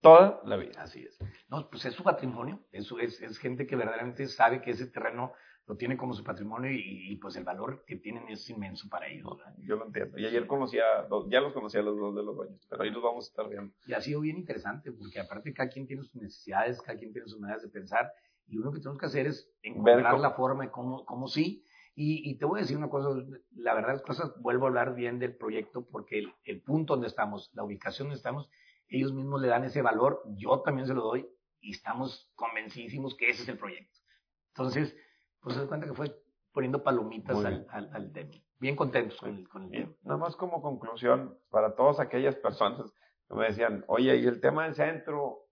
toda 0.00 0.40
la 0.44 0.56
vida. 0.56 0.82
Así 0.82 1.04
es. 1.04 1.20
No, 1.48 1.70
pues 1.70 1.84
es 1.84 1.94
su 1.94 2.02
patrimonio. 2.02 2.58
Eso 2.72 2.98
es, 2.98 3.22
es 3.22 3.38
gente 3.38 3.68
que 3.68 3.76
verdaderamente 3.76 4.26
sabe 4.26 4.60
que 4.60 4.72
ese 4.72 4.88
terreno 4.88 5.34
lo 5.70 5.76
tiene 5.76 5.96
como 5.96 6.14
su 6.14 6.24
patrimonio 6.24 6.72
y, 6.72 7.12
y, 7.12 7.16
pues 7.16 7.36
el 7.36 7.44
valor 7.44 7.84
que 7.86 7.94
tienen 7.94 8.28
es 8.28 8.50
inmenso 8.50 8.88
para 8.88 9.06
ellos. 9.06 9.38
¿verdad? 9.38 9.54
Yo 9.58 9.76
lo 9.76 9.86
entiendo. 9.86 10.18
Y 10.18 10.26
ayer 10.26 10.44
conocía, 10.48 10.82
ya 11.28 11.40
los 11.40 11.52
conocía 11.52 11.80
los 11.80 11.96
dos 11.96 12.16
de 12.16 12.24
los 12.24 12.34
dueños, 12.34 12.66
pero 12.68 12.82
ahí 12.82 12.90
los 12.90 13.00
vamos 13.00 13.26
a 13.26 13.28
estar 13.28 13.48
viendo. 13.48 13.72
Y 13.86 13.92
ha 13.92 14.00
sido 14.00 14.20
bien 14.20 14.36
interesante 14.36 14.90
porque 14.90 15.20
aparte 15.20 15.54
cada 15.54 15.68
quien 15.68 15.86
tiene 15.86 16.02
sus 16.02 16.16
necesidades, 16.16 16.82
cada 16.82 16.98
quien 16.98 17.12
tiene 17.12 17.28
sus 17.28 17.38
maneras 17.38 17.62
de 17.62 17.68
pensar 17.68 18.10
y 18.48 18.56
único 18.56 18.72
que 18.72 18.80
tenemos 18.80 18.98
que 18.98 19.06
hacer 19.06 19.28
es 19.28 19.48
encontrar 19.62 20.18
la 20.18 20.32
forma 20.32 20.64
de 20.64 20.72
cómo, 20.72 21.04
cómo 21.04 21.28
sí. 21.28 21.64
Y, 21.94 22.28
y 22.28 22.36
te 22.36 22.46
voy 22.46 22.58
a 22.58 22.62
decir 22.62 22.76
una 22.76 22.90
cosa, 22.90 23.08
la 23.54 23.74
verdad 23.74 23.92
las 23.92 24.02
cosas, 24.02 24.32
vuelvo 24.40 24.64
a 24.64 24.68
hablar 24.70 24.96
bien 24.96 25.20
del 25.20 25.36
proyecto 25.36 25.86
porque 25.88 26.18
el, 26.18 26.34
el 26.42 26.62
punto 26.62 26.94
donde 26.94 27.06
estamos, 27.06 27.48
la 27.54 27.62
ubicación 27.62 28.08
donde 28.08 28.16
estamos, 28.16 28.50
ellos 28.88 29.12
mismos 29.12 29.40
le 29.40 29.46
dan 29.46 29.62
ese 29.62 29.82
valor, 29.82 30.20
yo 30.36 30.62
también 30.62 30.88
se 30.88 30.94
lo 30.94 31.02
doy 31.02 31.28
y 31.60 31.70
estamos 31.70 32.28
convencidísimos 32.34 33.14
que 33.14 33.30
ese 33.30 33.44
es 33.44 33.48
el 33.48 33.58
proyecto. 33.58 34.00
Entonces, 34.48 34.96
pues 35.40 35.56
se 35.56 35.66
cuenta 35.66 35.86
que 35.86 35.94
fue 35.94 36.14
poniendo 36.52 36.82
palomitas 36.82 37.44
al, 37.44 37.66
al, 37.70 38.12
tema. 38.12 38.30
Bien 38.58 38.76
contentos 38.76 39.18
con 39.18 39.30
el, 39.30 39.48
con 39.48 39.64
el 39.64 39.70
tema. 39.70 39.92
Nada 40.02 40.18
más 40.18 40.36
como 40.36 40.60
conclusión, 40.60 41.38
para 41.50 41.74
todas 41.74 42.00
aquellas 42.00 42.36
personas 42.36 42.92
que 43.28 43.34
me 43.34 43.46
decían, 43.46 43.84
oye, 43.88 44.16
y 44.16 44.26
el 44.26 44.40
tema 44.40 44.64
del 44.64 44.74
centro, 44.74 45.48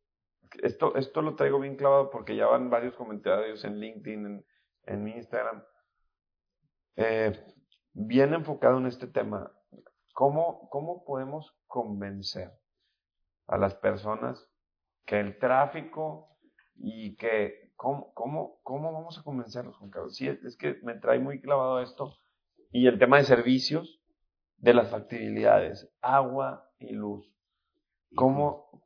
esto, 0.62 0.96
esto 0.96 1.22
lo 1.22 1.37
traigo 1.37 1.61
bien 1.61 1.77
clavado 1.77 2.11
porque 2.11 2.37
ya 2.37 2.46
van 2.46 2.70
varios 2.70 2.94
comentarios 2.96 3.64
en 3.64 3.79
LinkedIn, 3.79 4.27
en, 4.27 4.46
en 4.87 5.05
mi 5.05 5.12
Instagram, 5.12 5.62
eh, 6.96 7.33
bien 7.92 8.35
enfocado 8.35 8.79
en 8.79 8.87
este 8.87 9.07
tema. 9.07 9.53
¿Cómo, 10.12 10.68
¿Cómo 10.70 11.05
podemos 11.05 11.57
convencer 11.68 12.51
a 13.46 13.57
las 13.57 13.74
personas 13.77 14.48
que 15.05 15.20
el 15.20 15.38
tráfico 15.38 16.37
y 16.74 17.16
que, 17.16 17.67
¿cómo, 17.79 18.12
cómo, 18.12 18.59
cómo 18.64 18.93
vamos 18.93 19.19
a 19.19 19.23
convencerlos, 19.23 19.77
Juan 19.77 19.91
Carlos? 19.91 20.17
Sí, 20.17 20.29
es 20.29 20.57
que 20.57 20.79
me 20.83 20.95
trae 20.95 21.21
muy 21.21 21.41
clavado 21.41 21.81
esto. 21.81 22.19
Y 22.71 22.87
el 22.88 22.99
tema 22.99 23.17
de 23.17 23.25
servicios, 23.25 24.03
de 24.59 24.75
las 24.75 24.91
factibilidades, 24.91 25.88
agua 26.03 26.69
y 26.79 26.93
luz. 26.93 27.33
¿Cómo, 28.14 28.83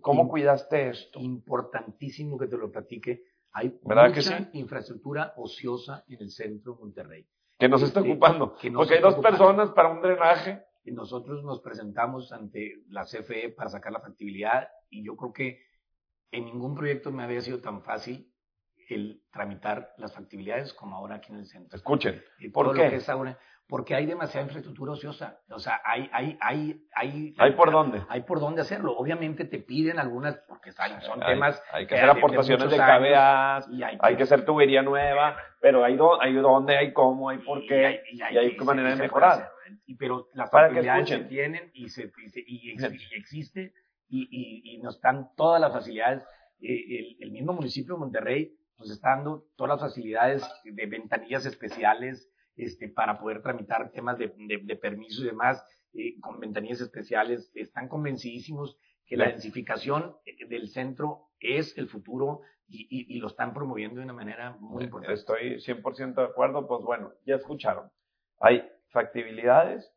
cómo 0.00 0.28
cuidaste 0.28 0.88
esto? 0.88 1.20
Importantísimo 1.20 2.38
que 2.38 2.46
te 2.46 2.56
lo 2.56 2.72
platique. 2.72 3.22
Hay 3.52 3.78
mucha 3.82 4.48
infraestructura 4.52 5.34
ociosa 5.36 6.04
en 6.08 6.22
el 6.22 6.30
centro 6.30 6.74
de 6.74 6.80
Monterrey. 6.80 7.26
Que 7.58 7.68
nos 7.68 7.82
está 7.82 8.00
este, 8.00 8.10
ocupando. 8.10 8.56
Porque 8.74 8.94
hay 8.94 9.02
dos 9.02 9.16
personas 9.16 9.70
para 9.70 9.92
un 9.92 10.00
drenaje. 10.00 10.64
Y 10.84 10.92
nosotros 10.92 11.44
nos 11.44 11.60
presentamos 11.60 12.32
ante 12.32 12.82
la 12.88 13.04
CFE 13.04 13.50
para 13.50 13.70
sacar 13.70 13.92
la 13.92 14.00
factibilidad 14.00 14.68
y 14.90 15.02
yo 15.02 15.16
creo 15.16 15.32
que 15.32 15.58
en 16.30 16.44
ningún 16.44 16.74
proyecto 16.74 17.10
me 17.10 17.22
había 17.22 17.40
sido 17.40 17.60
tan 17.60 17.82
fácil 17.82 18.30
el 18.88 19.22
tramitar 19.32 19.94
las 19.96 20.14
factibilidades 20.14 20.74
como 20.74 20.96
ahora 20.96 21.16
aquí 21.16 21.32
en 21.32 21.38
el 21.38 21.46
centro. 21.46 21.76
Escuchen, 21.76 22.22
¿por 22.52 22.74
qué? 22.74 23.00
porque 23.66 23.94
hay 23.94 24.04
demasiada 24.04 24.44
infraestructura 24.44 24.92
ociosa. 24.92 25.40
O 25.48 25.58
sea, 25.58 25.80
hay, 25.84 26.08
hay, 26.12 26.36
hay, 26.40 26.86
hay. 26.94 27.34
¿Hay 27.38 27.52
por 27.52 27.70
dónde? 27.70 28.02
Hay 28.08 28.22
por 28.22 28.38
dónde 28.38 28.60
hacerlo. 28.60 28.94
Obviamente 28.96 29.46
te 29.46 29.58
piden 29.58 29.98
algunas, 29.98 30.36
porque 30.46 30.70
son 30.72 31.20
temas. 31.20 31.62
Hay 31.72 31.86
que 31.86 31.94
hacer 31.94 32.10
aportaciones 32.10 32.70
de, 32.70 32.76
KBA, 32.76 33.56
hay, 34.00 34.16
que 34.16 34.22
hacer 34.22 34.44
tubería 34.44 34.82
nueva, 34.82 35.36
pero 35.60 35.82
hay, 35.82 35.96
do, 35.96 36.20
hay 36.20 36.34
dónde, 36.34 36.76
hay 36.76 36.92
cómo, 36.92 37.30
hay 37.30 37.38
por 37.38 37.66
qué, 37.66 38.02
y 38.12 38.20
hay, 38.20 38.54
qué 38.56 38.64
manera 38.64 38.90
de 38.90 38.96
mejorar. 38.96 39.50
pero 39.98 40.28
las 40.34 40.50
facilidades 40.50 41.08
se 41.08 41.18
tienen 41.20 41.70
y, 41.72 41.88
se, 41.88 42.12
y, 42.46 42.76
existe 43.16 43.72
y, 44.08 44.78
nos 44.82 45.00
dan 45.00 45.30
todas 45.36 45.60
las 45.60 45.72
facilidades. 45.72 46.22
Eh, 46.60 47.16
el, 47.20 47.30
mismo 47.32 47.52
municipio 47.52 47.94
de 47.94 48.00
Monterrey 48.00 48.56
nos 48.78 48.90
está 48.90 49.10
dando 49.10 49.46
todas 49.56 49.80
las 49.80 49.90
facilidades 49.90 50.42
de 50.64 50.86
ventanillas 50.86 51.46
especiales 51.46 52.30
este, 52.56 52.88
para 52.88 53.18
poder 53.18 53.42
tramitar 53.42 53.90
temas 53.92 54.18
de, 54.18 54.32
de, 54.36 54.76
permisos 54.76 55.24
y 55.24 55.28
demás 55.28 55.64
eh, 55.92 56.18
con 56.20 56.40
ventanillas 56.40 56.80
especiales. 56.80 57.50
Están 57.54 57.88
convencidísimos 57.88 58.78
que 59.06 59.16
la 59.16 59.28
densificación 59.28 60.16
eh, 60.24 60.46
del 60.46 60.68
centro 60.68 61.28
es 61.40 61.76
el 61.76 61.88
futuro 61.88 62.40
y, 62.66 62.86
y, 62.90 63.18
lo 63.18 63.26
están 63.26 63.52
promoviendo 63.52 63.96
de 63.96 64.04
una 64.04 64.14
manera 64.14 64.56
muy 64.58 64.84
importante. 64.84 65.14
Estoy 65.14 65.56
100% 65.56 66.14
de 66.14 66.24
acuerdo. 66.24 66.66
Pues 66.66 66.82
bueno, 66.82 67.12
ya 67.26 67.36
escucharon. 67.36 67.90
Hay 68.40 68.66
factibilidades, 68.88 69.93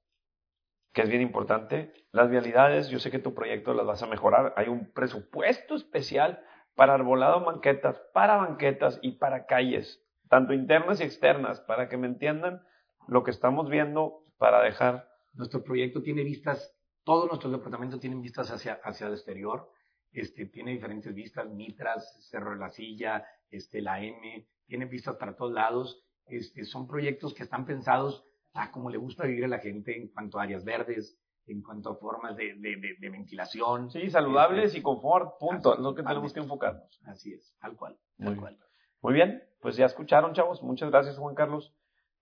que 0.97 1.03
es 1.03 1.10
bien 1.10 1.21
importante. 1.21 1.93
Las 2.12 2.27
vialidades, 2.27 2.89
yo 2.89 2.97
sé 2.97 3.12
que 3.12 3.19
tu 3.19 3.36
proyecto 3.36 3.75
las 3.75 3.86
vas 3.86 4.01
a 4.01 4.07
mejorar. 4.07 4.55
Hay 4.57 4.67
un 4.67 4.91
presupuesto 4.93 5.75
especial 5.75 6.43
para 6.73 6.95
arbolado 6.95 7.45
banquetas, 7.45 8.01
para 8.15 8.38
banquetas 8.38 8.97
y 9.03 9.12
para 9.12 9.45
calles, 9.45 10.03
tanto 10.27 10.53
internas 10.53 10.99
y 10.99 11.03
externas, 11.03 11.62
para 11.62 11.88
que 11.88 11.97
me 11.97 12.07
entiendan 12.07 12.63
lo 13.07 13.23
que 13.23 13.29
estamos 13.29 13.69
viendo 13.69 14.23
para 14.39 14.63
dejar. 14.63 15.07
Nuestro 15.33 15.63
proyecto 15.63 16.01
tiene 16.01 16.23
vistas, 16.23 16.75
todos 17.03 17.27
nuestros 17.27 17.53
departamentos 17.53 17.99
tienen 17.99 18.19
vistas 18.19 18.49
hacia, 18.49 18.79
hacia 18.83 19.05
el 19.05 19.13
exterior, 19.13 19.69
este, 20.12 20.47
tiene 20.47 20.71
diferentes 20.71 21.13
vistas, 21.13 21.47
Mitras, 21.47 22.27
Cerro 22.27 22.53
de 22.53 22.57
la 22.57 22.69
Silla, 22.69 23.23
este, 23.51 23.83
la 23.83 24.01
M, 24.01 24.47
tiene 24.65 24.86
vistas 24.86 25.15
para 25.17 25.36
todos 25.36 25.53
lados. 25.53 26.03
Este, 26.25 26.65
son 26.65 26.88
proyectos 26.88 27.36
que 27.36 27.43
están 27.43 27.67
pensados 27.67 28.25
a 28.53 28.71
cómo 28.71 28.89
le 28.89 28.97
gusta 28.97 29.25
vivir 29.25 29.45
a 29.45 29.49
la 29.49 29.60
gente 29.60 29.95
en 29.95 30.10
cuanto 30.10 30.39
a 30.39 30.43
áreas 30.43 30.63
verdes, 30.63 31.17
en 31.47 31.62
cuanto 31.62 31.91
a 31.91 31.95
formas 31.95 32.36
de, 32.36 32.55
de, 32.55 33.10
ventilación. 33.10 33.89
Sí, 33.89 34.10
saludables 34.10 34.75
y 34.75 34.81
confort, 34.81 35.38
punto. 35.39 35.73
es 35.73 35.79
lo 35.79 35.95
que 35.95 36.03
tenemos 36.03 36.33
que 36.33 36.41
enfocarnos. 36.41 37.01
Así 37.05 37.33
es, 37.33 37.55
tal 37.60 37.75
cual, 37.75 37.97
tal 38.17 38.27
Muy, 38.27 38.36
cual. 38.36 38.57
Muy 39.01 39.13
bien, 39.13 39.43
pues 39.62 39.77
ya 39.77 39.86
escucharon, 39.86 40.33
chavos. 40.33 40.62
Muchas 40.62 40.89
gracias, 40.89 41.17
Juan 41.17 41.36
Carlos. 41.36 41.73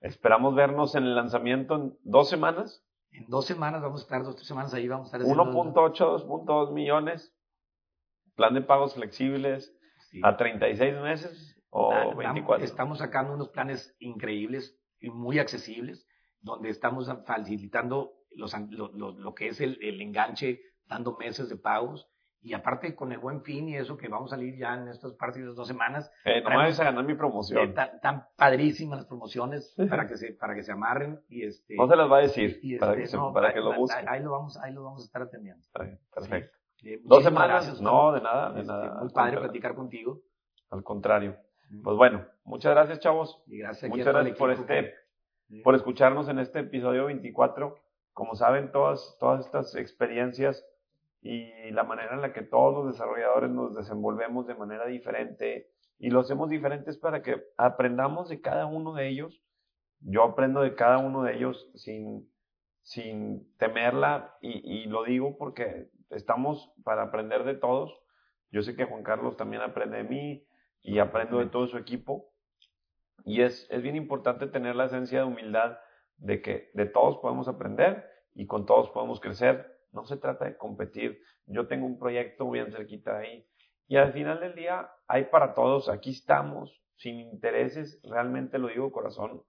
Esperamos 0.01 0.53
vernos 0.55 0.93
en 0.95 1.03
el 1.03 1.15
lanzamiento 1.15 1.75
en 1.75 1.97
dos 2.03 2.29
semanas. 2.29 2.83
En 3.11 3.27
dos 3.27 3.45
semanas 3.45 3.81
vamos 3.81 4.01
a 4.01 4.03
estar, 4.03 4.23
dos, 4.23 4.35
tres 4.35 4.47
semanas 4.47 4.73
ahí 4.73 4.87
vamos 4.87 5.11
a 5.13 5.17
estar. 5.17 5.35
1.8, 5.35 5.73
2.2 5.73 6.73
millones. 6.73 7.33
Plan 8.35 8.53
de 8.53 8.61
pagos 8.61 8.93
flexibles 8.93 9.73
a 10.21 10.35
36 10.37 11.01
meses 11.01 11.55
o 11.69 12.15
24. 12.15 12.63
Estamos 12.63 12.99
sacando 12.99 13.33
unos 13.33 13.49
planes 13.49 13.95
increíbles 13.99 14.77
y 14.99 15.09
muy 15.09 15.39
accesibles 15.39 16.05
donde 16.45 16.69
estamos 16.69 17.11
facilitando 17.25 18.13
los, 18.35 18.55
lo, 18.69 18.91
lo, 18.93 19.33
que 19.33 19.47
es 19.47 19.59
el, 19.59 19.79
el, 19.81 19.99
enganche, 19.99 20.61
dando 20.87 21.17
meses 21.17 21.49
de 21.49 21.57
pagos. 21.57 22.07
Y 22.41 22.53
aparte 22.53 22.95
con 22.95 23.11
el 23.11 23.17
buen 23.17 23.41
fin 23.41 23.67
y 23.69 23.75
eso 23.75 23.97
que 23.97 24.07
vamos 24.07 24.31
a 24.31 24.35
salir 24.35 24.55
ya 24.55 24.75
en 24.75 24.87
estas 24.87 25.13
partidas 25.13 25.55
dos 25.55 25.67
semanas. 25.67 26.11
Eh, 26.25 26.43
no 26.43 26.51
me 26.51 26.67
a 26.67 26.71
ganar 26.71 27.03
mi 27.03 27.15
promoción. 27.15 27.73
Tan, 27.73 28.27
padrísimas 28.37 28.99
las 28.99 29.07
promociones 29.07 29.73
para 29.89 30.07
que 30.07 30.15
se, 30.15 30.33
para 30.33 30.53
que 30.53 30.61
se 30.61 30.71
amarren. 30.71 31.19
Y 31.27 31.43
este, 31.43 31.75
no 31.75 31.87
se 31.87 31.95
las 31.95 32.11
va 32.11 32.17
a 32.19 32.21
decir, 32.21 32.61
para, 32.79 32.95
que, 32.95 33.03
este, 33.03 33.17
para 33.33 33.51
que 33.51 33.59
lo 33.61 33.73
busquen. 33.75 34.07
Ahí 34.07 34.21
lo, 34.21 34.29
vamos, 34.29 34.57
ahí 34.57 34.71
lo 34.71 34.83
vamos 34.83 35.01
a 35.01 35.05
estar 35.05 35.23
atendiendo. 35.23 35.65
perfecto. 36.13 36.55
Eh, 36.83 37.01
dos 37.03 37.23
semanas. 37.23 37.81
no, 37.81 38.11
de 38.11 38.21
nada, 38.21 38.51
de 38.51 38.61
este, 38.61 38.71
nada. 38.71 38.99
Muy 39.01 39.09
padre 39.09 39.37
platicar 39.39 39.73
contigo. 39.73 40.21
Al 40.69 40.83
contrario. 40.83 41.35
Pues 41.83 41.97
bueno, 41.97 42.27
muchas 42.43 42.75
gracias, 42.75 42.99
chavos. 42.99 43.41
Y 43.47 43.57
gracias 43.57 43.89
muchas 43.89 44.13
gracias 44.13 44.37
por 44.37 44.51
este 44.51 45.04
por 45.63 45.75
escucharnos 45.75 46.27
en 46.29 46.39
este 46.39 46.59
episodio 46.59 47.05
24. 47.05 47.75
Como 48.13 48.35
saben, 48.35 48.71
todas, 48.71 49.17
todas 49.19 49.45
estas 49.45 49.75
experiencias 49.75 50.65
y 51.21 51.71
la 51.71 51.83
manera 51.83 52.13
en 52.13 52.21
la 52.21 52.33
que 52.33 52.43
todos 52.43 52.73
los 52.73 52.93
desarrolladores 52.93 53.49
nos 53.49 53.75
desenvolvemos 53.75 54.47
de 54.47 54.55
manera 54.55 54.85
diferente 54.85 55.69
y 55.97 56.09
lo 56.09 56.19
hacemos 56.19 56.49
diferentes 56.49 56.97
para 56.97 57.21
que 57.21 57.43
aprendamos 57.57 58.29
de 58.29 58.41
cada 58.41 58.65
uno 58.65 58.93
de 58.93 59.07
ellos. 59.07 59.41
Yo 60.01 60.23
aprendo 60.23 60.61
de 60.61 60.75
cada 60.75 60.99
uno 60.99 61.23
de 61.23 61.35
ellos 61.35 61.69
sin, 61.75 62.29
sin 62.83 63.51
temerla 63.57 64.37
y, 64.41 64.83
y 64.83 64.85
lo 64.85 65.03
digo 65.03 65.37
porque 65.37 65.89
estamos 66.09 66.71
para 66.83 67.03
aprender 67.03 67.43
de 67.43 67.55
todos. 67.55 67.91
Yo 68.51 68.61
sé 68.61 68.75
que 68.75 68.85
Juan 68.85 69.03
Carlos 69.03 69.35
también 69.37 69.61
aprende 69.61 69.97
de 69.97 70.03
mí 70.03 70.47
y 70.81 70.99
aprendo 70.99 71.39
de 71.39 71.47
todo 71.47 71.67
su 71.67 71.77
equipo 71.77 72.29
y 73.25 73.41
es, 73.41 73.67
es 73.71 73.81
bien 73.81 73.95
importante 73.95 74.45
tener 74.47 74.75
la 74.75 74.85
esencia 74.85 75.19
de 75.19 75.25
humildad 75.25 75.79
de 76.17 76.41
que 76.41 76.69
de 76.75 76.85
todos 76.85 77.17
podemos 77.17 77.47
aprender 77.47 78.07
y 78.35 78.45
con 78.45 78.65
todos 78.65 78.91
podemos 78.91 79.19
crecer. 79.19 79.65
No 79.91 80.05
se 80.05 80.17
trata 80.17 80.45
de 80.45 80.57
competir. 80.57 81.19
Yo 81.47 81.67
tengo 81.67 81.87
un 81.87 81.97
proyecto 81.97 82.49
bien 82.49 82.71
cerquita 82.71 83.17
ahí. 83.17 83.47
Y 83.87 83.97
al 83.97 84.13
final 84.13 84.39
del 84.39 84.53
día 84.53 84.89
hay 85.07 85.25
para 85.25 85.55
todos. 85.55 85.89
Aquí 85.89 86.11
estamos, 86.11 86.83
sin 86.97 87.19
intereses. 87.19 87.99
Realmente 88.03 88.59
lo 88.59 88.67
digo 88.67 88.91
corazón. 88.91 89.43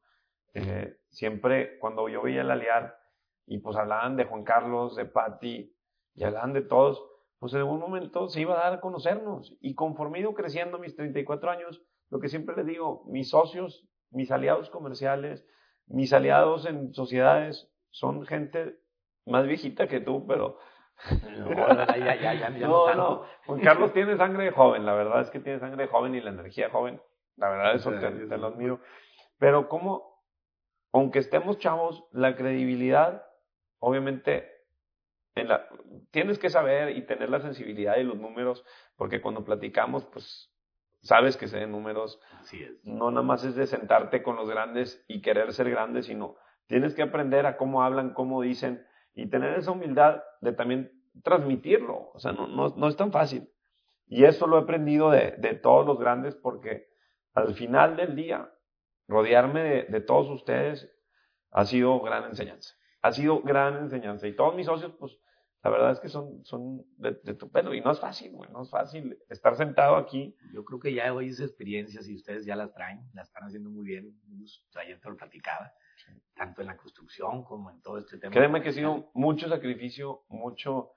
Eh, 0.54 0.96
siempre 1.10 1.78
cuando 1.78 2.08
yo 2.08 2.22
veía 2.22 2.40
el 2.40 2.50
aliar 2.50 2.96
y 3.44 3.58
pues 3.58 3.76
hablaban 3.76 4.16
de 4.16 4.24
Juan 4.24 4.42
Carlos, 4.42 4.96
de 4.96 5.04
Patti 5.04 5.76
y 6.14 6.24
hablaban 6.24 6.54
de 6.54 6.62
todos, 6.62 7.04
pues 7.38 7.52
en 7.52 7.58
algún 7.58 7.78
momento 7.78 8.28
se 8.28 8.40
iba 8.40 8.54
a 8.54 8.64
dar 8.64 8.74
a 8.74 8.80
conocernos. 8.80 9.54
Y 9.60 9.74
conforme 9.74 10.18
he 10.18 10.20
ido 10.22 10.32
creciendo 10.32 10.78
mis 10.78 10.96
34 10.96 11.50
años, 11.50 11.82
lo 12.10 12.20
que 12.20 12.28
siempre 12.28 12.56
les 12.56 12.66
digo, 12.66 13.04
mis 13.06 13.30
socios, 13.30 13.86
mis 14.10 14.30
aliados 14.30 14.70
comerciales, 14.70 15.46
mis 15.86 16.12
aliados 16.12 16.66
en 16.66 16.92
sociedades 16.94 17.70
son 17.90 18.26
gente 18.26 18.76
más 19.24 19.46
viejita 19.46 19.88
que 19.88 20.00
tú, 20.00 20.26
pero... 20.26 20.58
No, 22.58 22.94
no, 22.94 23.24
Juan 23.46 23.60
Carlos 23.60 23.92
tiene 23.92 24.16
sangre 24.16 24.50
joven, 24.50 24.86
la 24.86 24.94
verdad 24.94 25.20
es 25.20 25.30
que 25.30 25.40
tiene 25.40 25.58
sangre 25.58 25.88
joven 25.88 26.14
y 26.14 26.22
la 26.22 26.30
energía 26.30 26.70
joven, 26.70 27.02
la 27.36 27.50
verdad 27.50 27.74
eso 27.74 27.90
te, 27.90 28.10
te 28.26 28.38
lo 28.38 28.46
admiro. 28.46 28.80
Pero 29.38 29.68
como, 29.68 30.22
aunque 30.92 31.18
estemos 31.18 31.58
chavos, 31.58 32.06
la 32.12 32.34
credibilidad, 32.34 33.26
obviamente, 33.78 34.50
en 35.34 35.48
la, 35.48 35.68
tienes 36.10 36.38
que 36.38 36.48
saber 36.48 36.96
y 36.96 37.02
tener 37.02 37.28
la 37.28 37.40
sensibilidad 37.40 37.98
y 37.98 38.04
los 38.04 38.16
números, 38.16 38.64
porque 38.96 39.20
cuando 39.20 39.44
platicamos, 39.44 40.06
pues 40.06 40.50
sabes 41.06 41.36
que 41.36 41.48
se 41.48 41.58
den 41.58 41.72
números. 41.72 42.20
Así 42.40 42.62
es. 42.62 42.84
No 42.84 43.10
nada 43.10 43.22
más 43.22 43.44
es 43.44 43.54
de 43.54 43.66
sentarte 43.66 44.22
con 44.22 44.36
los 44.36 44.48
grandes 44.48 45.04
y 45.08 45.22
querer 45.22 45.52
ser 45.52 45.70
grande, 45.70 46.02
sino 46.02 46.36
tienes 46.66 46.94
que 46.94 47.02
aprender 47.02 47.46
a 47.46 47.56
cómo 47.56 47.82
hablan, 47.82 48.12
cómo 48.12 48.42
dicen 48.42 48.84
y 49.14 49.28
tener 49.28 49.58
esa 49.58 49.70
humildad 49.70 50.22
de 50.40 50.52
también 50.52 50.92
transmitirlo. 51.22 52.10
O 52.12 52.18
sea, 52.18 52.32
no, 52.32 52.46
no, 52.46 52.68
no 52.76 52.88
es 52.88 52.96
tan 52.96 53.12
fácil. 53.12 53.48
Y 54.06 54.24
eso 54.24 54.46
lo 54.46 54.58
he 54.58 54.62
aprendido 54.62 55.10
de, 55.10 55.32
de 55.38 55.54
todos 55.54 55.86
los 55.86 55.98
grandes 55.98 56.34
porque 56.36 56.88
al 57.34 57.54
final 57.54 57.96
del 57.96 58.14
día 58.14 58.50
rodearme 59.08 59.62
de, 59.62 59.82
de 59.84 60.00
todos 60.00 60.28
ustedes 60.28 60.92
ha 61.50 61.64
sido 61.64 62.00
gran 62.00 62.24
enseñanza. 62.24 62.74
Ha 63.02 63.12
sido 63.12 63.40
gran 63.42 63.76
enseñanza. 63.78 64.26
Y 64.26 64.34
todos 64.34 64.54
mis 64.54 64.66
socios, 64.66 64.92
pues, 64.98 65.18
la 65.62 65.70
verdad 65.70 65.90
es 65.92 66.00
que 66.00 66.08
son, 66.08 66.44
son 66.44 66.84
de, 66.96 67.12
tu 67.34 67.50
pelo. 67.50 67.74
Y 67.74 67.80
no 67.80 67.90
es 67.90 67.98
fácil, 67.98 68.32
güey, 68.32 68.50
no 68.52 68.62
es 68.62 68.70
fácil 68.70 69.18
estar 69.28 69.56
sentado 69.56 69.96
aquí. 69.96 70.36
Yo 70.52 70.64
creo 70.64 70.78
que 70.78 70.94
ya 70.94 71.12
hoy 71.12 71.28
esas 71.28 71.48
experiencias 71.48 72.08
y 72.08 72.14
ustedes 72.14 72.46
ya 72.46 72.54
las 72.54 72.72
traen, 72.72 73.00
las 73.14 73.28
están 73.28 73.44
haciendo 73.44 73.70
muy 73.70 73.84
bien. 73.84 74.16
Ayer 74.76 75.00
te 75.00 75.08
lo 75.08 75.16
platicaba, 75.16 75.72
tanto 76.34 76.60
en 76.60 76.68
la 76.68 76.76
construcción 76.76 77.42
como 77.42 77.70
en 77.70 77.80
todo 77.82 77.98
este 77.98 78.18
tema. 78.18 78.32
Créeme 78.32 78.62
que 78.62 78.68
ha 78.68 78.72
sido 78.72 79.10
mucho 79.14 79.48
sacrificio, 79.48 80.22
mucho, 80.28 80.92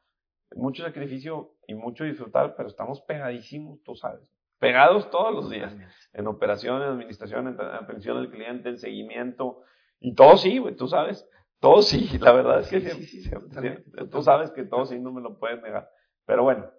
mucho 0.56 0.84
sacrificio 0.84 1.56
y 1.66 1.74
mucho 1.74 2.04
disfrutar, 2.04 2.56
pero 2.56 2.70
estamos 2.70 3.02
pegadísimos, 3.02 3.82
tú 3.84 3.96
sabes. 3.96 4.32
Pegados 4.60 5.10
todos 5.10 5.34
los 5.34 5.50
días. 5.50 5.76
En 6.14 6.28
operación, 6.28 6.82
en 6.82 6.90
administración, 6.90 7.48
en 7.48 7.60
atención 7.62 8.18
al 8.18 8.30
cliente, 8.30 8.70
en 8.70 8.78
seguimiento. 8.78 9.64
Y 10.02 10.14
todo 10.14 10.38
sí, 10.38 10.58
güey, 10.58 10.76
tú 10.76 10.88
sabes. 10.88 11.28
Todo 11.60 11.82
sí, 11.82 12.18
la 12.20 12.32
verdad 12.32 12.62
es 12.62 12.68
que 12.70 12.82
sí, 12.82 13.30
tú 14.10 14.24
sabes 14.24 14.52
que 14.52 14.64
todo 14.64 14.86
sí 14.86 14.98
no 14.98 15.12
me 15.12 15.22
lo 15.22 15.38
puedes 15.38 15.62
negar. 15.62 15.90
Pero 16.26 16.44
bueno, 16.44 16.70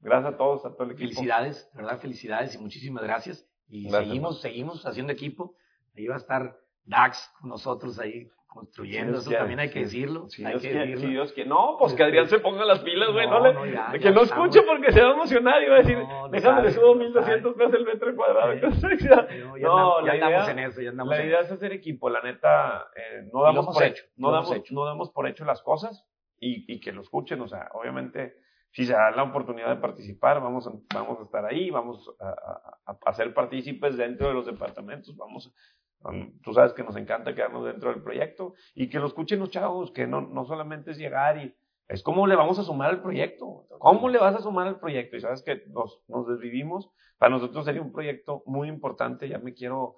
gracias 0.00 0.34
a 0.34 0.36
todos, 0.36 0.64
a 0.66 0.72
todo 0.72 0.84
el 0.84 0.92
equipo. 0.92 1.10
Felicidades, 1.10 1.70
verdad, 1.74 1.98
felicidades 1.98 2.54
y 2.54 2.58
muchísimas 2.58 3.04
gracias. 3.04 3.46
Y 3.68 3.88
seguimos, 3.90 4.40
seguimos 4.40 4.84
haciendo 4.86 5.12
equipo. 5.12 5.54
Ahí 5.96 6.06
va 6.06 6.14
a 6.14 6.18
estar 6.18 6.58
Dax 6.84 7.32
con 7.40 7.50
nosotros 7.50 7.98
ahí 7.98 8.28
construyendo, 8.54 9.18
eso 9.18 9.30
también 9.30 9.58
hay 9.58 9.70
que 9.70 9.80
decirlo. 9.80 10.28
hay 10.44 10.58
que 10.58 10.72
decirlo. 10.72 11.24
No, 11.46 11.76
pues 11.78 11.92
que 11.94 12.04
Adrián 12.04 12.28
se 12.28 12.38
ponga 12.38 12.64
las 12.64 12.78
pilas, 12.80 13.12
güey, 13.12 13.26
no, 13.26 13.40
le, 13.40 13.98
que 13.98 14.10
no 14.12 14.22
escuche 14.22 14.62
porque 14.62 14.92
se 14.92 15.02
va 15.02 15.10
a 15.10 15.12
emocionar 15.12 15.62
y 15.62 15.68
va 15.68 15.74
a 15.74 15.78
decir, 15.78 15.98
déjame 16.30 16.62
le 16.62 16.70
subo 16.70 16.94
1200 16.94 17.54
pesos 17.54 17.74
el 17.74 17.84
metro 17.84 18.14
cuadrado. 18.14 18.54
no, 19.60 20.06
ya, 20.06 20.12
andamos 20.12 20.48
en 20.48 20.58
eso, 20.60 20.80
ya 20.80 20.90
andamos 20.90 21.16
La 21.16 21.24
idea 21.24 21.40
es 21.40 21.50
hacer 21.50 21.72
equipo, 21.72 22.08
la 22.08 22.22
neta, 22.22 22.86
eh, 22.94 23.28
no 23.32 23.42
damos 23.42 23.66
por 23.66 23.82
hecho, 23.82 24.04
no 24.16 24.30
damos, 24.30 24.70
no 24.70 24.84
damos 24.86 25.10
por 25.10 25.28
hecho 25.28 25.44
las 25.44 25.60
cosas 25.60 26.06
y, 26.38 26.72
y 26.72 26.80
que 26.80 26.92
lo 26.92 27.02
escuchen, 27.02 27.40
o 27.40 27.48
sea, 27.48 27.68
obviamente 27.72 28.36
si 28.70 28.86
se 28.86 28.92
da 28.92 29.12
la 29.12 29.22
oportunidad 29.22 29.68
de 29.68 29.80
participar, 29.80 30.40
vamos 30.40 30.66
a, 30.66 30.72
vamos 30.92 31.20
a 31.20 31.22
estar 31.22 31.44
ahí, 31.44 31.70
vamos 31.70 32.10
a, 32.18 32.90
a, 32.90 32.98
a, 33.06 33.12
ser 33.14 33.32
partícipes 33.32 33.96
dentro 33.96 34.26
de 34.26 34.34
los 34.34 34.46
departamentos, 34.46 35.16
vamos 35.16 35.54
Tú 36.42 36.52
sabes 36.52 36.72
que 36.72 36.82
nos 36.82 36.96
encanta 36.96 37.34
quedarnos 37.34 37.64
dentro 37.64 37.90
del 37.90 38.02
proyecto 38.02 38.54
y 38.74 38.88
que 38.88 38.98
lo 38.98 39.06
escuchen 39.06 39.40
los 39.40 39.50
chavos, 39.50 39.90
que 39.90 40.06
no, 40.06 40.20
no 40.20 40.44
solamente 40.44 40.90
es 40.90 40.98
llegar 40.98 41.38
y 41.38 41.54
es 41.88 42.02
cómo 42.02 42.26
le 42.26 42.36
vamos 42.36 42.58
a 42.58 42.62
sumar 42.62 42.90
al 42.90 43.02
proyecto. 43.02 43.66
¿Cómo 43.78 44.08
le 44.08 44.18
vas 44.18 44.34
a 44.34 44.40
sumar 44.40 44.66
al 44.66 44.80
proyecto? 44.80 45.16
Y 45.16 45.20
sabes 45.20 45.42
que 45.42 45.62
nos, 45.68 46.02
nos 46.08 46.26
desvivimos. 46.26 46.90
Para 47.18 47.30
nosotros 47.30 47.64
sería 47.64 47.82
un 47.82 47.92
proyecto 47.92 48.42
muy 48.46 48.68
importante. 48.68 49.28
Ya 49.28 49.38
me 49.38 49.54
quiero, 49.54 49.96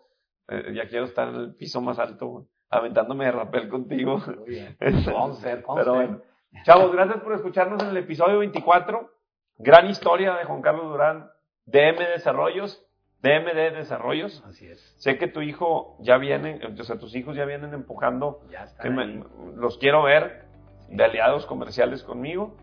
eh, 0.48 0.72
ya 0.74 0.88
quiero 0.88 1.04
estar 1.04 1.28
en 1.28 1.36
el 1.36 1.54
piso 1.54 1.80
más 1.80 1.98
alto, 1.98 2.46
aventándome 2.70 3.26
de 3.26 3.32
rapel 3.32 3.68
contigo. 3.68 4.18
Muy 4.38 4.48
bien. 4.48 4.76
vamos 5.06 5.44
a 5.44 5.62
Pero 5.76 5.94
bueno. 5.94 6.22
Chavos, 6.64 6.92
gracias 6.92 7.20
por 7.22 7.34
escucharnos 7.34 7.82
en 7.82 7.90
el 7.90 7.96
episodio 7.98 8.38
24. 8.38 9.10
Gran 9.58 9.86
historia 9.88 10.34
de 10.36 10.44
Juan 10.44 10.62
Carlos 10.62 10.90
Durán, 10.90 11.30
DM 11.66 11.98
Desarrollos. 11.98 12.85
DMD 13.26 13.76
Desarrollos. 13.76 14.42
Así 14.46 14.66
es. 14.66 14.94
Sé 14.98 15.18
que 15.18 15.26
tu 15.26 15.42
hijo 15.42 15.96
ya 16.00 16.16
viene, 16.16 16.60
o 16.78 16.84
sea, 16.84 16.98
tus 16.98 17.14
hijos 17.16 17.36
ya 17.36 17.44
vienen 17.44 17.74
empujando. 17.74 18.40
Ya 18.50 18.64
están 18.64 19.26
los 19.56 19.78
quiero 19.78 20.04
ver 20.04 20.44
de 20.88 21.04
aliados 21.04 21.46
comerciales 21.46 22.02
conmigo. 22.02 22.56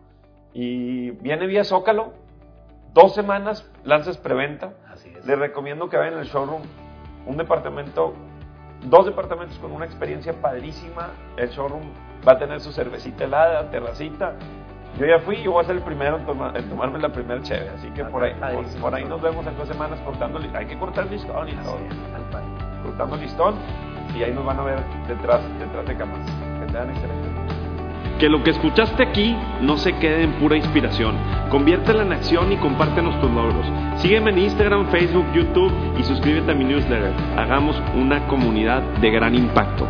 Y 0.52 1.10
viene 1.10 1.46
vía 1.46 1.64
Zócalo. 1.64 2.14
Dos 2.92 3.14
semanas 3.14 3.70
lanzas 3.82 4.18
preventa. 4.18 4.74
Así 4.88 5.10
es. 5.10 5.26
Les 5.26 5.38
recomiendo 5.38 5.88
que 5.88 5.96
vayan 5.96 6.14
al 6.14 6.26
showroom. 6.26 6.62
Un 7.26 7.36
departamento, 7.36 8.14
dos 8.84 9.06
departamentos 9.06 9.58
con 9.58 9.72
una 9.72 9.84
experiencia 9.84 10.32
padrísima. 10.40 11.10
El 11.36 11.50
showroom 11.50 11.82
va 12.26 12.32
a 12.32 12.38
tener 12.38 12.60
su 12.60 12.72
cervecita 12.72 13.24
helada, 13.24 13.70
terracita 13.70 14.36
yo 14.98 15.06
ya 15.06 15.18
fui, 15.20 15.42
yo 15.42 15.52
voy 15.52 15.64
a 15.64 15.66
ser 15.66 15.76
el 15.76 15.82
primero 15.82 16.18
en, 16.18 16.68
tomarme 16.68 16.98
la 17.00 17.08
primera 17.08 17.40
chévere, 17.42 17.70
así 17.70 17.88
que 17.90 18.04
por 18.04 18.22
ahí, 18.22 18.34
por, 18.80 18.94
ahí 18.94 19.04
nos 19.04 19.20
vemos 19.20 19.46
en 19.46 19.56
dos 19.56 19.66
semanas 19.66 19.98
cortando, 20.00 20.40
hay 20.54 20.66
que 20.66 20.78
cortar 20.78 21.06
listón 21.10 21.48
y 21.48 21.52
todo, 21.52 21.78
cortando 22.84 23.16
listón 23.16 23.54
y 24.16 24.22
ahí 24.22 24.32
nos 24.32 24.44
van 24.44 24.60
a 24.60 24.62
ver 24.62 24.78
detrás, 25.08 25.40
detrás 25.58 25.86
de 25.86 25.96
cámaras. 25.96 26.26
Que 26.60 26.66
te 26.66 26.72
dan 26.72 26.90
excelente. 26.90 27.28
Que 28.18 28.28
lo 28.28 28.44
que 28.44 28.50
escuchaste 28.50 29.02
aquí 29.02 29.36
no 29.60 29.76
se 29.76 29.96
quede 29.98 30.22
en 30.22 30.32
pura 30.34 30.56
inspiración. 30.56 31.16
Conviértela 31.50 32.02
en 32.02 32.12
acción 32.12 32.52
y 32.52 32.56
compártenos 32.56 33.20
tus 33.20 33.30
logros. 33.30 33.66
Sígueme 33.96 34.30
en 34.30 34.38
Instagram, 34.38 34.86
Facebook, 34.90 35.26
YouTube 35.34 35.72
y 35.98 36.04
suscríbete 36.04 36.52
a 36.52 36.54
mi 36.54 36.64
newsletter. 36.64 37.12
Hagamos 37.36 37.80
una 37.96 38.26
comunidad 38.28 38.82
de 39.00 39.10
gran 39.10 39.34
impacto. 39.34 39.88